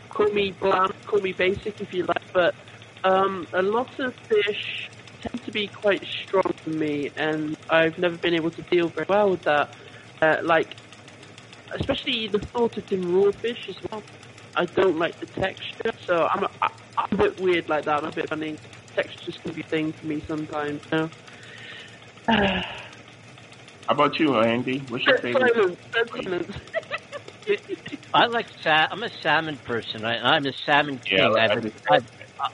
Call 0.10 0.30
me 0.32 0.58
bland, 0.60 0.92
call 1.08 1.22
me 1.22 1.34
basic 1.34 1.76
if 1.80 1.94
you 1.94 2.06
like, 2.06 2.28
but 2.34 2.56
um, 3.04 3.48
a 3.54 3.62
lot 3.62 3.90
of 4.00 4.14
fish 4.28 4.90
tend 5.22 5.44
to 5.46 5.52
be 5.52 5.68
quite 5.68 6.02
strong 6.26 6.52
for 6.64 6.70
me, 6.70 7.12
and 7.16 7.56
I've 7.70 7.98
never 7.98 8.18
been 8.18 8.34
able 8.34 8.52
to 8.52 8.62
deal 8.72 8.92
very 8.96 9.06
well 9.08 9.32
with 9.32 9.44
that. 9.44 9.70
Uh, 10.22 10.38
like, 10.44 10.68
especially 11.80 12.30
the 12.32 12.46
thought 12.54 12.78
of 12.78 12.84
them 12.90 13.14
raw 13.14 13.32
fish 13.42 13.58
as 13.70 13.76
well. 13.92 14.04
I 14.56 14.66
don't 14.76 14.98
like 14.98 15.14
the 15.20 15.28
texture, 15.40 15.92
so 16.08 16.28
I'm 16.34 16.44
a, 16.44 16.48
I'm 16.62 17.20
a 17.20 17.24
bit 17.24 17.40
weird 17.40 17.70
like 17.70 17.86
that. 17.86 18.04
I'm 18.04 18.06
a 18.06 18.12
bit 18.12 18.30
funny. 18.30 18.60
Texture's 18.96 19.38
gonna 19.44 19.54
be 19.54 19.62
a 19.62 19.70
thing 19.70 19.94
for 20.00 20.08
me 20.08 20.24
sometimes. 20.28 20.82
You 20.92 20.98
know? 20.98 21.10
how 22.30 22.62
about 23.90 24.20
you, 24.20 24.36
Andy? 24.36 24.86
What's 24.88 25.06
your 25.06 25.22
favorite? 25.22 25.54
silence. 25.54 25.80
Silence. 26.26 26.52
I 28.14 28.26
like 28.26 28.48
sa- 28.64 28.88
I'm 28.92 29.04
a 29.04 29.10
salmon 29.22 29.60
person. 29.66 30.04
I, 30.04 30.18
I'm 30.36 30.46
a 30.46 30.52
salmon 30.66 31.00
king. 31.08 31.20
Yeah, 31.20 31.28
I- 31.30 31.94
I, 31.94 31.96
I, 31.96 32.00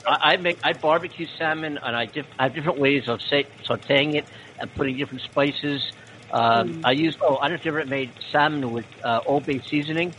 I, 0.06 0.32
I 0.32 0.36
make 0.36 0.58
I 0.62 0.72
barbecue 0.74 1.26
salmon, 1.38 1.78
and 1.82 1.96
I, 1.96 2.06
diff- 2.06 2.26
I 2.38 2.44
have 2.44 2.54
different 2.54 2.78
ways 2.78 3.04
of 3.08 3.20
sa- 3.30 3.42
sautéing 3.68 4.16
it 4.18 4.24
and 4.60 4.72
putting 4.74 4.96
different 4.96 5.22
spices. 5.22 5.82
Um, 6.30 6.82
I 6.84 6.90
use 6.90 7.16
oh 7.22 7.36
I 7.36 7.42
don't 7.48 7.52
know 7.52 7.60
if 7.60 7.64
you 7.64 7.70
ever 7.70 7.86
made 7.86 8.12
salmon 8.32 8.70
with 8.72 8.86
uh, 9.04 9.20
Old 9.26 9.46
Bay 9.46 9.60
seasoning. 9.70 10.14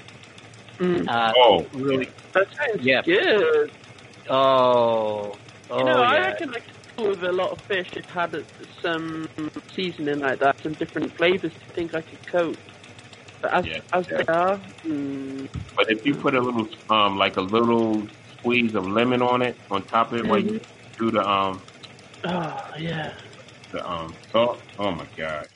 Mm. 0.79 1.07
Uh, 1.07 1.33
Oh, 1.37 1.67
really? 1.73 2.07
That 2.33 2.45
sounds 2.71 2.81
Yeah. 2.85 3.01
good. 3.05 3.71
Oh, 4.29 5.39
oh 5.69 5.77
You 5.77 5.85
know, 5.85 6.01
I 6.01 6.15
yeah. 6.15 6.27
reckon 6.29 6.49
I 6.49 6.59
could 6.59 7.03
deal 7.03 7.09
with 7.15 7.23
a 7.23 7.31
lot 7.31 7.51
of 7.51 7.59
fish 7.67 7.87
if 7.93 8.05
had 8.05 8.33
some 8.81 9.27
seasoning 9.75 10.19
like 10.19 10.39
that, 10.39 10.55
some 10.63 10.75
different 10.75 11.15
flavors 11.17 11.51
to 11.53 11.73
think 11.75 11.93
I 11.93 12.01
could 12.01 12.19
coat. 12.31 12.59
But 13.41 13.65
Yeah, 13.65 13.79
as 13.93 14.05
yeah. 14.11 14.57
mm, 14.85 15.47
but 15.75 15.85
if 15.89 15.99
you 16.05 16.15
put 16.15 16.35
a 16.35 16.41
little, 16.41 16.67
um, 16.89 17.17
like 17.17 17.37
a 17.37 17.41
little 17.41 18.07
squeeze 18.37 18.73
of 18.75 18.83
lemon 18.85 19.21
on 19.21 19.41
it, 19.41 19.59
on 19.69 19.87
top 19.87 20.11
of 20.11 20.19
it, 20.19 20.27
while 20.27 20.39
you 20.39 20.59
do 20.99 21.11
the 21.11 21.21
um, 21.21 21.63
oh 22.25 22.57
yeah. 22.79 23.13
the 23.71 23.85
um 23.85 24.17
salt, 24.31 24.63
oh 24.79 24.91
my 24.91 25.05
gosh. 25.17 25.47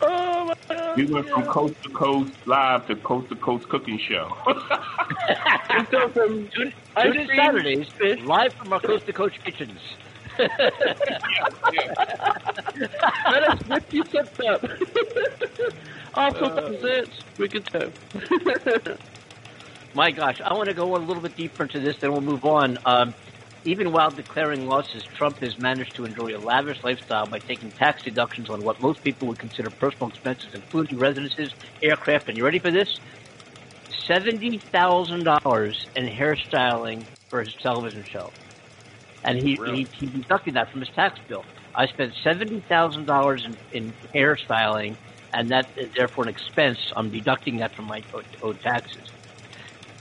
Oh 0.00 0.46
my 0.46 0.74
god. 0.74 0.96
We 0.96 1.06
went 1.06 1.28
from 1.28 1.46
coast 1.52 1.74
to 1.84 1.90
coast 1.92 2.30
live 2.46 2.86
to 2.86 2.96
coast 2.96 3.28
to 3.30 3.36
coast 3.36 3.66
cooking 3.70 4.00
show. 4.08 4.30
We've 4.46 5.90
gone 5.90 6.12
from 6.12 6.48
Tune 6.54 6.72
ice 6.96 7.04
tune 7.12 7.20
in 7.20 7.28
Saturdays 7.36 7.86
live 8.20 8.52
from 8.58 8.72
our 8.72 8.80
Coast 8.80 9.04
to 9.06 9.12
Coast 9.12 9.34
kitchens. 9.44 9.78
Let 13.30 13.42
us 13.50 13.58
whip 13.68 13.84
you 13.90 14.02
up. 14.02 14.64
up. 14.64 14.70
After 16.16 16.44
uh, 16.44 16.68
desserts, 16.68 17.16
we 17.38 17.48
can 17.48 17.62
go. 17.72 17.92
My 19.94 20.10
gosh, 20.10 20.36
I 20.44 20.52
want 20.52 20.68
to 20.68 20.74
go 20.74 20.94
a 20.96 20.98
little 20.98 21.22
bit 21.22 21.36
deeper 21.36 21.62
into 21.62 21.80
this, 21.80 21.96
then 22.00 22.12
we'll 22.12 22.20
move 22.20 22.44
on. 22.44 22.76
Um, 22.84 23.14
even 23.64 23.92
while 23.92 24.10
declaring 24.10 24.66
losses, 24.66 25.02
Trump 25.16 25.42
has 25.42 25.52
managed 25.58 25.96
to 25.96 26.04
enjoy 26.04 26.36
a 26.36 26.38
lavish 26.38 26.76
lifestyle 26.84 27.26
by 27.26 27.40
taking 27.40 27.72
tax 27.72 28.00
deductions 28.04 28.48
on 28.50 28.62
what 28.62 28.80
most 28.80 29.02
people 29.02 29.26
would 29.28 29.38
consider 29.38 29.70
personal 29.70 30.08
expenses, 30.08 30.50
including 30.54 30.98
residences, 30.98 31.52
aircraft, 31.82 32.28
and 32.28 32.36
you 32.36 32.44
ready 32.44 32.60
for 32.60 32.70
this? 32.70 32.88
$70,000 34.08 35.74
in 35.96 36.04
hairstyling 36.04 37.06
for 37.30 37.42
his 37.42 37.52
television 37.62 38.04
show. 38.12 38.32
And 39.24 39.38
he, 39.38 39.56
Really? 39.58 39.88
he, 39.98 40.06
he 40.06 40.12
deducted 40.20 40.54
that 40.54 40.70
from 40.70 40.80
his 40.80 40.90
tax 40.94 41.18
bill. 41.28 41.46
I 41.74 41.86
spent 41.88 42.12
$70,000 42.24 43.38
in, 43.44 43.58
in 43.72 43.94
hairstyling, 44.14 44.96
and 45.32 45.50
that 45.50 45.66
is 45.76 45.90
therefore 45.96 46.24
an 46.24 46.30
expense. 46.30 46.78
I'm 46.96 47.10
deducting 47.10 47.58
that 47.58 47.74
from 47.74 47.86
my 47.86 48.04
owed, 48.14 48.26
owed 48.42 48.60
taxes. 48.60 49.06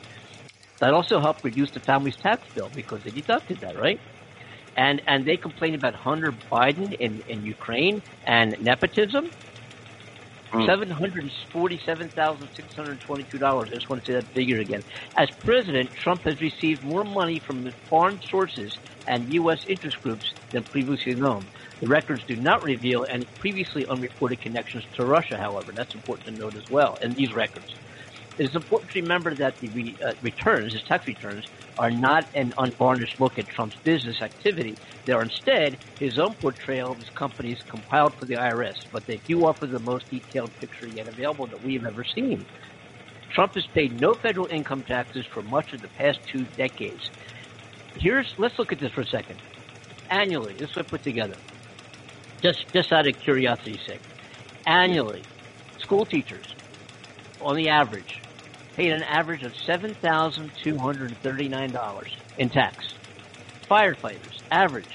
That 0.80 0.92
also 0.92 1.20
helped 1.20 1.44
reduce 1.44 1.70
the 1.72 1.80
family's 1.80 2.16
tax 2.22 2.46
bill 2.54 2.70
because 2.74 3.00
they 3.04 3.10
deducted 3.10 3.60
that, 3.62 3.78
right? 3.78 3.98
And 4.76 5.00
and 5.06 5.26
they 5.26 5.38
complained 5.38 5.74
about 5.74 5.94
Hunter 5.94 6.34
Biden 6.52 6.94
in, 7.00 7.22
in 7.28 7.42
Ukraine 7.42 8.02
and 8.26 8.54
nepotism. 8.60 9.30
Mm. 10.54 10.66
Seven 10.66 10.90
hundred 10.90 11.30
forty-seven 11.52 12.10
thousand 12.16 12.48
six 12.54 12.72
hundred 12.76 13.00
twenty-two 13.00 13.38
dollars. 13.38 13.70
I 13.72 13.76
just 13.76 13.88
want 13.90 14.04
to 14.04 14.10
say 14.10 14.14
that 14.14 14.26
figure 14.32 14.60
again. 14.60 14.84
As 15.18 15.28
president, 15.40 15.90
Trump 16.04 16.22
has 16.24 16.40
received 16.40 16.82
more 16.82 17.04
money 17.04 17.42
from 17.46 17.66
foreign 17.88 18.20
sources 18.30 18.72
and 19.08 19.32
U.S. 19.32 19.58
interest 19.68 19.96
groups 20.02 20.24
than 20.52 20.64
previously 20.70 21.14
known. 21.14 21.48
The 21.80 21.88
records 21.88 22.22
do 22.28 22.36
not 22.36 22.62
reveal 22.62 23.06
any 23.12 23.28
previously 23.38 23.84
unreported 23.90 24.40
connections 24.40 24.84
to 24.94 25.04
Russia. 25.04 25.36
However, 25.36 25.72
that's 25.74 25.94
important 25.94 26.26
to 26.26 26.32
note 26.32 26.56
as 26.56 26.64
well 26.70 26.98
in 27.02 27.14
these 27.14 27.34
records. 27.34 27.68
It 28.38 28.44
is 28.44 28.54
important 28.54 28.90
to 28.92 29.00
remember 29.00 29.34
that 29.36 29.56
the 29.60 29.70
re, 29.70 29.96
uh, 30.06 30.12
returns, 30.22 30.72
his 30.72 30.82
tax 30.84 31.06
returns, 31.06 31.46
are 31.78 31.90
not 31.92 32.24
an 32.34 32.52
unvarnished 32.58 33.20
look 33.20 33.38
at 33.38 33.48
Trump's 33.48 33.76
business 33.84 34.16
activity. 34.22 34.78
They 35.06 35.12
are 35.12 35.22
instead 35.24 35.78
his 35.98 36.18
own 36.18 36.36
portrayal 36.40 36.92
of 36.92 36.98
his 36.98 37.10
companies 37.18 37.58
compiled 37.70 38.14
for 38.18 38.26
the 38.26 38.34
IRS, 38.34 38.74
but 38.92 39.04
they 39.06 39.22
do 39.28 39.44
offer 39.46 39.66
the 39.66 39.80
most 39.80 40.06
detailed 40.10 40.56
picture 40.58 40.88
yet 40.88 41.08
available 41.08 41.48
that 41.48 41.62
we 41.62 41.74
have 41.74 41.84
ever 41.86 42.04
seen. 42.14 42.46
Trump 43.34 43.52
has 43.56 43.66
paid 43.74 43.98
no 44.00 44.16
federal 44.22 44.48
income 44.48 44.84
taxes 44.86 45.26
for 45.34 45.42
much 45.42 45.72
of 45.74 45.82
the 45.82 45.88
past 45.88 46.20
two 46.32 46.46
decades. 46.56 47.02
Here's 47.96 48.28
let's 48.38 48.54
look 48.58 48.72
at 48.72 48.80
this 48.80 48.92
for 48.94 49.02
a 49.02 49.06
second. 49.06 49.40
annually. 50.10 50.56
This 50.58 50.70
was 50.76 50.86
put 50.90 51.04
together. 51.04 51.38
Just 52.42 52.58
just 52.74 52.92
out 52.92 53.08
of 53.08 53.14
curiosity's 53.24 53.80
sake, 53.86 54.02
annually, 54.66 55.28
school 55.80 56.06
teachers, 56.06 56.46
on 57.40 57.56
the 57.56 57.68
average, 57.68 58.10
paid 58.76 58.92
an 58.92 59.02
average 59.02 59.42
of 59.42 59.52
seven 59.66 59.96
thousand 60.02 60.52
two 60.62 60.78
hundred 60.78 61.16
thirty-nine 61.22 61.72
dollars 61.72 62.10
in 62.36 62.50
tax. 62.50 62.84
Firefighters, 63.70 64.34
average 64.50 64.90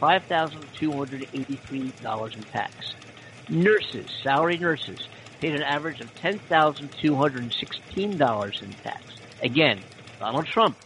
five 0.00 0.22
thousand 0.28 0.68
two 0.78 0.96
hundred 0.96 1.26
eighty-three 1.34 1.94
dollars 2.02 2.34
in 2.36 2.44
tax. 2.46 2.72
Nurses, 3.48 4.08
salary 4.22 4.56
nurses, 4.56 5.00
paid 5.40 5.54
an 5.54 5.62
average 5.62 6.00
of 6.00 6.08
ten 6.20 6.40
thousand 6.48 6.90
two 7.02 7.16
hundred 7.16 7.52
sixteen 7.60 8.16
dollars 8.16 8.56
in 8.62 8.76
tax. 8.82 9.02
Again, 9.42 9.84
Donald 10.20 10.46
Trump 10.52 10.78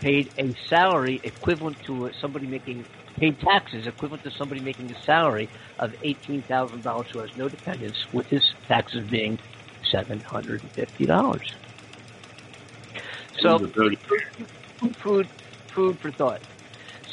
paid 0.00 0.30
a 0.38 0.54
salary 0.68 1.20
equivalent 1.24 1.76
to 1.86 2.10
somebody 2.20 2.46
making 2.46 2.86
paid 3.18 3.40
taxes 3.40 3.86
equivalent 3.86 4.22
to 4.22 4.30
somebody 4.38 4.60
making 4.60 4.90
a 4.92 4.94
salary 5.04 5.50
of 5.80 5.90
eighteen 6.02 6.44
thousand 6.44 6.84
dollars 6.84 7.08
who 7.12 7.18
has 7.18 7.30
no 7.36 7.48
dependents, 7.48 7.98
with 8.12 8.26
his 8.28 8.44
taxes 8.68 9.08
being 9.10 9.38
seven 9.90 10.20
hundred 10.20 10.62
and 10.62 10.72
fifty 10.72 11.06
dollars. 11.06 11.46
So 13.40 13.58
food 15.02 15.28
food 15.74 15.98
for 16.00 16.12
thought. 16.12 16.40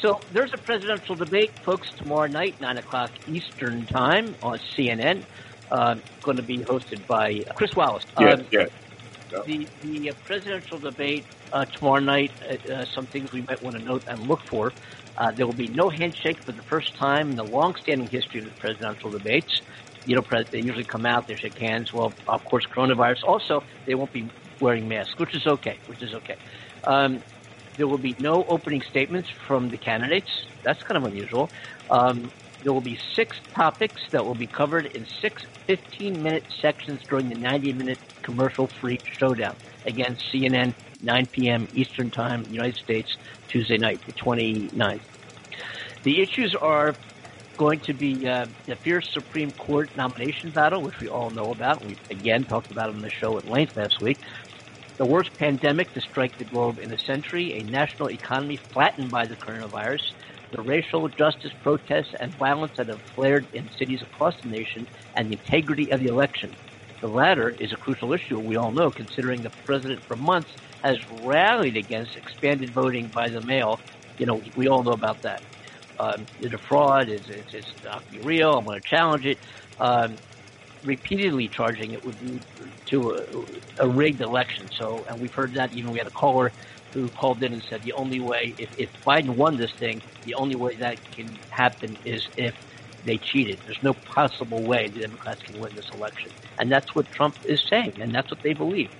So 0.02 0.24
there's 0.30 0.50
a 0.54 0.58
presidential 0.58 1.16
debate, 1.16 1.54
folks, 1.64 1.86
tomorrow 1.96 2.26
night, 2.28 2.56
nine 2.60 2.78
o'clock 2.78 3.12
Eastern 3.26 3.86
time 3.86 4.36
on 4.42 4.58
CNN. 4.78 5.24
Uh, 5.70 5.96
going 6.22 6.36
to 6.36 6.42
be 6.42 6.58
hosted 6.64 7.06
by 7.06 7.40
Chris 7.56 7.70
Wallace. 7.76 8.04
Yes, 8.18 8.38
Um, 8.38 8.46
yes. 8.52 8.68
the 9.46 9.68
the 9.82 10.10
uh, 10.10 10.14
presidential 10.24 10.78
debate 10.78 11.26
uh, 11.52 11.64
tomorrow 11.78 12.00
night. 12.00 12.32
Uh, 12.48 12.72
uh, 12.72 12.84
some 12.94 13.06
things 13.08 13.30
we 13.32 13.42
might 13.48 13.60
want 13.62 13.76
to 13.76 13.82
note 13.82 14.02
and 14.06 14.20
look 14.20 14.40
for. 14.50 14.74
Uh, 15.16 15.32
there 15.36 15.46
will 15.46 15.54
be 15.54 15.68
no 15.68 15.88
handshake 15.88 16.36
for 16.44 16.52
the 16.52 16.62
first 16.68 16.88
time 16.98 17.30
in 17.30 17.36
the 17.36 17.44
long-standing 17.44 18.08
history 18.10 18.40
of 18.40 18.46
the 18.46 18.52
presidential 18.58 19.10
debates. 19.10 19.50
You 20.06 20.16
know, 20.16 20.22
they 20.52 20.60
usually 20.60 20.84
come 20.84 21.04
out, 21.04 21.26
they 21.26 21.36
shake 21.36 21.58
hands. 21.58 21.92
Well, 21.92 22.14
of 22.28 22.44
course, 22.44 22.64
coronavirus. 22.74 23.24
Also, 23.26 23.64
they 23.86 23.94
won't 23.94 24.12
be 24.12 24.30
wearing 24.60 24.88
masks, 24.88 25.18
which 25.18 25.34
is 25.34 25.46
okay. 25.46 25.80
Which 25.86 26.02
is 26.02 26.14
okay. 26.14 26.36
Um, 26.84 27.22
there 27.76 27.86
will 27.88 27.98
be 27.98 28.16
no 28.18 28.44
opening 28.48 28.82
statements 28.88 29.28
from 29.46 29.68
the 29.68 29.76
candidates. 29.76 30.30
That's 30.64 30.82
kind 30.82 30.96
of 30.96 31.04
unusual. 31.04 31.50
Um, 31.90 32.32
there 32.62 32.72
will 32.72 32.80
be 32.80 32.98
six 33.14 33.36
topics 33.54 34.00
that 34.12 34.24
will 34.24 34.34
be 34.34 34.46
covered 34.46 34.86
in 34.86 35.06
six 35.20 35.42
15 35.66 36.22
minute 36.22 36.44
sections 36.62 37.00
during 37.08 37.28
the 37.28 37.34
90 37.34 37.72
minute 37.74 37.98
commercial 38.22 38.70
free 38.80 38.98
showdown. 39.18 39.56
Again, 39.84 40.16
CNN, 40.32 40.74
9 41.02 41.26
p.m. 41.32 41.68
Eastern 41.72 42.10
Time, 42.10 42.46
United 42.48 42.76
States, 42.76 43.08
Tuesday 43.48 43.76
night, 43.76 44.00
the 44.06 44.12
29th. 44.12 45.02
The 46.04 46.22
issues 46.22 46.54
are 46.60 46.96
going 47.56 47.80
to 47.86 47.94
be 47.94 48.26
uh, 48.26 48.46
the 48.66 48.76
fierce 48.84 49.06
Supreme 49.12 49.52
Court 49.54 49.90
nomination 49.96 50.52
battle, 50.52 50.82
which 50.82 50.94
we 51.00 51.08
all 51.08 51.30
know 51.30 51.50
about. 51.50 51.84
We 51.84 51.98
again 52.10 52.44
talked 52.44 52.70
about 52.70 52.88
it 52.88 52.94
on 52.94 53.00
the 53.02 53.10
show 53.20 53.38
at 53.38 53.46
length 53.46 53.72
last 53.76 54.00
week. 54.00 54.18
The 54.98 55.06
worst 55.06 55.30
pandemic 55.38 55.92
to 55.92 56.00
strike 56.00 56.32
the 56.38 56.44
globe 56.44 56.78
in 56.78 56.92
a 56.92 56.98
century, 57.06 57.60
a 57.60 57.70
national 57.70 58.10
economy 58.10 58.58
flattened 58.72 59.10
by 59.10 59.26
the 59.26 59.36
coronavirus, 59.36 60.00
the 60.52 60.62
racial 60.62 61.06
justice 61.08 61.52
protests 61.62 62.14
and 62.18 62.34
violence 62.38 62.72
that 62.78 62.88
have 62.88 63.02
flared 63.14 63.46
in 63.52 63.68
cities 63.78 64.00
across 64.02 64.34
the 64.42 64.48
nation, 64.48 64.86
and 65.14 65.30
the 65.30 65.34
integrity 65.44 65.90
of 65.92 66.00
the 66.00 66.06
election. 66.06 66.56
The 67.02 67.08
latter 67.08 67.54
is 67.60 67.72
a 67.72 67.76
crucial 67.76 68.14
issue, 68.14 68.38
we 68.40 68.56
all 68.56 68.72
know, 68.72 68.90
considering 68.90 69.42
the 69.42 69.52
president 69.66 70.02
for 70.08 70.16
months 70.16 70.50
has 70.82 70.96
rallied 71.10 71.76
against 71.76 72.16
expanded 72.16 72.72
voting 72.72 73.10
by 73.14 73.28
the 73.28 73.42
mail. 73.42 73.82
You 74.16 74.24
know, 74.24 74.42
we 74.54 74.66
all 74.68 74.82
know 74.82 74.92
about 74.92 75.20
that. 75.22 75.42
Um, 75.98 76.28
it's 76.38 76.54
a 76.54 76.58
fraud, 76.68 77.08
it's, 77.08 77.26
it's, 77.28 77.50
it's 77.52 77.68
not 77.82 78.04
real, 78.22 78.58
I'm 78.58 78.64
going 78.64 78.80
to 78.80 78.88
challenge 78.88 79.24
it. 79.26 79.38
Um, 79.78 80.18
repeatedly 80.82 81.50
charging 81.54 81.92
it 81.92 82.04
would 82.04 82.20
lead 82.22 82.44
to 82.90 83.10
a, 83.12 83.84
a 83.84 83.88
rigged 83.88 84.20
election. 84.22 84.68
So, 84.78 85.04
and 85.08 85.18
we've 85.18 85.32
heard 85.34 85.54
that 85.54 85.72
even 85.72 85.90
we 85.90 85.98
had 85.98 86.06
a 86.06 86.12
caller 86.12 86.52
who 86.92 87.10
called 87.10 87.42
in 87.42 87.52
and 87.52 87.64
said 87.68 87.82
the 87.82 87.92
only 87.92 88.20
way, 88.20 88.54
if, 88.58 88.70
if 88.76 88.90
Biden 89.06 89.30
won 89.36 89.56
this 89.58 89.72
thing, 89.78 90.02
the 90.24 90.34
only 90.34 90.54
way 90.56 90.76
that 90.78 90.98
can 91.14 91.40
happen 91.50 91.96
is 92.04 92.22
if 92.36 92.54
they 93.04 93.18
cheated. 93.32 93.60
There's 93.64 93.78
no 93.82 93.94
possible 94.12 94.64
way 94.64 94.88
the 94.88 95.00
Democrats 95.00 95.42
can 95.44 95.58
win 95.58 95.74
this 95.74 95.86
election. 95.92 96.32
And 96.58 96.70
that's 96.70 96.94
what 96.94 97.10
Trump 97.12 97.36
is 97.44 97.60
saying, 97.70 98.00
and 98.00 98.14
that's 98.14 98.30
what 98.30 98.40
they 98.42 98.54
believe. 98.54 98.90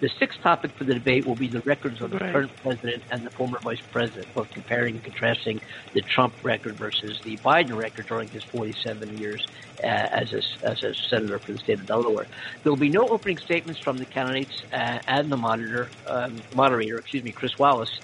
The 0.00 0.08
sixth 0.18 0.40
topic 0.42 0.70
for 0.72 0.84
the 0.84 0.94
debate 0.94 1.26
will 1.26 1.34
be 1.34 1.48
the 1.48 1.60
records 1.62 2.00
of 2.00 2.10
the 2.10 2.18
Right. 2.18 2.32
current 2.32 2.50
president 2.62 3.02
and 3.10 3.26
the 3.26 3.30
former 3.30 3.58
vice 3.58 3.80
president, 3.90 4.32
both 4.32 4.48
comparing 4.50 4.94
and 4.94 5.02
contrasting 5.04 5.60
the 5.92 6.02
Trump 6.02 6.34
record 6.44 6.76
versus 6.76 7.20
the 7.24 7.36
Biden 7.38 7.76
record 7.76 8.06
during 8.06 8.28
his 8.28 8.44
47 8.44 9.18
years 9.18 9.44
uh, 9.82 9.86
as, 9.86 10.32
a, 10.32 10.42
as 10.62 10.82
a 10.84 10.94
senator 10.94 11.38
for 11.40 11.52
the 11.52 11.58
state 11.58 11.80
of 11.80 11.86
Delaware. 11.86 12.26
There 12.62 12.70
will 12.70 12.76
be 12.78 12.88
no 12.90 13.08
opening 13.08 13.38
statements 13.38 13.80
from 13.80 13.96
the 13.96 14.04
candidates 14.06 14.62
uh, 14.72 15.00
and 15.08 15.30
the 15.32 15.36
monitor, 15.36 15.88
um, 16.06 16.36
moderator, 16.54 16.98
excuse 16.98 17.24
me, 17.24 17.32
Chris 17.32 17.58
Wallace. 17.58 17.98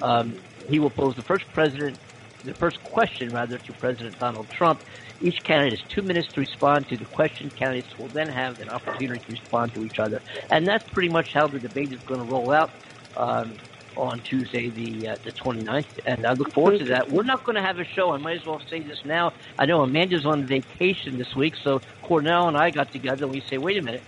Um, 0.00 0.34
he 0.68 0.78
will 0.78 0.90
pose 0.90 1.14
the 1.16 1.22
first 1.22 1.44
president, 1.52 1.98
the 2.44 2.54
first 2.54 2.82
question 2.82 3.30
rather, 3.32 3.58
to 3.58 3.72
President 3.74 4.18
Donald 4.18 4.48
Trump. 4.50 4.80
Each 5.20 5.36
candidate 5.46 5.78
has 5.78 5.94
two 5.94 6.02
minutes 6.02 6.28
to 6.34 6.40
respond 6.40 6.88
to 6.88 6.96
the 6.96 7.06
question. 7.06 7.50
Candidates 7.58 7.88
will 7.98 8.08
then 8.08 8.28
have 8.28 8.60
an 8.60 8.68
opportunity 8.68 9.20
to 9.26 9.32
respond 9.32 9.72
to 9.74 9.84
each 9.84 9.98
other, 9.98 10.22
and 10.50 10.66
that's 10.68 10.84
pretty 10.92 11.08
much 11.08 11.26
how 11.32 11.48
the 11.48 11.58
debate 11.58 11.92
is 11.92 12.00
going 12.06 12.20
to 12.20 12.26
roll 12.26 12.52
out. 12.52 12.72
Um, 13.16 13.58
on 13.96 14.22
Tuesday, 14.28 14.70
the 14.70 15.08
uh, 15.08 15.16
the 15.24 15.32
29th, 15.42 15.86
and 16.04 16.26
I 16.26 16.34
look 16.34 16.52
forward 16.52 16.78
to 16.78 16.84
that. 16.86 17.08
We're 17.10 17.22
not 17.24 17.44
going 17.44 17.56
to 17.56 17.62
have 17.62 17.78
a 17.78 17.84
show. 17.94 18.12
I 18.12 18.18
might 18.18 18.36
as 18.36 18.44
well 18.46 18.62
say 18.68 18.82
this 18.82 18.98
now. 19.04 19.32
I 19.58 19.66
know 19.66 19.82
Amanda's 19.82 20.26
on 20.26 20.46
vacation 20.46 21.16
this 21.16 21.28
week, 21.34 21.54
so 21.64 21.80
Cornell 22.02 22.48
and 22.48 22.56
I 22.56 22.70
got 22.70 22.92
together 22.92 23.22
and 23.22 23.30
we 23.30 23.42
say, 23.48 23.58
wait 23.58 23.78
a 23.78 23.82
minute, 23.82 24.04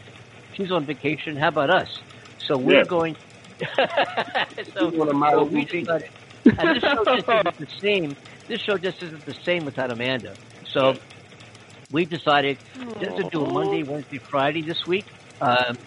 she's 0.53 0.71
on 0.71 0.85
vacation. 0.87 1.37
How 1.37 1.49
about 1.49 1.71
us? 1.71 1.89
So 2.47 2.59
we're 2.59 2.81
Yeah. 2.81 2.85
going. 2.85 3.17
so, 4.75 4.91
She's 4.91 5.01
on 5.01 5.09
a 5.09 5.13
mile 5.13 5.31
so 5.41 5.45
we 5.45 5.65
decided, 5.65 6.11
and 6.59 6.77
this 6.77 6.83
show 6.83 7.05
just 7.17 7.29
isn't 7.29 7.59
the 7.59 7.67
same. 7.83 8.17
This 8.49 8.61
show 8.61 8.79
just 8.79 9.03
isn't 9.03 9.25
the 9.25 9.35
same 9.45 9.65
without 9.65 9.91
Amanda. 9.91 10.37
So 10.73 10.97
we 11.91 12.05
decided 12.05 12.59
just 13.01 13.17
to 13.17 13.29
do 13.31 13.45
a 13.45 13.53
Monday, 13.53 13.83
Wednesday, 13.83 14.19
Friday 14.19 14.63
this 14.63 14.87
week. 14.87 15.07
Um, 15.41 15.79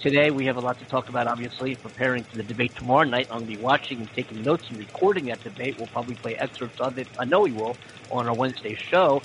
today 0.00 0.30
we 0.30 0.46
have 0.46 0.56
a 0.56 0.60
lot 0.60 0.78
to 0.80 0.84
talk 0.86 1.08
about, 1.08 1.26
obviously, 1.26 1.76
preparing 1.76 2.24
for 2.24 2.36
the 2.36 2.42
debate 2.42 2.74
tomorrow 2.76 3.04
night. 3.04 3.28
I'm 3.30 3.40
going 3.40 3.50
to 3.50 3.56
be 3.56 3.62
watching 3.62 3.98
and 3.98 4.12
taking 4.12 4.42
notes 4.42 4.68
and 4.68 4.78
recording 4.78 5.26
that 5.26 5.42
debate. 5.42 5.78
We'll 5.78 5.86
probably 5.88 6.16
play 6.16 6.36
excerpts 6.36 6.80
of 6.80 6.98
it. 6.98 7.08
I 7.18 7.24
know 7.24 7.40
we 7.40 7.52
will 7.52 7.76
on 8.10 8.28
our 8.28 8.34
Wednesday 8.34 8.76
show. 8.90 9.22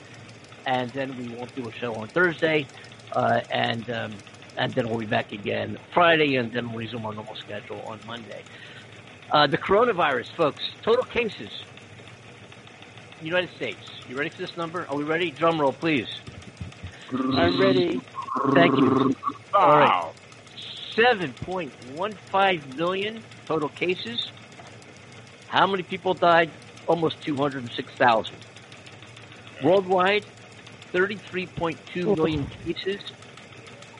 And 0.66 0.92
then 0.92 1.18
we 1.18 1.34
won't 1.36 1.54
do 1.56 1.68
a 1.68 1.72
show 1.72 1.96
on 1.96 2.08
Thursday. 2.10 2.68
Uh, 3.14 3.42
and 3.52 3.90
um, 3.90 4.14
and 4.58 4.74
then 4.74 4.90
we'll 4.90 4.98
be 4.98 5.06
back 5.06 5.32
again 5.32 5.78
Friday, 5.94 6.36
and 6.36 6.52
then 6.52 6.70
we'll 6.70 6.80
resume 6.80 7.06
our 7.06 7.14
normal 7.14 7.36
schedule 7.36 7.80
on 7.82 8.00
Monday. 8.08 8.44
Uh, 9.32 9.48
the 9.48 9.58
coronavirus, 9.58 10.28
folks, 10.36 10.64
total 10.82 11.04
cases. 11.06 11.50
United 13.22 13.49
States. 13.55 13.80
You 14.07 14.18
ready 14.18 14.30
for 14.30 14.38
this 14.38 14.55
number? 14.57 14.86
Are 14.89 14.95
we 14.95 15.03
ready? 15.03 15.32
Drum 15.32 15.59
roll, 15.59 15.74
please. 15.74 16.07
I'm 17.11 17.59
ready. 17.59 18.01
Thank 18.53 18.78
you. 18.78 19.15
All 19.53 19.78
right. 19.78 20.13
7.15 20.95 22.76
million 22.76 23.24
total 23.45 23.70
cases. 23.70 24.32
How 25.47 25.68
many 25.68 25.84
people 25.84 26.13
died? 26.13 26.51
Almost 26.88 27.22
206,000. 27.24 28.36
Worldwide, 29.63 30.26
33.2 30.93 32.15
million 32.18 32.47
cases. 32.65 33.01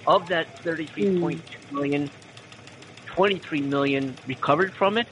Of 0.05 0.28
that 0.30 0.47
33.2 0.63 1.72
million, 1.72 2.09
23 3.07 3.61
million 3.61 4.15
recovered 4.26 4.74
from 4.74 4.97
it 4.97 5.07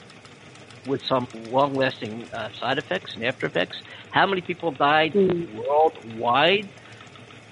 with 0.87 1.03
some 1.03 1.27
long-lasting 1.49 2.25
uh, 2.31 2.49
side 2.59 2.77
effects 2.77 3.13
and 3.15 3.25
after 3.25 3.45
effects. 3.45 3.77
How 4.15 4.25
many 4.25 4.39
people 4.39 4.71
died 4.71 5.13
worldwide? 5.13 6.69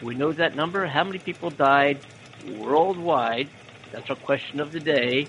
We 0.02 0.16
know 0.16 0.32
that 0.32 0.56
number? 0.56 0.88
How 0.88 1.04
many 1.04 1.20
people 1.20 1.50
died 1.50 2.00
worldwide? 2.58 3.50
That's 3.92 4.10
our 4.10 4.16
question 4.16 4.62
of 4.62 4.72
the 4.72 4.80
day 4.80 5.28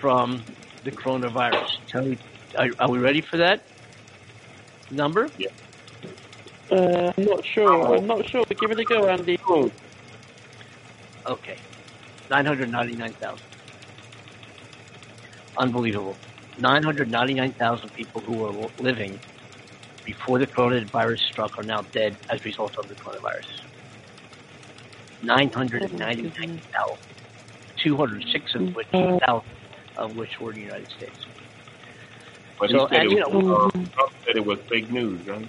from 0.00 0.42
the 0.82 0.90
coronavirus. 0.90 1.78
Tell 1.86 2.04
me, 2.04 2.18
are, 2.58 2.66
are 2.80 2.90
we 2.90 2.98
ready 2.98 3.20
for 3.20 3.36
that 3.36 3.62
number? 4.90 5.28
Uh, 6.68 7.12
I'm 7.16 7.24
not 7.24 7.46
sure. 7.46 7.96
I'm 7.96 8.08
not 8.08 8.28
sure. 8.28 8.44
Give 8.46 8.72
it 8.72 8.80
a 8.80 8.84
go, 8.84 9.06
Andy. 9.06 9.38
Okay, 11.26 11.58
999,000. 12.28 13.46
Unbelievable. 15.58 16.16
999,000 16.58 17.94
people 17.94 18.20
who 18.22 18.44
are 18.46 18.70
living 18.80 19.20
before 20.04 20.38
the 20.38 20.46
coronavirus 20.46 21.18
struck 21.30 21.52
are 21.58 21.62
now 21.64 21.82
dead 21.94 22.16
as 22.30 22.38
a 22.40 22.44
result 22.44 22.74
of 22.78 22.88
the 22.88 22.94
coronavirus. 22.94 23.48
999,000. 25.22 26.64
206 27.82 28.54
of 28.56 28.74
which, 28.74 28.86
thousand 28.92 29.42
of 29.96 30.14
which 30.14 30.28
were 30.40 30.50
in 30.50 30.56
the 30.56 30.62
United 30.62 30.88
States. 30.96 31.16
But 32.58 32.70
So, 32.70 32.86
he 32.90 32.94
said 32.96 33.00
and, 33.00 33.12
it 33.12 33.16
you 33.16 33.24
was, 33.24 33.44
know- 33.44 33.54
uh, 33.56 33.70
Trump 33.70 34.12
said 34.26 34.36
it 34.36 34.44
was 34.44 34.58
fake 34.70 34.90
news, 34.90 35.26
right? 35.26 35.48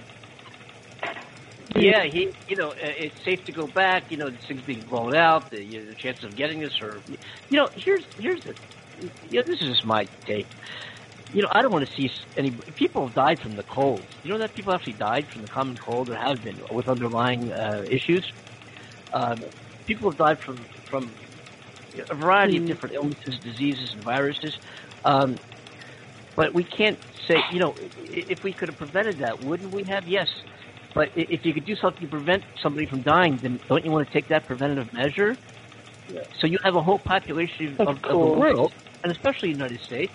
Yeah, 1.76 2.04
he, 2.04 2.32
you 2.47 2.58
know, 2.58 2.72
uh, 2.72 2.76
it's 2.82 3.16
safe 3.24 3.39
to 3.45 3.52
go 3.54 3.66
back. 3.68 4.04
You 4.10 4.18
know, 4.18 4.30
this 4.30 4.41
thing's 4.47 4.62
being 4.64 4.84
blown 4.86 5.16
out. 5.16 5.49
The, 5.52 5.58
you 5.64 5.82
know, 5.82 5.89
the 5.89 5.95
chance 5.95 6.18
of 6.24 6.36
getting 6.36 6.60
this, 6.60 6.74
or 6.82 7.02
you 7.08 7.18
know, 7.52 7.70
here's 7.76 8.04
here's 8.18 8.41
the, 8.43 8.54
you 9.02 9.10
know, 9.39 9.43
this 9.47 9.62
is 9.62 9.70
just 9.70 9.86
my 9.86 10.08
take. 10.28 10.49
You 11.32 11.41
know, 11.43 11.49
I 11.53 11.61
don't 11.61 11.71
want 11.71 11.88
to 11.88 11.95
see 11.95 12.09
any 12.38 12.51
people 12.75 13.05
have 13.07 13.15
died 13.15 13.39
from 13.41 13.55
the 13.55 13.63
cold. 13.63 14.07
You 14.23 14.32
know 14.34 14.39
that 14.39 14.53
people 14.53 14.73
actually 14.73 14.93
died 14.93 15.25
from 15.32 15.41
the 15.41 15.47
common 15.47 15.77
cold, 15.84 16.09
or 16.09 16.15
have 16.15 16.43
been 16.43 16.59
with 16.71 16.88
underlying 16.88 17.51
uh, 17.51 17.84
issues. 17.89 18.25
Um, 19.13 19.43
people 19.88 20.09
have 20.09 20.17
died 20.17 20.38
from 20.45 20.67
from 20.89 21.15
a 22.09 22.15
variety 22.15 22.57
of 22.57 22.63
Hmm. 22.63 22.67
different 22.67 22.95
illnesses, 22.95 23.39
diseases, 23.43 23.93
and 23.93 24.03
viruses. 24.03 24.53
Um, 25.05 25.39
but 26.36 26.53
we 26.53 26.63
can't 26.65 26.97
say, 27.27 27.36
you 27.53 27.59
know, 27.59 27.75
if 27.97 28.39
we 28.43 28.53
could 28.53 28.69
have 28.69 28.77
prevented 28.77 29.19
that, 29.19 29.39
wouldn't 29.39 29.71
we 29.71 29.84
have? 29.86 30.07
Yes. 30.07 30.27
But 30.95 31.09
if 31.15 31.45
you 31.45 31.53
could 31.53 31.65
do 31.65 31.75
something 31.75 32.01
to 32.01 32.07
prevent 32.09 32.43
somebody 32.61 32.88
from 32.88 33.03
dying, 33.03 33.39
then 33.41 33.59
don't 33.69 33.84
you 33.86 33.91
want 33.91 34.07
to 34.09 34.13
take 34.13 34.27
that 34.29 34.45
preventative 34.47 34.91
measure? 34.93 35.38
So 36.39 36.47
you 36.47 36.57
have 36.63 36.75
a 36.75 36.82
whole 36.82 36.99
population 36.99 37.77
Of 37.79 37.88
of, 37.88 37.95
of 38.03 38.19
the 38.19 38.39
world, 38.39 38.73
and 39.03 39.11
especially 39.11 39.49
the 39.49 39.53
United 39.53 39.79
States, 39.86 40.13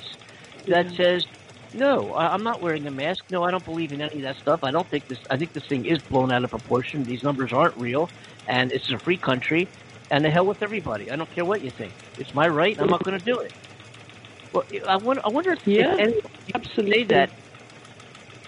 that 0.69 0.87
says, 0.97 1.25
no, 1.73 2.15
I- 2.15 2.29
I'm 2.33 2.43
not 2.43 2.63
wearing 2.63 2.87
a 2.87 2.91
mask. 2.91 3.25
No, 3.31 3.43
I 3.45 3.51
don't 3.51 3.65
believe 3.65 3.93
in 3.93 4.01
any 4.01 4.21
of 4.21 4.25
that 4.25 4.37
stuff. 4.39 4.61
I 4.63 4.71
don't 4.71 4.89
think 4.91 5.07
this. 5.09 5.19
I 5.31 5.37
think 5.37 5.53
this 5.53 5.65
thing 5.69 5.87
is 5.87 5.99
blown 6.11 6.33
out 6.33 6.45
of 6.45 6.51
proportion. 6.51 7.05
These 7.05 7.23
numbers 7.23 7.53
aren't 7.55 7.77
real, 7.77 8.13
and 8.49 8.73
it's 8.73 8.91
a 8.91 8.99
free 9.05 9.19
country. 9.19 9.71
And 10.11 10.25
the 10.25 10.31
hell 10.31 10.47
with 10.47 10.63
everybody. 10.63 11.11
I 11.11 11.17
don't 11.17 11.33
care 11.35 11.45
what 11.45 11.63
you 11.63 11.73
think. 11.77 11.97
It's 12.17 12.33
my 12.35 12.49
right. 12.49 12.77
I'm 12.81 12.89
not 12.89 13.05
going 13.05 13.19
to 13.19 13.25
do 13.25 13.41
it. 13.41 13.55
Well, 14.53 14.65
I 14.89 14.97
wonder. 14.97 15.23
I 15.27 15.29
wonder 15.31 15.53
if, 15.53 15.61
Yeah, 15.67 15.95
if 15.95 16.01
any 16.01 16.15
absolutely. 16.55 17.05
that 17.11 17.31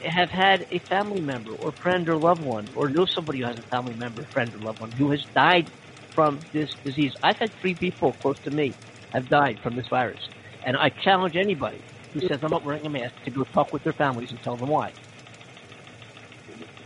have 0.02 0.30
had 0.30 0.66
a 0.72 0.80
family 0.88 1.20
member 1.20 1.52
or 1.54 1.72
friend 1.82 2.08
or 2.08 2.16
loved 2.18 2.40
one 2.40 2.70
or 2.74 2.88
know 2.90 3.06
somebody 3.14 3.40
who 3.40 3.46
has 3.46 3.58
a 3.58 3.64
family 3.64 3.94
member, 3.94 4.28
friend 4.32 4.54
or 4.54 4.58
loved 4.60 4.80
one 4.80 4.92
who 4.92 5.10
has 5.10 5.24
died 5.34 5.70
from 6.14 6.46
this 6.52 6.70
disease. 6.84 7.12
I've 7.22 7.36
had 7.38 7.52
three 7.60 7.74
people 7.74 8.14
close 8.14 8.38
to 8.44 8.50
me 8.50 8.76
have 9.12 9.28
died 9.28 9.58
from 9.62 9.76
this 9.76 9.86
virus. 9.90 10.20
And 10.64 10.76
I 10.76 10.90
challenge 11.04 11.36
anybody 11.36 11.84
who 12.20 12.28
says 12.28 12.38
I'm 12.42 12.50
not 12.50 12.64
wearing 12.64 12.84
a 12.86 12.90
mask 12.90 13.14
to 13.24 13.30
go 13.30 13.44
talk 13.54 13.72
with 13.72 13.82
their 13.82 13.92
families 13.94 14.28
and 14.30 14.40
tell 14.42 14.56
them 14.56 14.68
why. 14.68 14.92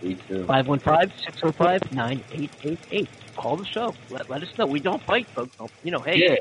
Me 0.02 0.18
too. 0.28 0.46
515-605-9888. 0.48 3.08
Call 3.38 3.56
the 3.56 3.64
show. 3.72 3.96
Let, 4.10 4.28
let 4.28 4.42
us 4.42 4.48
know. 4.58 4.66
We 4.66 4.80
don't 4.80 5.02
fight, 5.06 5.26
folks. 5.34 5.54
You 5.82 5.92
know, 5.92 6.02
hey, 6.02 6.14
Yeah, 6.16 6.34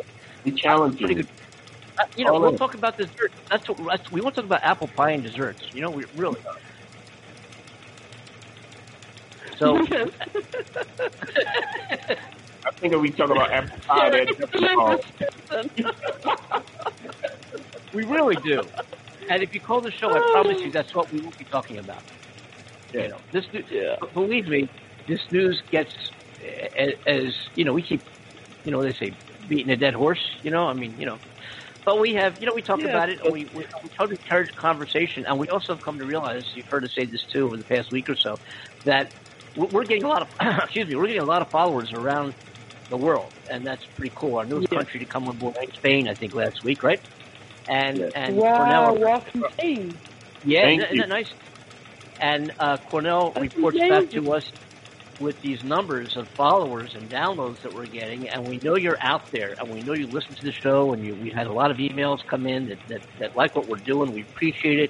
we 0.44 0.52
challenge 0.54 1.00
you. 1.00 1.08
good. 1.16 1.28
Uh, 2.00 2.04
you 2.16 2.26
know, 2.26 2.34
All 2.34 2.42
we'll 2.42 2.52
in. 2.52 2.58
talk 2.58 2.74
about 2.74 2.98
dessert. 2.98 3.32
That's 3.50 3.64
what 3.70 3.78
that's, 3.90 4.04
we 4.12 4.22
won't 4.22 4.36
talk 4.36 4.46
about 4.46 4.62
apple 4.64 4.90
pie 4.96 5.12
and 5.12 5.24
desserts. 5.24 5.62
You 5.72 5.82
know, 5.82 5.92
we 5.92 6.06
really. 6.16 6.40
So 9.58 9.78
I 9.78 9.82
think 12.80 12.94
if 12.94 13.02
we 13.02 13.12
talk 13.12 13.30
about 13.30 13.52
apple 13.52 13.78
pie, 13.88 14.10
that's 14.26 14.32
definitely 14.40 14.76
called. 14.76 15.02
we 17.94 18.04
really 18.04 18.36
do. 18.44 18.70
And 19.30 19.44
if 19.44 19.54
you 19.54 19.62
call 19.62 19.82
the 19.82 19.92
show, 20.00 20.16
I 20.16 20.20
promise 20.32 20.58
you 20.66 20.72
that's 20.72 20.94
what 20.96 21.12
we 21.12 21.20
will 21.20 21.34
be 21.38 21.46
talking 21.46 21.78
about. 21.80 22.04
Yeah. 22.94 23.04
You 23.04 23.10
know, 23.10 23.22
this 23.32 23.46
new- 23.54 23.96
believe 24.14 24.48
me, 24.48 24.70
this 25.08 25.22
news 25.32 25.62
gets 25.72 25.90
as, 26.78 26.90
as 27.08 27.24
you 27.56 27.64
know. 27.66 27.74
We 27.74 27.84
keep, 27.84 28.04
you 28.64 28.72
know, 28.72 28.84
they 28.84 28.94
say 28.94 29.12
beating 29.48 29.72
a 29.72 29.78
dead 29.78 29.94
horse. 29.94 30.20
You 30.42 30.52
know, 30.52 30.66
I 30.68 30.74
mean, 30.74 30.98
you 30.98 31.06
know, 31.06 31.20
but 31.86 32.00
we 32.00 32.14
have, 32.14 32.34
you 32.40 32.46
know, 32.46 32.54
we 32.54 32.62
talk 32.62 32.80
Yeah. 32.80 32.90
about 32.90 33.10
it 33.10 33.20
and 33.24 33.32
we, 33.32 33.46
we, 33.54 33.66
we 33.84 33.90
try 33.96 34.06
to 34.06 34.12
encourage 34.12 34.50
conversation, 34.60 35.26
and 35.28 35.38
we 35.38 35.48
also 35.50 35.74
have 35.74 35.82
come 35.82 35.98
to 35.98 36.06
realize, 36.06 36.44
you've 36.54 36.68
heard 36.68 36.84
us 36.84 36.92
say 36.96 37.06
this 37.06 37.22
too 37.32 37.46
over 37.46 37.58
the 37.58 37.64
past 37.64 37.92
week 37.92 38.10
or 38.10 38.16
so, 38.22 38.40
that 38.86 39.12
we're 39.56 39.68
we're 39.68 39.84
getting 39.86 40.04
a 40.04 40.08
lot 40.08 40.22
of, 40.22 40.28
excuse 40.64 40.88
me, 40.88 40.96
we're 40.96 41.08
getting 41.08 41.22
a 41.22 41.26
lot 41.26 41.42
of 41.42 41.50
followers 41.52 41.92
around 41.94 42.34
the 42.90 42.98
world, 42.98 43.32
and 43.50 43.66
that's 43.66 43.82
pretty 43.96 44.14
cool. 44.16 44.38
Our 44.38 44.46
newest 44.46 44.68
Yeah. 44.72 44.80
country 44.80 45.00
to 45.00 45.06
come 45.06 45.28
on 45.28 45.38
board, 45.38 45.56
Spain, 45.76 46.08
I 46.08 46.16
think 46.16 46.36
last 46.36 46.58
week, 46.64 46.84
right? 46.84 47.00
And 47.68 48.02
Yeah. 48.02 48.08
and 48.16 48.36
wow, 48.38 48.56
Cornell, 48.56 48.98
welcome 49.00 49.44
team. 49.60 50.00
yeah, 50.44 50.62
Thank 50.64 50.82
isn't, 50.82 50.96
you. 50.96 51.02
that 51.02 51.10
nice? 51.10 51.28
And 52.20 52.52
uh, 52.60 52.78
Cornell 52.90 53.32
That's 53.36 53.44
reports 53.44 53.78
back 53.90 54.12
to 54.14 54.34
us 54.34 54.44
with 55.20 55.36
these 55.44 55.60
numbers 55.64 56.14
of 56.16 56.28
followers 56.36 56.92
and 56.96 57.10
downloads 57.10 57.62
that 57.64 57.72
we're 57.72 57.86
getting, 57.86 58.28
and 58.30 58.44
we 58.44 58.60
know 58.64 58.76
you're 58.76 58.98
out 59.04 59.32
there, 59.32 59.56
and 59.60 59.70
we 59.70 59.82
know 59.84 59.94
you 59.94 60.08
listen 60.12 60.36
to 60.36 60.46
the 60.46 60.54
show, 60.64 60.94
and 60.94 61.04
you, 61.04 61.16
we 61.16 61.32
had 61.36 61.48
a 61.48 61.54
lot 61.54 61.70
of 61.72 61.78
emails 61.78 62.18
come 62.30 62.48
in 62.48 62.68
that, 62.68 62.80
that, 62.90 63.02
that 63.20 63.36
like 63.36 63.56
what 63.56 63.68
we're 63.68 63.78
doing. 63.78 64.12
We 64.12 64.24
appreciate 64.24 64.80
it, 64.80 64.90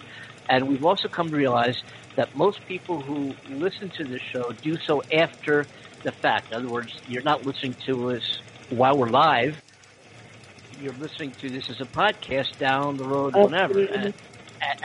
and 0.49 0.67
we've 0.67 0.83
also 0.85 1.09
come 1.09 1.29
to 1.31 1.35
realize 1.35 1.75
that 2.15 2.33
most 2.33 2.59
people 2.65 3.01
who 3.01 3.37
listen 3.49 3.91
to 3.97 4.05
the 4.05 4.19
show 4.31 4.53
do 4.63 4.77
so 4.87 5.03
after 5.13 5.67
the 6.03 6.13
fact. 6.21 6.51
In 6.51 6.57
other 6.57 6.69
words, 6.69 6.91
you're 7.05 7.23
not 7.23 7.45
listening 7.45 7.75
to 7.85 8.11
us 8.11 8.23
while 8.69 8.97
we're 8.97 9.09
live. 9.11 9.53
You're 10.81 10.93
listening 10.93 11.35
to 11.41 11.51
this 11.51 11.63
as 11.69 11.75
a 11.79 11.85
podcast 11.85 12.47
down 12.59 12.97
the 12.97 13.03
road, 13.03 13.35
whenever, 13.35 13.73
Absolutely. 13.73 13.95
and, 13.95 14.05
and, 14.05 14.13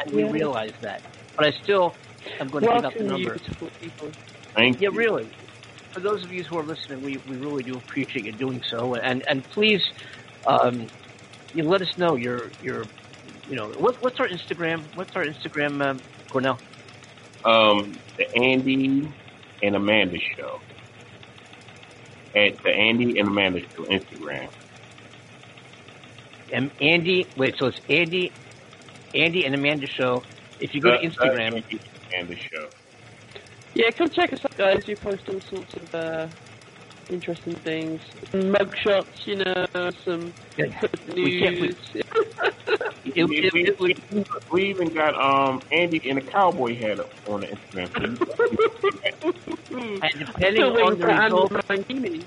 and 0.04 0.14
we 0.14 0.24
realize 0.24 0.74
that. 0.82 1.02
But 1.38 1.46
I 1.46 1.52
still 1.64 1.96
am 2.38 2.50
going 2.50 2.64
to 2.64 2.68
give 2.68 2.84
out 2.84 2.92
the 2.92 3.04
Welcome, 3.04 3.18
you 3.18 3.28
number. 3.28 3.40
people. 3.80 4.12
Thank 4.54 4.80
Yeah, 4.80 4.90
you. 4.92 4.98
really. 4.98 5.30
For 5.94 6.00
those 6.00 6.22
of 6.22 6.30
you 6.30 6.44
who 6.44 6.58
are 6.58 6.66
listening, 6.66 7.00
we, 7.00 7.16
we 7.26 7.36
really 7.36 7.62
do 7.62 7.78
appreciate 7.78 8.26
you 8.26 8.32
doing 8.32 8.60
so, 8.70 8.96
and 8.96 9.24
and 9.26 9.42
please, 9.54 9.80
um, 10.46 10.90
you 11.54 11.64
let 11.64 11.80
us 11.80 11.88
know 11.96 12.16
your 12.16 12.52
your, 12.60 12.84
you 13.46 13.56
know, 13.56 13.70
what, 13.78 13.94
what's 14.02 14.20
our 14.20 14.28
Instagram? 14.28 14.90
What's 14.96 15.12
our 15.16 15.24
Instagram, 15.24 15.82
um, 15.82 16.02
Cornell? 16.30 16.60
Um, 17.46 18.00
the 18.18 18.26
Andy 18.38 19.08
and 19.62 19.76
Amanda 19.76 20.18
show. 20.36 20.58
At 22.36 22.52
the 22.64 22.70
Andy 22.70 23.18
and 23.18 23.28
Amanda 23.28 23.60
show 23.74 23.86
Instagram. 23.86 24.48
And 26.52 26.70
Andy, 26.80 27.26
wait, 27.36 27.54
so 27.58 27.66
it's 27.66 27.78
Andy, 27.88 28.30
Andy 29.14 29.44
and 29.44 29.54
Amanda 29.54 29.86
show. 29.96 30.22
If 30.60 30.74
you 30.74 30.80
go 30.80 30.90
to 30.92 30.96
The- 30.96 31.08
the 31.08 31.26
Instagram, 31.28 31.46
Andy 31.56 31.64
and 31.70 31.80
Amanda 32.26 32.36
show. 32.52 32.68
Yeah, 33.74 33.90
come 33.98 34.08
check 34.10 34.32
us 34.32 34.38
out, 34.44 34.56
guys. 34.56 34.82
We 34.86 34.94
post 34.94 35.22
all 35.28 35.40
sorts 35.50 35.74
of 35.76 35.94
uh, 35.94 36.28
interesting 37.10 37.54
things. 37.56 38.00
Some 38.32 38.52
mugshots, 38.54 39.26
you 39.26 39.36
know, 39.36 39.66
some 40.04 40.32
Yeah, 40.56 40.66
good 40.80 40.90
we 41.14 41.40
can't- 41.40 41.60
we- 41.60 41.68
news. 41.68 41.78
it, 43.04 43.28
we, 43.28 43.36
it, 43.38 43.52
we, 43.52 43.62
it, 43.64 43.76
we, 44.10 44.24
we 44.52 44.70
even 44.70 44.92
got 44.94 45.14
um 45.14 45.62
Andy 45.72 46.00
in 46.04 46.18
a 46.18 46.22
cowboy 46.22 46.74
hat 46.78 46.98
on 47.26 47.40
the 47.40 47.46
Instagram. 47.46 47.90
and 49.70 50.00
depending 50.18 50.62
Still 50.62 50.82
on 50.82 50.94
the 50.98 51.00
for 51.04 51.10
Andrew 51.10 51.38
results, 51.42 51.54
Mancini. 51.68 52.24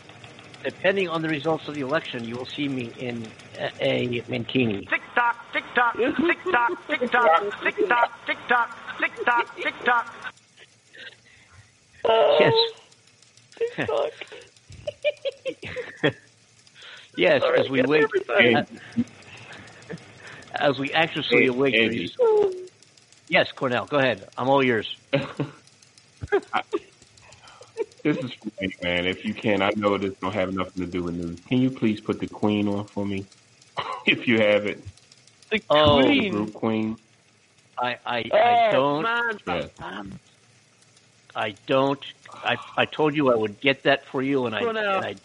Depending 0.64 1.10
on 1.10 1.22
the 1.22 1.30
results 1.30 1.68
of 1.68 1.76
the 1.76 1.82
election, 1.82 2.24
you 2.26 2.36
will 2.36 2.46
see 2.46 2.68
me 2.68 2.92
in 2.98 3.28
a, 3.58 3.72
a 3.82 4.22
mankini. 4.24 4.88
Tick 4.90 5.02
tock, 5.16 5.38
tick 5.54 5.64
tock, 5.76 5.96
tick 5.96 6.38
tock, 6.52 6.88
tick 6.88 7.12
tock, 7.12 7.64
tick 7.64 7.88
tock, 7.88 8.26
tick 8.26 8.38
tock, 8.48 8.78
tick 9.00 9.26
tock, 9.26 9.56
tick 9.56 9.74
tock. 9.84 10.16
Yes. 12.40 12.54
TikTok. 13.58 14.12
Yes, 17.18 17.42
Sorry, 17.42 17.60
as 17.60 17.70
we 17.70 17.80
get 17.80 17.90
wait, 17.90 18.06
uh, 18.30 18.64
as 20.56 20.80
we 20.80 20.94
anxiously 20.94 21.48
await. 21.48 21.76
Andy. 21.76 22.10
Yes, 23.28 23.52
Cornell, 23.52 23.88
go 23.88 23.98
ahead. 23.98 24.30
I'm 24.38 24.48
all 24.48 24.64
yours. 24.64 24.96
This 28.14 28.24
is 28.24 28.32
for 28.40 28.50
me, 28.60 28.74
man. 28.82 29.06
If 29.06 29.18
you 29.24 29.36
can, 29.36 29.62
I 29.62 29.70
know 29.76 29.98
this 29.98 30.14
don't 30.20 30.34
have 30.34 30.52
nothing 30.52 30.82
to 30.82 30.88
do 30.88 31.04
with 31.04 31.14
news. 31.14 31.38
Can 31.48 31.60
you 31.60 31.70
please 31.70 32.00
put 32.06 32.20
the 32.20 32.28
Queen 32.28 32.68
on 32.68 32.88
for 32.94 33.06
me, 33.06 33.28
if 34.08 34.28
you 34.28 34.40
have 34.42 34.66
it? 34.66 34.84
The 35.52 35.62
Oh, 35.70 35.98
The 36.00 36.06
Queen. 36.06 36.32
group 36.32 36.54
Queen. 36.56 36.98
I, 37.78 37.96
I, 38.06 38.24
I 38.34 38.70
don't. 38.72 39.04
Man, 39.04 39.38
Yeah. 39.46 39.68
man. 39.80 40.20
I 41.36 41.56
don't. 41.68 42.00
I, 42.34 42.56
I 42.78 42.86
told 42.86 43.16
you 43.16 43.32
I 43.32 43.36
would 43.36 43.62
get 43.62 43.84
that 43.84 44.00
for 44.12 44.24
you, 44.24 44.48
and 44.48 44.56
I, 44.56 44.62
and 44.62 45.06
I 45.06 45.16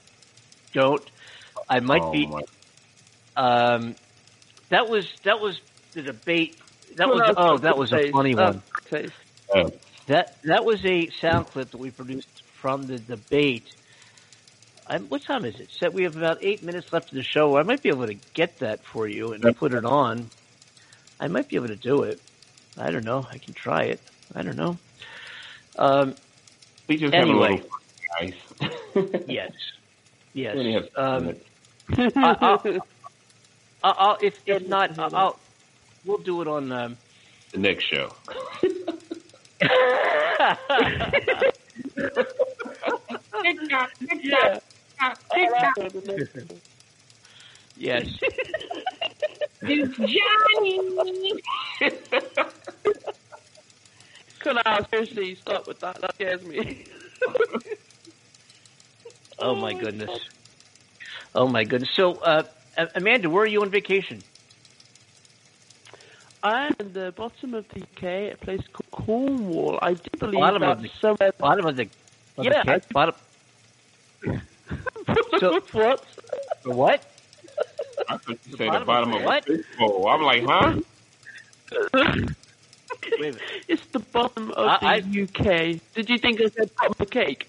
don't. 0.75 1.03
I 1.71 1.81
might 1.81 2.03
oh, 2.03 2.13
be. 2.13 2.27
My, 2.27 2.41
Um, 3.37 3.97
that 4.71 4.87
was 4.87 5.05
that 5.25 5.41
was 5.41 5.55
the 5.95 6.03
debate. 6.03 6.59
That 6.99 7.09
Well, 7.09 7.17
was 7.17 7.35
oh, 7.39 7.59
that 7.59 7.73
good 7.73 7.79
was 7.79 7.93
a 7.93 8.13
funny 8.13 8.35
one. 8.35 8.63
uh, 9.55 9.63
That 10.09 10.37
that 10.45 10.65
was 10.65 10.79
a 10.85 11.09
sound 11.23 11.47
clip 11.49 11.71
that 11.73 11.79
we 11.79 11.91
produced 11.91 12.29
from 12.65 12.87
the 12.87 12.99
debate. 12.99 13.67
i 14.87 14.97
what 14.97 15.23
time 15.23 15.45
is 15.45 15.61
it? 15.61 15.69
Set. 15.79 15.93
we 15.93 16.05
have 16.05 16.17
about 16.17 16.39
eight 16.41 16.63
minutes 16.63 16.87
left 16.95 17.11
of 17.13 17.17
the 17.17 17.23
show. 17.23 17.59
I 17.59 17.63
might 17.63 17.83
be 17.83 17.91
able 17.91 18.07
to 18.07 18.17
get 18.33 18.59
that 18.61 18.81
for 18.91 19.07
you 19.07 19.35
and 19.35 19.45
Yep. 19.45 19.57
put 19.59 19.75
it 19.75 19.85
on. 19.85 20.31
I 21.21 21.29
might 21.29 21.51
be 21.51 21.57
able 21.57 21.69
to 21.69 21.77
do 21.77 22.05
it. 22.05 22.23
I 22.79 22.91
don't 22.91 23.05
know. 23.05 23.27
I 23.31 23.37
can 23.37 23.53
try 23.53 23.83
it. 23.83 24.01
I 24.35 24.41
don't 24.41 24.57
know. 24.57 24.79
Um, 25.77 26.15
we 26.89 26.97
just 26.97 27.13
Anyway. 27.13 27.51
have 27.51 27.51
a 27.51 27.53
little 27.53 27.69
fun, 27.69 28.73
guys. 28.95 29.21
yes, 29.29 29.53
yes. 30.33 30.55
We 30.55 30.61
only 30.61 30.73
have 30.73 30.89
Um, 30.97 31.25
minutes. 31.27 31.45
I, 32.17 32.37
I'll, 32.41 32.63
I'll, 33.85 33.97
I'll, 33.99 34.19
if 34.23 34.33
if 34.47 34.67
not, 34.67 34.99
I'll, 34.99 35.15
I'll 35.15 35.39
we'll 36.07 36.17
do 36.17 36.41
it 36.41 36.49
on. 36.49 36.73
Um, 36.73 36.97
the 37.53 37.59
next 37.59 37.85
show. 37.85 38.15
Yeah. 44.23 44.59
yes. 47.77 48.07
It's 49.63 49.97
Johnny. 49.97 51.43
Can 54.43 54.59
I 54.65 54.81
seriously 54.91 55.37
stop 55.43 55.67
with 55.67 55.81
that? 55.81 56.01
That 56.01 56.15
scares 56.15 56.43
me. 56.43 56.87
Oh 59.39 59.55
my 59.55 59.73
goodness. 59.75 60.11
Oh 61.35 61.49
my 61.49 61.65
goodness. 61.65 61.91
So, 61.97 62.19
uh, 62.19 62.43
Amanda, 62.95 63.29
where 63.31 63.45
are 63.45 63.47
you 63.47 63.63
on 63.63 63.71
vacation? 63.71 64.23
I'm 66.45 66.75
in 66.79 66.93
the 66.93 67.13
bottom 67.17 67.55
of 67.55 67.67
the 67.71 67.81
UK, 67.83 68.35
a 68.35 68.37
place 68.37 68.61
called 68.73 68.91
Cornwall. 69.07 69.79
I 69.81 69.95
do 69.95 70.11
believe 70.19 70.35
Bottom 70.41 70.63
of 70.63 70.83
that's 70.83 70.93
the- 70.93 70.99
somewhere. 71.01 71.33
Bottom 71.39 71.67
of 71.67 71.77
the. 71.77 71.89
of 72.37 72.45
Yeah, 72.45 72.63
The 72.65 72.73
I- 72.75 72.81
bottom. 72.93 73.15
So- 75.41 75.61
what? 75.73 76.05
the 76.63 76.71
what? 76.71 77.03
I 78.09 78.17
thought 78.19 78.29
you 78.29 78.37
The 78.53 78.57
said 78.57 78.59
the 78.59 78.67
bottom 78.67 78.87
bottom 78.87 79.11
of 79.11 79.17
of 79.17 79.23
a 79.23 79.25
what? 79.25 79.45
fish 79.47 79.67
bowl. 79.79 80.09
I'm 80.09 80.23
like, 80.23 80.43
huh? 80.45 80.81
Wait 81.95 81.95
a 81.95 83.21
minute. 83.21 83.41
It's 83.69 83.85
the 83.93 83.99
bottom 84.01 84.51
of 84.53 84.79
I- 84.83 85.01
the 85.01 85.23
UK. 85.23 85.81
Did 85.95 86.11
you 86.11 86.19
think 86.19 86.41
I 86.41 86.49
said 86.51 86.71
bottom 86.77 86.93
of 86.93 86.99
the 86.99 87.07
cake? 87.07 87.49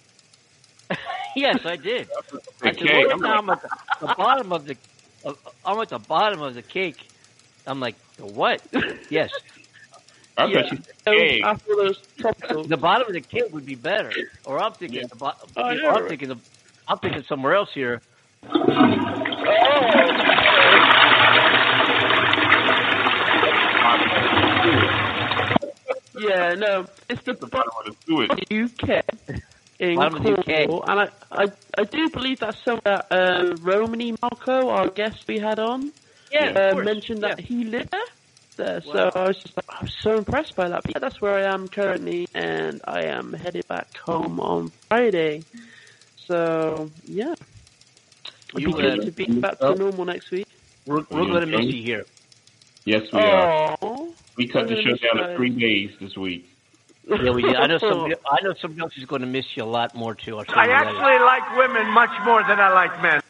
yes, 1.36 1.66
I 1.66 1.76
did. 1.76 2.08
I 2.10 2.22
said, 2.30 2.78
Okay, 2.82 3.06
I'm 3.12 3.50
is 3.50 3.58
at 3.58 3.62
the, 3.62 4.08
the 4.08 4.16
bottom 4.16 4.52
of 4.54 4.66
the. 4.66 4.78
Uh, 5.26 5.34
I'm 5.66 5.80
at 5.80 5.90
the 5.90 6.00
bottom 6.00 6.42
of 6.42 6.54
the 6.56 6.62
cake. 6.62 7.08
I'm 7.68 7.80
like, 7.80 7.96
the 8.18 8.26
what? 8.26 8.62
yes, 9.10 9.30
I 10.38 10.48
Yeah. 10.48 10.62
thought 10.62 10.72
you 10.72 10.78
said 10.78 10.96
So 11.08 11.20
egg. 11.20 11.42
after 11.44 11.76
those 11.76 11.98
the 12.70 12.78
bottom 12.78 13.08
of 13.08 13.14
the 13.14 13.22
cake 13.22 13.52
would 13.52 13.66
be 13.66 13.76
better. 13.76 14.12
Or 14.46 14.60
I'm 14.60 14.74
thinking 14.74 15.02
Yeah. 15.02 15.08
the 15.10 15.16
bottom. 15.16 15.50
Oh, 15.58 15.70
I'm 15.70 15.76
yeah. 15.76 16.08
thinking 16.08 16.30
the. 16.30 16.38
I'm 16.88 17.00
thinking 17.00 17.24
somewhere 17.28 17.56
else 17.56 17.70
here. 17.74 18.02
Yeah, 26.18 26.56
no, 26.56 26.86
it's 27.10 27.22
the 27.26 27.34
the 27.34 27.48
bottom 27.48 27.50
bottom 27.50 27.72
of 27.86 27.86
the 27.86 27.96
sewage. 28.08 28.32
of 28.32 28.38
the 28.38 28.64
UK. 28.64 29.04
In 29.80 29.96
Bottom 29.98 30.16
of 30.16 30.24
the 30.24 30.40
UK. 30.40 30.88
And 30.88 31.00
I, 31.02 31.08
I, 31.32 31.46
I 31.78 31.84
do 31.84 32.10
believe 32.10 32.40
that's 32.40 32.58
somewhere 32.64 33.04
uh, 33.12 33.56
Romany 33.60 34.16
Marco, 34.22 34.70
our 34.70 34.88
guest 34.88 35.18
we 35.28 35.38
had 35.38 35.60
on, 35.60 35.92
Yeah, 36.32 36.50
uh, 36.50 36.72
course. 36.74 36.86
mentioned 36.86 37.24
that 37.24 37.40
Yeah. 37.40 37.46
he 37.46 37.64
lived 37.64 37.92
there. 37.92 38.02
there. 38.58 38.82
Wow. 38.86 38.94
So 38.94 39.12
I 39.16 39.28
was 39.28 39.38
just 39.38 39.56
like, 39.58 39.66
I 39.70 39.82
was 39.84 39.94
so 40.02 40.18
impressed 40.18 40.56
by 40.56 40.70
that. 40.70 40.84
But 40.84 40.92
yeah, 40.96 41.00
that's 41.00 41.22
where 41.22 41.36
I 41.38 41.54
am 41.54 41.68
currently, 41.68 42.28
and 42.34 42.82
I 42.86 43.04
am 43.04 43.34
headed 43.34 43.68
back 43.68 43.96
home 43.98 44.40
on 44.40 44.70
Friday. 44.90 45.44
So 46.26 46.90
yeah, 47.06 47.36
it'll 48.50 48.62
You, 48.62 48.68
be 48.68 48.74
good 48.74 49.02
to 49.06 49.12
be 49.12 49.26
back 49.40 49.60
to 49.60 49.68
oh. 49.68 49.74
normal 49.74 50.06
next 50.06 50.32
week. 50.32 50.48
We're, 50.86 51.04
we're 51.10 51.26
going 51.26 51.42
to 51.42 51.58
miss 51.58 51.66
you 51.66 51.84
here. 51.84 52.06
Yes, 52.86 53.04
we 53.12 53.20
are. 53.20 53.78
Oh, 53.82 54.14
We 54.38 54.48
cut 54.48 54.64
I'm 54.64 54.68
the 54.68 54.82
show 54.82 54.96
down 54.96 55.30
to 55.30 55.36
three 55.36 55.50
days 55.50 55.92
this 56.00 56.16
week. 56.16 56.50
Yeah, 57.08 57.32
we 57.32 57.42
did. 57.44 57.56
I 57.56 57.68
know 57.68 57.78
somebody. 57.80 58.16
I 58.32 58.42
know 58.44 58.54
somebody 58.62 58.82
else 58.82 58.94
is 58.98 59.06
going 59.06 59.22
to 59.22 59.28
miss 59.28 59.46
you 59.56 59.64
a 59.64 59.66
lot 59.66 59.96
more 59.96 60.16
too. 60.16 60.38
I'll 60.38 60.46
tell 60.46 60.58
I 60.58 60.64
you 60.66 60.70
that. 60.70 60.88
actually 60.88 61.20
like 61.26 61.58
women 61.58 61.92
much 61.92 62.12
more 62.26 62.42
than 62.44 62.60
I 62.60 62.70
like 62.74 63.02
men. 63.02 63.22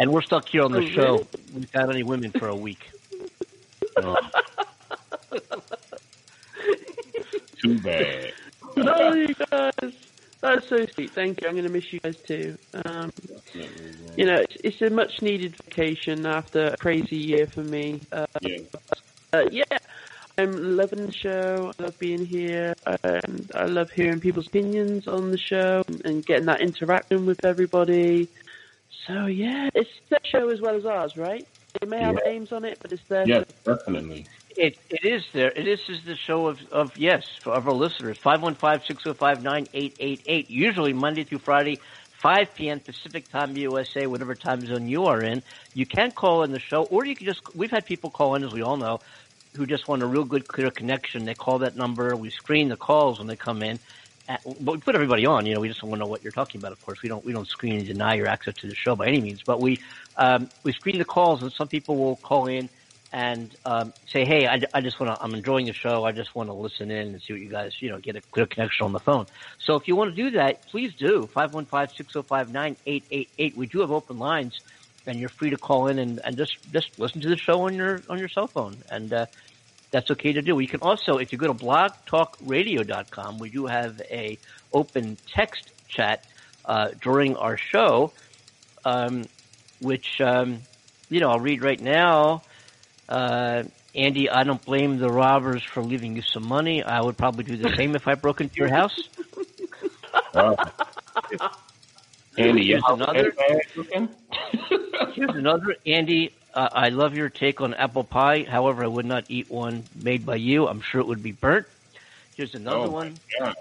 And 0.00 0.12
we're 0.12 0.22
stuck 0.22 0.44
here 0.50 0.62
on 0.62 0.72
the 0.72 0.78
Oh, 0.78 0.94
show 0.94 1.12
really? 1.12 1.26
without 1.54 1.90
any 1.90 2.02
women 2.02 2.32
for 2.38 2.48
a 2.48 2.56
week. 2.56 2.78
So, 3.98 4.14
Too 7.62 7.80
bad. 7.80 8.30
oh, 8.78 9.12
you 9.14 9.34
guys. 9.50 9.92
That's 10.40 10.64
so 10.70 10.86
sweet. 10.94 11.10
Thank 11.16 11.40
you. 11.42 11.48
I'm 11.48 11.54
going 11.54 11.64
to 11.64 11.70
miss 11.70 11.82
you 11.90 11.98
guys 12.00 12.14
too. 12.28 12.56
Um, 12.84 13.10
you 14.16 14.24
know, 14.24 14.36
it's, 14.36 14.54
it's 14.62 14.80
a 14.82 14.90
much 14.94 15.10
needed 15.20 15.56
vacation 15.64 16.24
after 16.26 16.68
a 16.68 16.76
crazy 16.76 17.16
year 17.16 17.48
for 17.52 17.64
me. 17.64 18.00
Uh, 18.12 18.24
Yeah. 18.40 18.58
uh, 19.32 19.42
yeah, 19.50 19.64
I'm 20.38 20.76
loving 20.76 21.06
the 21.06 21.12
show. 21.12 21.72
I 21.78 21.82
love 21.82 21.98
being 21.98 22.24
here, 22.24 22.72
and 23.02 23.50
I 23.54 23.64
love 23.64 23.88
hearing 23.96 24.20
people's 24.20 24.46
opinions 24.46 25.08
on 25.08 25.32
the 25.32 25.38
show 25.38 25.82
and, 25.88 26.00
and 26.04 26.24
getting 26.26 26.46
that 26.46 26.60
interaction 26.60 27.26
with 27.26 27.44
everybody. 27.44 28.28
So 29.08 29.26
yeah, 29.26 29.68
it's 29.74 29.88
their 30.10 30.20
show 30.30 30.50
as 30.50 30.60
well 30.60 30.76
as 30.76 30.84
ours, 30.84 31.12
right? 31.16 31.48
They 31.80 31.88
may 31.88 32.00
have 32.00 32.16
Yeah. 32.24 32.30
names 32.32 32.52
on 32.52 32.64
it, 32.64 32.78
but 32.82 32.92
it's 32.92 33.02
their 33.08 33.26
Yes, 33.26 33.44
definitely. 33.64 34.28
it 34.56 34.76
it 34.90 35.04
is 35.04 35.24
there. 35.32 35.50
It 35.52 35.66
is 35.66 35.80
is 35.88 36.04
the 36.04 36.16
show 36.26 36.46
of 36.46 36.58
of 36.70 36.90
yes 36.96 37.24
for 37.42 37.54
of 37.54 37.66
our 37.66 37.74
listeners. 37.74 38.16
515-605-9888. 38.24 40.46
Usually 40.48 40.92
Monday 40.92 41.24
through 41.24 41.40
Friday. 41.40 41.80
5 42.22 42.48
p.m. 42.56 42.80
Pacific 42.80 43.30
time, 43.30 43.56
USA, 43.56 44.06
whatever 44.08 44.34
time 44.34 44.66
zone 44.66 44.88
you 44.88 45.06
are 45.06 45.22
in. 45.22 45.40
You 45.74 45.86
can 45.86 46.10
call 46.10 46.42
in 46.42 46.50
the 46.50 46.58
show, 46.68 46.82
or 46.90 47.04
you 47.04 47.14
can 47.14 47.24
just, 47.24 47.40
we've 47.54 47.70
had 47.70 47.86
people 47.86 48.10
call 48.10 48.34
in, 48.34 48.42
as 48.42 48.52
we 48.52 48.60
all 48.60 48.76
know, 48.76 48.98
who 49.54 49.66
just 49.66 49.86
want 49.86 50.02
a 50.02 50.06
real 50.06 50.24
good, 50.24 50.48
clear 50.48 50.72
connection. 50.72 51.24
They 51.24 51.34
call 51.34 51.60
that 51.60 51.76
number. 51.76 52.16
We 52.16 52.30
screen 52.30 52.68
the 52.68 52.76
calls 52.76 53.20
when 53.20 53.28
they 53.28 53.36
come 53.36 53.62
in. 53.62 53.78
But 54.28 54.72
we 54.72 54.78
put 54.78 54.94
everybody 54.94 55.24
on. 55.24 55.46
You 55.46 55.54
know, 55.54 55.60
we 55.60 55.68
just 55.68 55.82
want 55.82 55.94
to 55.94 56.00
know 56.00 56.06
what 56.06 56.22
you're 56.22 56.32
talking 56.32 56.60
about. 56.60 56.72
Of 56.72 56.84
course, 56.84 57.00
we 57.02 57.08
don't 57.08 57.24
we 57.24 57.32
don't 57.32 57.48
screen 57.48 57.76
and 57.76 57.86
deny 57.86 58.12
your 58.14 58.26
access 58.26 58.54
to 58.56 58.66
the 58.66 58.74
show 58.74 58.94
by 58.94 59.06
any 59.06 59.22
means. 59.22 59.42
But 59.42 59.60
we 59.60 59.80
um, 60.16 60.50
we 60.64 60.72
screen 60.72 60.98
the 60.98 61.04
calls, 61.04 61.42
and 61.42 61.52
some 61.52 61.68
people 61.68 61.96
will 61.96 62.16
call 62.16 62.46
in 62.46 62.68
and 63.10 63.56
um, 63.64 63.94
say, 64.12 64.26
"Hey, 64.26 64.46
I, 64.46 64.60
I 64.74 64.82
just 64.82 65.00
want 65.00 65.16
to. 65.16 65.22
I'm 65.22 65.34
enjoying 65.34 65.64
the 65.66 65.72
show. 65.72 66.04
I 66.04 66.12
just 66.12 66.34
want 66.34 66.50
to 66.50 66.52
listen 66.52 66.90
in 66.90 67.08
and 67.08 67.22
see 67.22 67.32
what 67.32 67.40
you 67.40 67.48
guys, 67.48 67.72
you 67.80 67.88
know, 67.90 67.98
get 67.98 68.16
a 68.16 68.20
clear 68.20 68.44
connection 68.44 68.84
on 68.84 68.92
the 68.92 69.00
phone." 69.00 69.26
So 69.64 69.76
if 69.76 69.88
you 69.88 69.96
want 69.96 70.14
to 70.14 70.22
do 70.22 70.32
that, 70.32 70.66
please 70.66 70.92
do. 70.94 71.26
515-605-9888. 71.34 73.56
We 73.56 73.66
do 73.66 73.80
have 73.80 73.90
open 73.90 74.18
lines, 74.18 74.60
and 75.06 75.18
you're 75.18 75.30
free 75.30 75.48
to 75.50 75.56
call 75.56 75.86
in 75.86 75.98
and, 75.98 76.20
and 76.22 76.36
just 76.36 76.58
just 76.70 76.90
listen 76.98 77.22
to 77.22 77.30
the 77.30 77.38
show 77.38 77.62
on 77.62 77.74
your 77.74 78.02
on 78.10 78.18
your 78.18 78.28
cell 78.28 78.48
phone. 78.48 78.76
And 78.90 79.10
uh, 79.10 79.24
that's 79.90 80.10
okay 80.10 80.32
to 80.32 80.42
do. 80.42 80.58
You 80.58 80.68
can 80.68 80.80
also, 80.80 81.18
if 81.18 81.32
you 81.32 81.38
go 81.38 81.46
to 81.46 81.54
blogtalkradio.com, 81.54 83.38
we 83.38 83.50
do 83.50 83.66
have 83.66 84.00
a 84.10 84.38
open 84.72 85.16
text 85.32 85.64
chat 85.88 86.24
uh, 86.64 86.90
during 87.00 87.36
our 87.36 87.56
show, 87.56 88.12
um, 88.84 89.26
which 89.80 90.20
um, 90.20 90.62
you 91.08 91.20
know 91.20 91.30
I'll 91.30 91.40
read 91.40 91.62
right 91.62 91.80
now. 91.80 92.42
Uh, 93.08 93.64
Andy, 93.94 94.28
I 94.28 94.44
don't 94.44 94.62
blame 94.64 94.98
the 94.98 95.10
robbers 95.10 95.64
for 95.64 95.82
leaving 95.82 96.14
you 96.14 96.22
some 96.22 96.46
money. 96.46 96.82
I 96.82 97.00
would 97.00 97.16
probably 97.16 97.44
do 97.44 97.56
the 97.56 97.74
same 97.74 97.96
if 97.96 98.06
I 98.06 98.14
broke 98.14 98.40
into 98.40 98.56
your 98.56 98.68
house. 98.68 98.96
Uh, 100.34 100.54
Andy, 102.36 102.66
Here's 102.66 102.82
another. 102.86 103.32
Here's 105.14 105.34
another. 105.34 105.76
Andy, 105.86 106.32
uh, 106.58 106.70
I 106.74 106.88
love 106.90 107.16
your 107.16 107.30
take 107.30 107.60
on 107.60 107.74
apple 107.74 108.04
pie. 108.04 108.44
However, 108.48 108.84
I 108.84 108.88
would 108.88 109.06
not 109.06 109.24
eat 109.28 109.50
one 109.50 109.88
made 109.94 110.26
by 110.26 110.36
you. 110.36 110.66
I'm 110.68 110.80
sure 110.80 111.00
it 111.00 111.06
would 111.06 111.22
be 111.22 111.32
burnt. 111.32 111.66
Here's 112.36 112.54
another 112.54 112.86
Oh, 112.86 112.90
my 112.92 112.98
one. 113.00 113.20
gosh. 113.40 113.54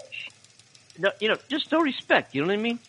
no, 0.97 1.11
you 1.19 1.29
know, 1.29 1.37
just 1.49 1.71
no 1.71 1.79
respect. 1.81 2.35
You 2.35 2.41
know 2.41 2.47
what 2.47 2.53
I 2.53 2.57
mean? 2.57 2.79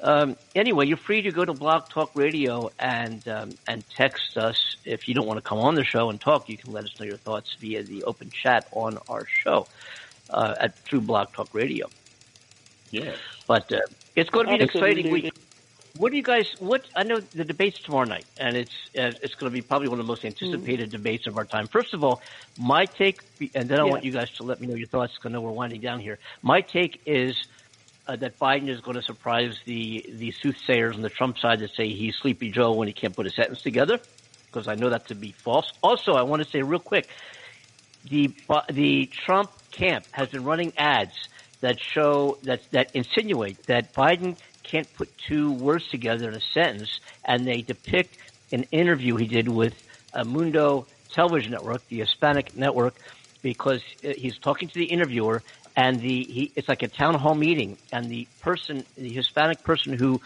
Um, 0.00 0.36
anyway, 0.54 0.86
you're 0.86 0.96
free 0.96 1.22
to 1.22 1.32
go 1.32 1.44
to 1.44 1.54
Blog 1.54 1.88
Talk 1.90 2.12
Radio 2.14 2.70
and 2.78 3.26
um, 3.28 3.58
and 3.66 3.84
text 3.90 4.36
us 4.36 4.76
if 4.84 5.08
you 5.08 5.14
don't 5.14 5.26
want 5.26 5.38
to 5.38 5.48
come 5.48 5.58
on 5.58 5.74
the 5.74 5.84
show 5.84 6.10
and 6.10 6.20
talk. 6.20 6.48
You 6.48 6.56
can 6.56 6.72
let 6.72 6.84
us 6.84 6.98
know 7.00 7.06
your 7.06 7.16
thoughts 7.16 7.54
via 7.60 7.82
the 7.82 8.04
open 8.04 8.30
chat 8.30 8.68
on 8.72 8.98
our 9.08 9.26
show 9.26 9.68
uh, 10.30 10.54
at 10.60 10.78
through 10.84 11.02
Blog 11.02 11.32
Talk 11.32 11.54
Radio. 11.54 11.90
Yeah. 12.90 13.16
But 13.48 13.72
uh, 13.72 13.80
it's 14.14 14.30
going 14.30 14.46
to 14.46 14.50
be 14.50 14.56
an 14.56 14.62
exciting 14.62 15.06
Absolutely. 15.06 15.10
week. 15.10 15.32
What 15.98 16.12
do 16.12 16.16
you 16.16 16.22
guys? 16.22 16.46
What 16.60 16.82
I 16.94 17.02
know 17.02 17.20
the 17.34 17.44
debates 17.44 17.76
tomorrow 17.84 18.04
night, 18.04 18.26
and 18.36 18.56
it's 18.56 18.70
uh, 18.96 19.18
it's 19.20 19.34
going 19.34 19.50
to 19.50 19.54
be 19.54 19.62
probably 19.62 19.88
one 19.88 19.98
of 19.98 20.06
the 20.06 20.08
most 20.08 20.24
anticipated 20.24 20.92
debates 20.92 21.26
of 21.26 21.36
our 21.36 21.44
time. 21.44 21.68
First 21.72 21.92
of 21.92 22.04
all, 22.04 22.20
my 22.56 22.86
take, 22.86 23.20
and 23.54 23.68
then 23.68 23.80
I 23.80 23.84
Yeah. 23.84 23.90
want 23.90 24.04
you 24.04 24.12
guys 24.12 24.28
to 24.36 24.44
let 24.44 24.60
me 24.60 24.68
know 24.68 24.74
your 24.74 24.86
thoughts. 24.88 25.12
Because 25.14 25.30
I 25.30 25.32
know 25.32 25.40
we're 25.40 25.50
winding 25.50 25.80
down 25.80 25.98
here. 25.98 26.20
My 26.42 26.60
take 26.60 27.00
is 27.04 27.34
uh, 28.06 28.14
that 28.16 28.38
Biden 28.38 28.68
is 28.68 28.80
going 28.80 28.94
to 28.94 29.02
surprise 29.02 29.52
the 29.66 30.06
the 30.18 30.32
soothsayers 30.40 30.94
on 30.94 31.02
the 31.02 31.10
Trump 31.10 31.36
side 31.38 31.58
that 31.60 31.70
say 31.76 31.88
he's 31.88 32.14
Sleepy 32.22 32.50
Joe 32.52 32.72
when 32.74 32.86
he 32.86 32.94
can't 32.94 33.16
put 33.16 33.26
a 33.26 33.30
sentence 33.32 33.60
together, 33.62 33.98
because 34.52 34.68
I 34.68 34.76
know 34.76 34.90
that 34.90 35.08
to 35.08 35.16
be 35.16 35.34
false. 35.44 35.66
Also, 35.82 36.12
I 36.14 36.22
want 36.22 36.42
to 36.44 36.48
say 36.52 36.62
real 36.62 36.78
quick, 36.78 37.08
the 38.08 38.28
the 38.72 39.10
Trump 39.26 39.50
camp 39.76 40.04
has 40.12 40.28
been 40.28 40.44
running 40.44 40.72
ads 40.78 41.12
that 41.60 41.76
show 41.92 42.38
that 42.44 42.60
that 42.70 42.86
insinuate 42.94 43.66
that 43.66 43.96
Biden 43.96 44.36
can't 44.70 44.92
put 44.94 45.08
two 45.28 45.52
words 45.52 45.88
together 45.88 46.28
in 46.28 46.34
a 46.34 46.40
sentence, 46.52 47.00
and 47.24 47.46
they 47.46 47.62
depict 47.62 48.14
an 48.52 48.64
interview 48.70 49.16
he 49.16 49.26
did 49.26 49.48
with 49.48 49.74
uh, 50.12 50.24
Mundo 50.24 50.86
Television 51.12 51.52
Network, 51.52 51.86
the 51.88 51.98
Hispanic 52.00 52.56
network, 52.56 52.94
because 53.42 53.82
uh, 54.04 54.08
he's 54.16 54.38
talking 54.38 54.68
to 54.68 54.74
the 54.74 54.84
interviewer, 54.84 55.42
and 55.76 56.00
the 56.00 56.24
he 56.24 56.52
it's 56.56 56.68
like 56.68 56.82
a 56.82 56.88
town 56.88 57.14
hall 57.14 57.34
meeting, 57.34 57.78
and 57.92 58.10
the 58.10 58.26
person, 58.40 58.84
the 58.96 59.12
Hispanic 59.12 59.62
person 59.62 59.92
who 59.92 60.20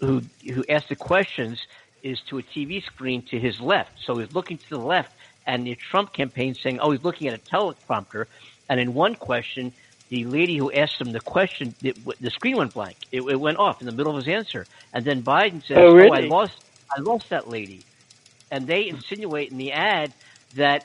who 0.00 0.22
who 0.44 0.64
asked 0.68 0.88
the 0.88 0.96
questions 0.96 1.58
is 2.02 2.20
to 2.28 2.38
a 2.38 2.42
TV 2.42 2.84
screen 2.84 3.22
to 3.30 3.38
his 3.38 3.60
left. 3.60 3.90
So 4.04 4.18
he's 4.18 4.32
looking 4.32 4.58
to 4.58 4.68
the 4.70 4.78
left, 4.78 5.10
and 5.46 5.66
the 5.66 5.74
Trump 5.74 6.12
campaign 6.12 6.54
saying, 6.54 6.78
"Oh, 6.80 6.90
he's 6.90 7.02
looking 7.02 7.28
at 7.28 7.34
a 7.34 7.38
teleprompter." 7.38 8.26
And 8.68 8.80
in 8.80 8.94
one 8.94 9.14
question, 9.14 9.72
the 10.12 10.26
lady 10.26 10.58
who 10.58 10.70
asked 10.70 11.00
him 11.00 11.10
the 11.12 11.20
question, 11.20 11.74
the, 11.80 11.94
the 12.20 12.30
screen 12.30 12.58
went 12.58 12.74
blank. 12.74 12.98
It, 13.10 13.22
it, 13.22 13.40
went 13.40 13.56
off 13.56 13.80
in 13.80 13.86
the 13.86 13.92
middle 13.92 14.14
of 14.14 14.22
his 14.22 14.28
answer, 14.28 14.66
and 14.92 15.06
then 15.06 15.22
Biden 15.22 15.66
says, 15.66 15.78
"Oh, 15.78 15.94
really? 15.94 16.10
oh 16.10 16.12
I 16.12 16.20
lost, 16.20 16.52
I 16.94 17.00
lost 17.00 17.24
that 17.30 17.48
lady," 17.48 17.86
and 18.50 18.66
they 18.66 18.88
insinuate 18.88 19.50
in 19.50 19.56
the 19.56 19.72
ad 19.72 20.12
that 20.56 20.84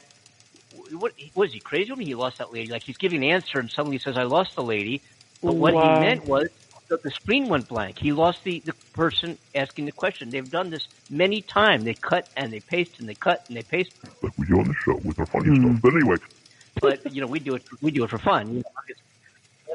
what 0.94 1.12
was 1.36 1.52
he 1.52 1.60
crazy 1.60 1.92
when 1.92 2.00
he 2.08 2.16
lost 2.16 2.38
that 2.38 2.54
lady? 2.54 2.70
Like 2.70 2.84
he's 2.84 2.96
giving 2.96 3.22
an 3.22 3.30
answer 3.32 3.60
and 3.60 3.70
suddenly 3.70 3.98
he 3.98 4.02
says, 4.02 4.16
"I 4.18 4.24
lost 4.24 4.52
the 4.56 4.64
lady," 4.64 5.02
but 5.44 5.58
what 5.58 5.74
Wow. 5.74 5.82
he 5.82 5.90
meant 5.90 6.26
was 6.26 6.48
that 6.90 7.04
the 7.04 7.12
screen 7.12 7.50
went 7.50 7.68
blank. 7.68 7.98
He 8.00 8.14
lost 8.14 8.38
the 8.46 8.62
the 8.66 8.74
person 8.94 9.38
asking 9.54 9.88
the 9.88 9.92
question. 9.92 10.30
They've 10.32 10.50
done 10.50 10.70
this 10.70 10.88
many 11.10 11.42
times. 11.42 11.84
They 11.84 11.96
cut 11.96 12.30
and 12.38 12.54
they 12.54 12.62
paste 12.62 12.92
and 13.00 13.10
they 13.10 13.16
cut 13.16 13.44
and 13.50 13.58
they 13.58 13.64
paste. 13.64 13.92
Like 14.24 14.32
we 14.38 14.46
do 14.48 14.60
on 14.60 14.70
the 14.70 14.76
show 14.86 14.96
with 15.04 15.20
our 15.20 15.26
funny 15.26 15.50
Hmm. 15.50 15.66
stuff. 15.66 15.82
But 15.82 15.94
anyway, 15.96 16.16
But 16.82 17.14
you 17.14 17.22
know, 17.22 17.28
we 17.28 17.40
do 17.40 17.56
it. 17.56 17.64
We 17.82 17.92
do 17.92 18.04
it 18.06 18.10
for 18.10 18.20
fun. 18.20 18.48
You 18.50 18.56
know, 18.56 18.72
it's- 18.88 19.07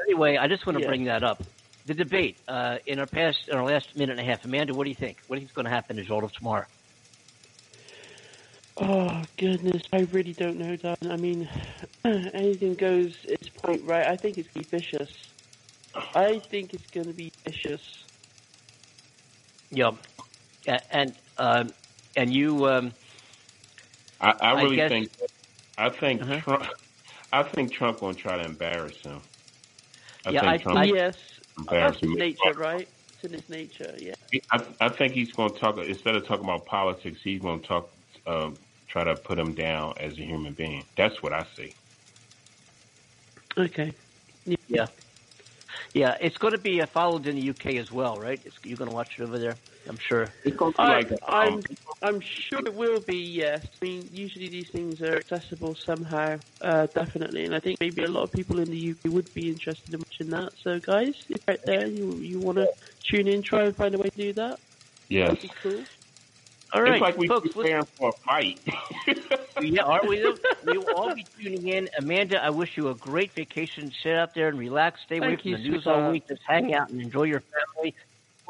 anyway, 0.06 0.36
I 0.36 0.48
just 0.48 0.66
want 0.66 0.78
to 0.78 0.82
Yeah. 0.82 0.88
bring 0.88 1.04
that 1.04 1.22
up. 1.22 1.42
The 1.86 1.94
debate 1.94 2.36
uh, 2.46 2.78
in 2.86 2.98
our 3.00 3.06
past, 3.06 3.48
in 3.48 3.56
our 3.56 3.64
last 3.64 3.96
minute 3.96 4.18
and 4.18 4.20
a 4.20 4.24
half. 4.30 4.44
Amanda, 4.44 4.72
what 4.74 4.84
do 4.84 4.90
you 4.90 4.96
think? 4.96 5.18
What 5.26 5.36
do 5.36 5.40
you 5.40 5.46
think 5.46 5.50
is 5.50 5.54
going 5.54 5.64
to 5.64 5.70
happen 5.70 5.98
as 5.98 6.02
a 6.02 6.04
result 6.04 6.24
of 6.24 6.32
tomorrow? 6.32 6.66
Oh 8.76 9.22
goodness, 9.36 9.82
I 9.92 10.00
really 10.12 10.32
don't 10.32 10.58
know, 10.58 10.76
Dan. 10.76 10.96
I 11.10 11.16
mean, 11.16 11.48
anything 12.04 12.74
goes. 12.74 13.14
It's 13.24 13.48
point 13.48 13.82
right. 13.84 14.06
I 14.06 14.16
think 14.16 14.38
it's 14.38 14.48
gonna 14.48 14.64
be 14.64 14.70
vicious. 14.70 15.10
I 16.14 16.38
think 16.38 16.72
it's 16.72 16.86
gonna 16.90 17.12
be 17.12 17.32
vicious. 17.44 17.82
Yeah, 19.70 19.90
and 20.90 21.14
um, 21.36 21.74
and 22.16 22.32
you. 22.32 22.66
Um, 22.66 22.92
I, 24.22 24.30
I 24.30 24.50
I 24.52 24.62
really 24.62 24.76
guess- 24.76 24.90
think. 24.90 25.10
I 25.76 25.90
think 25.90 26.22
Uh-huh. 26.22 26.40
Trump. 26.40 26.66
I 27.32 27.42
think 27.42 27.72
Trump 27.72 28.00
gonna 28.00 28.14
try 28.14 28.36
to 28.38 28.44
embarrass 28.44 28.96
him. 29.02 29.20
I 30.24 30.30
Yeah, 30.30 30.40
think 30.40 30.52
I- 30.52 30.58
Trump 30.62 30.78
I- 30.78 30.84
yes, 30.84 31.14
that's 31.70 32.00
his 32.00 32.10
him. 32.10 32.18
nature, 32.18 32.54
right? 32.54 32.88
It's 33.14 33.24
in 33.24 33.32
his 33.32 33.48
nature. 33.48 33.94
Yeah. 33.98 34.14
I, 34.50 34.66
I 34.80 34.88
think 34.96 35.14
he's 35.14 35.32
going 35.32 35.52
to 35.52 35.60
talk 35.60 35.76
instead 35.78 36.14
of 36.14 36.26
talking 36.26 36.44
about 36.44 36.64
politics. 36.66 37.18
He's 37.22 37.40
going 37.40 37.60
to 37.60 37.68
talk, 37.68 37.92
um, 38.26 38.56
try 38.88 39.04
to 39.04 39.16
put 39.16 39.38
him 39.38 39.54
down 39.54 39.94
as 40.00 40.12
a 40.18 40.22
human 40.22 40.54
being. 40.54 40.84
That's 40.96 41.14
what 41.22 41.32
I 41.32 41.46
see. 41.56 41.76
Okay. 43.58 43.94
yeah, 44.68 44.86
yeah, 45.92 46.14
it's 46.20 46.36
going 46.38 46.52
to 46.52 46.58
be 46.58 46.80
uh, 46.80 46.86
followed 46.94 47.26
in 47.26 47.36
the 47.36 47.50
UK 47.50 47.76
as 47.76 47.90
well, 47.90 48.18
right? 48.18 48.40
It's, 48.44 48.56
you're 48.64 48.78
going 48.78 48.88
to 48.88 48.94
watch 48.94 49.08
it 49.18 49.22
over 49.22 49.38
there, 49.38 49.58
I'm 49.88 49.98
sure. 49.98 50.32
It's 50.44 50.56
going 50.56 50.72
to 50.72 50.76
be 50.78 50.82
I, 50.82 50.94
like 50.98 51.12
I'm, 51.26 51.62
I'm 52.02 52.20
sure 52.20 52.60
it 52.60 52.74
will 52.74 53.00
be. 53.00 53.16
Yes. 53.16 53.66
I 53.80 53.84
mean, 53.84 54.08
usually 54.12 54.48
these 54.48 54.68
things 54.70 55.00
are 55.00 55.16
accessible 55.16 55.76
somehow. 55.86 56.38
Uh, 56.60 56.86
definitely, 56.94 57.44
and 57.44 57.54
I 57.54 57.60
think 57.60 57.78
maybe 57.80 58.04
a 58.04 58.08
lot 58.08 58.24
of 58.24 58.32
people 58.32 58.58
in 58.60 58.70
the 58.70 58.90
UK 58.92 59.12
would 59.12 59.32
be 59.34 59.48
interested 59.48 59.92
in 59.94 60.00
watching 60.00 60.30
that. 60.30 60.52
So, 60.62 60.78
guys, 60.78 61.14
if 61.28 61.40
you're 61.46 61.54
out 61.54 61.60
there, 61.64 61.86
you 61.86 62.12
you 62.16 62.38
want 62.38 62.58
to 62.58 62.68
tune 63.10 63.28
in, 63.28 63.42
try 63.42 63.64
and 63.64 63.76
find 63.76 63.94
a 63.94 63.98
way 63.98 64.08
to 64.08 64.16
do 64.16 64.32
that. 64.34 64.60
yes. 65.08 65.28
That'd 65.28 65.42
be 65.42 65.50
cool. 65.62 65.84
All 66.74 66.82
right, 66.82 66.94
it's 66.94 67.02
like 67.02 67.18
we 67.18 67.28
folks. 67.28 67.52
preparing 67.52 67.84
for 67.98 68.10
a 68.10 68.12
fight. 68.24 68.58
yeah, 69.60 69.82
are 69.82 70.00
we? 70.08 70.24
We 70.66 70.78
will 70.78 70.94
all 70.96 71.14
be 71.14 71.26
tuning 71.38 71.68
in. 71.68 71.88
Amanda, 71.98 72.42
I 72.42 72.48
wish 72.48 72.70
you 72.76 72.88
a 72.88 72.94
great 72.94 73.34
vacation. 73.34 73.92
Sit 74.02 74.14
out 74.14 74.34
there 74.34 74.48
and 74.48 74.58
relax. 74.58 75.00
Stay 75.04 75.18
away 75.18 75.28
Thank 75.28 75.42
from 75.42 75.50
you, 75.50 75.56
the 75.58 75.62
news 75.64 75.86
all 75.86 76.10
week. 76.10 76.26
Just 76.28 76.40
hang 76.48 76.72
out 76.72 76.88
and 76.88 76.98
enjoy 76.98 77.24
your 77.24 77.42
family. 77.76 77.94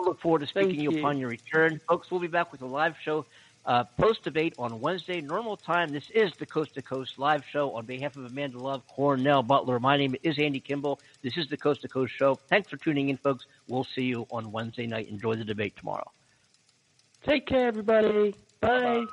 We'll 0.03 0.11
look 0.11 0.21
forward 0.21 0.41
to 0.41 0.49
speaking 0.49 0.71
Thank 0.71 0.79
to 0.79 0.83
you 0.83 0.91
you. 0.91 0.99
upon 0.99 1.19
your 1.19 1.29
return. 1.29 1.81
Folks, 1.89 2.11
we'll 2.11 2.19
be 2.19 2.27
back 2.27 2.51
with 2.51 2.61
a 2.63 2.67
live 2.67 2.97
show 3.05 3.25
uh, 3.65 3.85
post 3.85 4.25
debate 4.25 4.53
on 4.59 4.81
Wednesday, 4.81 5.21
normal 5.21 5.57
time. 5.57 5.91
This 5.93 6.11
is 6.11 6.33
the 6.41 6.45
Coast 6.45 6.75
to 6.75 6.83
Coast 6.83 7.21
live 7.21 7.45
show 7.45 7.71
on 7.77 7.87
behalf 7.87 8.17
of 8.17 8.25
Amanda 8.25 8.59
Love, 8.59 8.85
Cornell 8.89 9.45
Butler. 9.45 9.79
My 9.79 9.97
name 9.97 10.17
is 10.25 10.41
Andy 10.41 10.59
Kimball. 10.59 10.99
This 11.23 11.37
is 11.37 11.49
the 11.51 11.57
Coast 11.57 11.83
to 11.83 11.89
Coast 11.89 12.13
show. 12.17 12.35
Thanks 12.35 12.69
for 12.69 12.79
tuning 12.79 13.11
in, 13.11 13.17
folks. 13.17 13.47
We'll 13.69 13.87
see 13.95 14.03
you 14.03 14.27
on 14.33 14.51
Wednesday 14.51 14.89
night. 14.89 15.09
Enjoy 15.09 15.37
the 15.37 15.45
debate 15.45 15.77
tomorrow. 15.77 16.11
Take 17.25 17.47
care, 17.47 17.69
everybody. 17.69 18.35
Bye. 18.61 19.05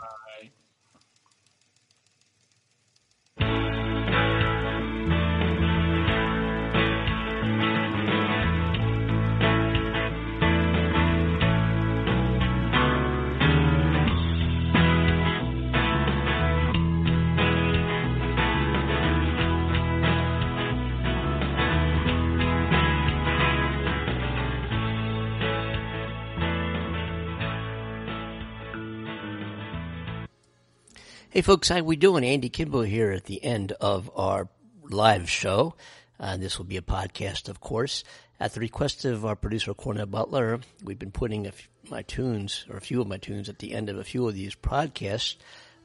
Hey, 31.31 31.41
folks, 31.41 31.69
how 31.69 31.79
we 31.83 31.95
doing? 31.95 32.23
Andy 32.23 32.49
Kimball 32.49 32.81
here 32.81 33.11
at 33.11 33.25
the 33.25 33.43
end 33.43 33.71
of 33.73 34.09
our 34.15 34.49
live 34.81 35.29
show. 35.29 35.75
Uh, 36.19 36.37
this 36.37 36.57
will 36.57 36.65
be 36.65 36.77
a 36.77 36.81
podcast, 36.81 37.49
of 37.49 37.59
course. 37.59 38.03
At 38.39 38.55
the 38.55 38.59
request 38.59 39.05
of 39.05 39.23
our 39.27 39.35
producer, 39.35 39.75
Cornell 39.75 40.07
Butler, 40.07 40.59
we've 40.83 40.97
been 40.97 41.11
putting 41.11 41.51
my 41.87 42.01
tunes, 42.01 42.65
or 42.67 42.77
a 42.77 42.81
few 42.81 42.99
of 42.99 43.07
my 43.07 43.17
tunes, 43.17 43.47
at 43.47 43.59
the 43.59 43.75
end 43.75 43.89
of 43.89 43.99
a 43.99 44.03
few 44.03 44.27
of 44.27 44.33
these 44.33 44.55
podcasts 44.55 45.35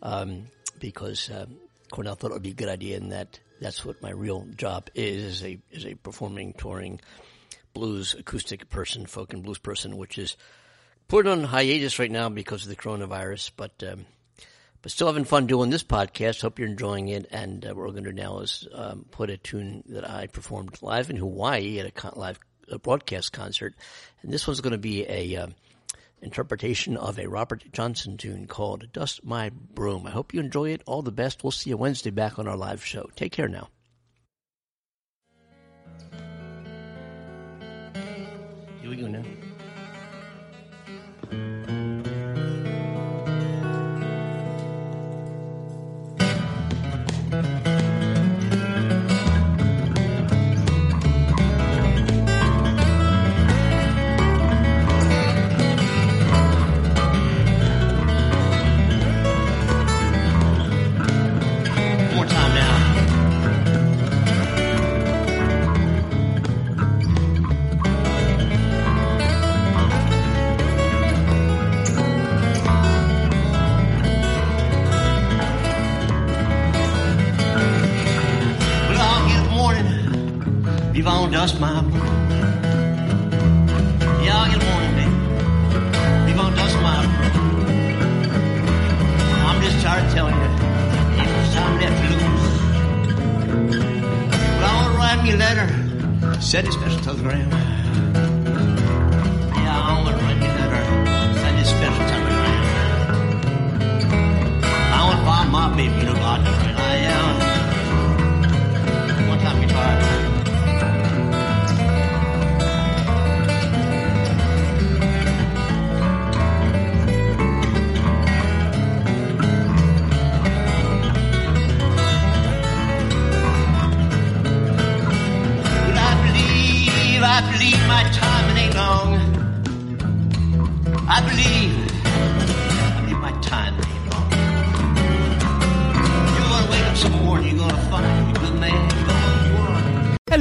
um, 0.01 0.47
because 0.79 1.31
um, 1.31 1.57
Cornell 1.93 2.15
thought 2.15 2.31
it 2.31 2.35
would 2.35 2.43
be 2.43 2.53
a 2.53 2.55
good 2.55 2.71
idea 2.71 2.97
and 2.97 3.13
that 3.13 3.39
that's 3.61 3.85
what 3.85 4.01
my 4.01 4.13
real 4.13 4.47
job 4.57 4.89
is, 4.95 5.25
is 5.25 5.45
a, 5.45 5.59
is 5.71 5.85
a 5.85 5.95
performing, 5.95 6.55
touring 6.55 7.03
blues 7.75 8.15
acoustic 8.15 8.71
person, 8.71 9.05
folk 9.05 9.35
and 9.35 9.43
blues 9.43 9.59
person, 9.59 9.99
which 9.99 10.17
is 10.17 10.39
put 11.07 11.27
on 11.27 11.45
hiatus 11.45 11.99
right 11.99 12.11
now 12.11 12.31
because 12.31 12.63
of 12.63 12.71
the 12.71 12.77
coronavirus, 12.77 13.51
but 13.59 13.85
um, 13.87 14.07
but 14.85 14.93
still 14.93 15.07
having 15.07 15.24
fun 15.24 15.47
doing 15.47 15.70
this 15.70 15.82
podcast. 15.82 16.43
Hope 16.43 16.59
you're 16.59 16.68
enjoying 16.68 17.09
it. 17.09 17.26
And 17.30 17.64
uh, 17.64 17.68
what 17.68 17.76
we're 17.78 17.93
going 17.93 18.05
to 18.05 18.12
do 18.12 18.22
now 18.22 18.41
is 18.41 18.68
um, 18.74 19.07
put 19.11 19.30
a 19.30 19.39
tune 19.39 19.82
that 19.87 20.09
I 20.09 20.26
performed 20.26 20.76
live 20.82 21.09
in 21.09 21.16
Hawaii 21.16 21.78
at 21.78 21.87
a 21.87 21.91
con- 21.91 22.12
live 22.16 22.39
a 22.70 22.78
broadcast 22.78 23.32
concert, 23.32 23.74
and 24.22 24.30
this 24.30 24.47
one's 24.47 24.61
going 24.61 24.72
to 24.72 24.78
be 24.78 25.07
a 25.09 25.37
um, 25.37 25.55
interpretation 26.20 26.99
of 26.99 27.18
a 27.18 27.26
Robert 27.26 27.64
Johnson 27.72 28.18
tune 28.18 28.47
called 28.47 28.93
"Dust 28.93 29.24
My 29.24 29.51
Broom." 29.51 30.07
I 30.07 30.11
hope 30.11 30.35
you 30.35 30.41
enjoy 30.41 30.70
it. 30.70 30.82
All 30.85 31.01
the 31.01 31.11
best. 31.12 31.43
We'll 31.43 31.51
see 31.51 31.70
you 31.70 31.78
Wednesday 31.78 32.11
back 32.11 32.39
on 32.39 32.47
our 32.47 32.57
live 32.57 32.85
show. 32.85 33.09
Take 33.16 33.32
care 33.32 33.49
now. 33.49 33.70
Here 38.82 38.91
we 38.91 38.97
go 38.97 39.07
now. 39.07 39.24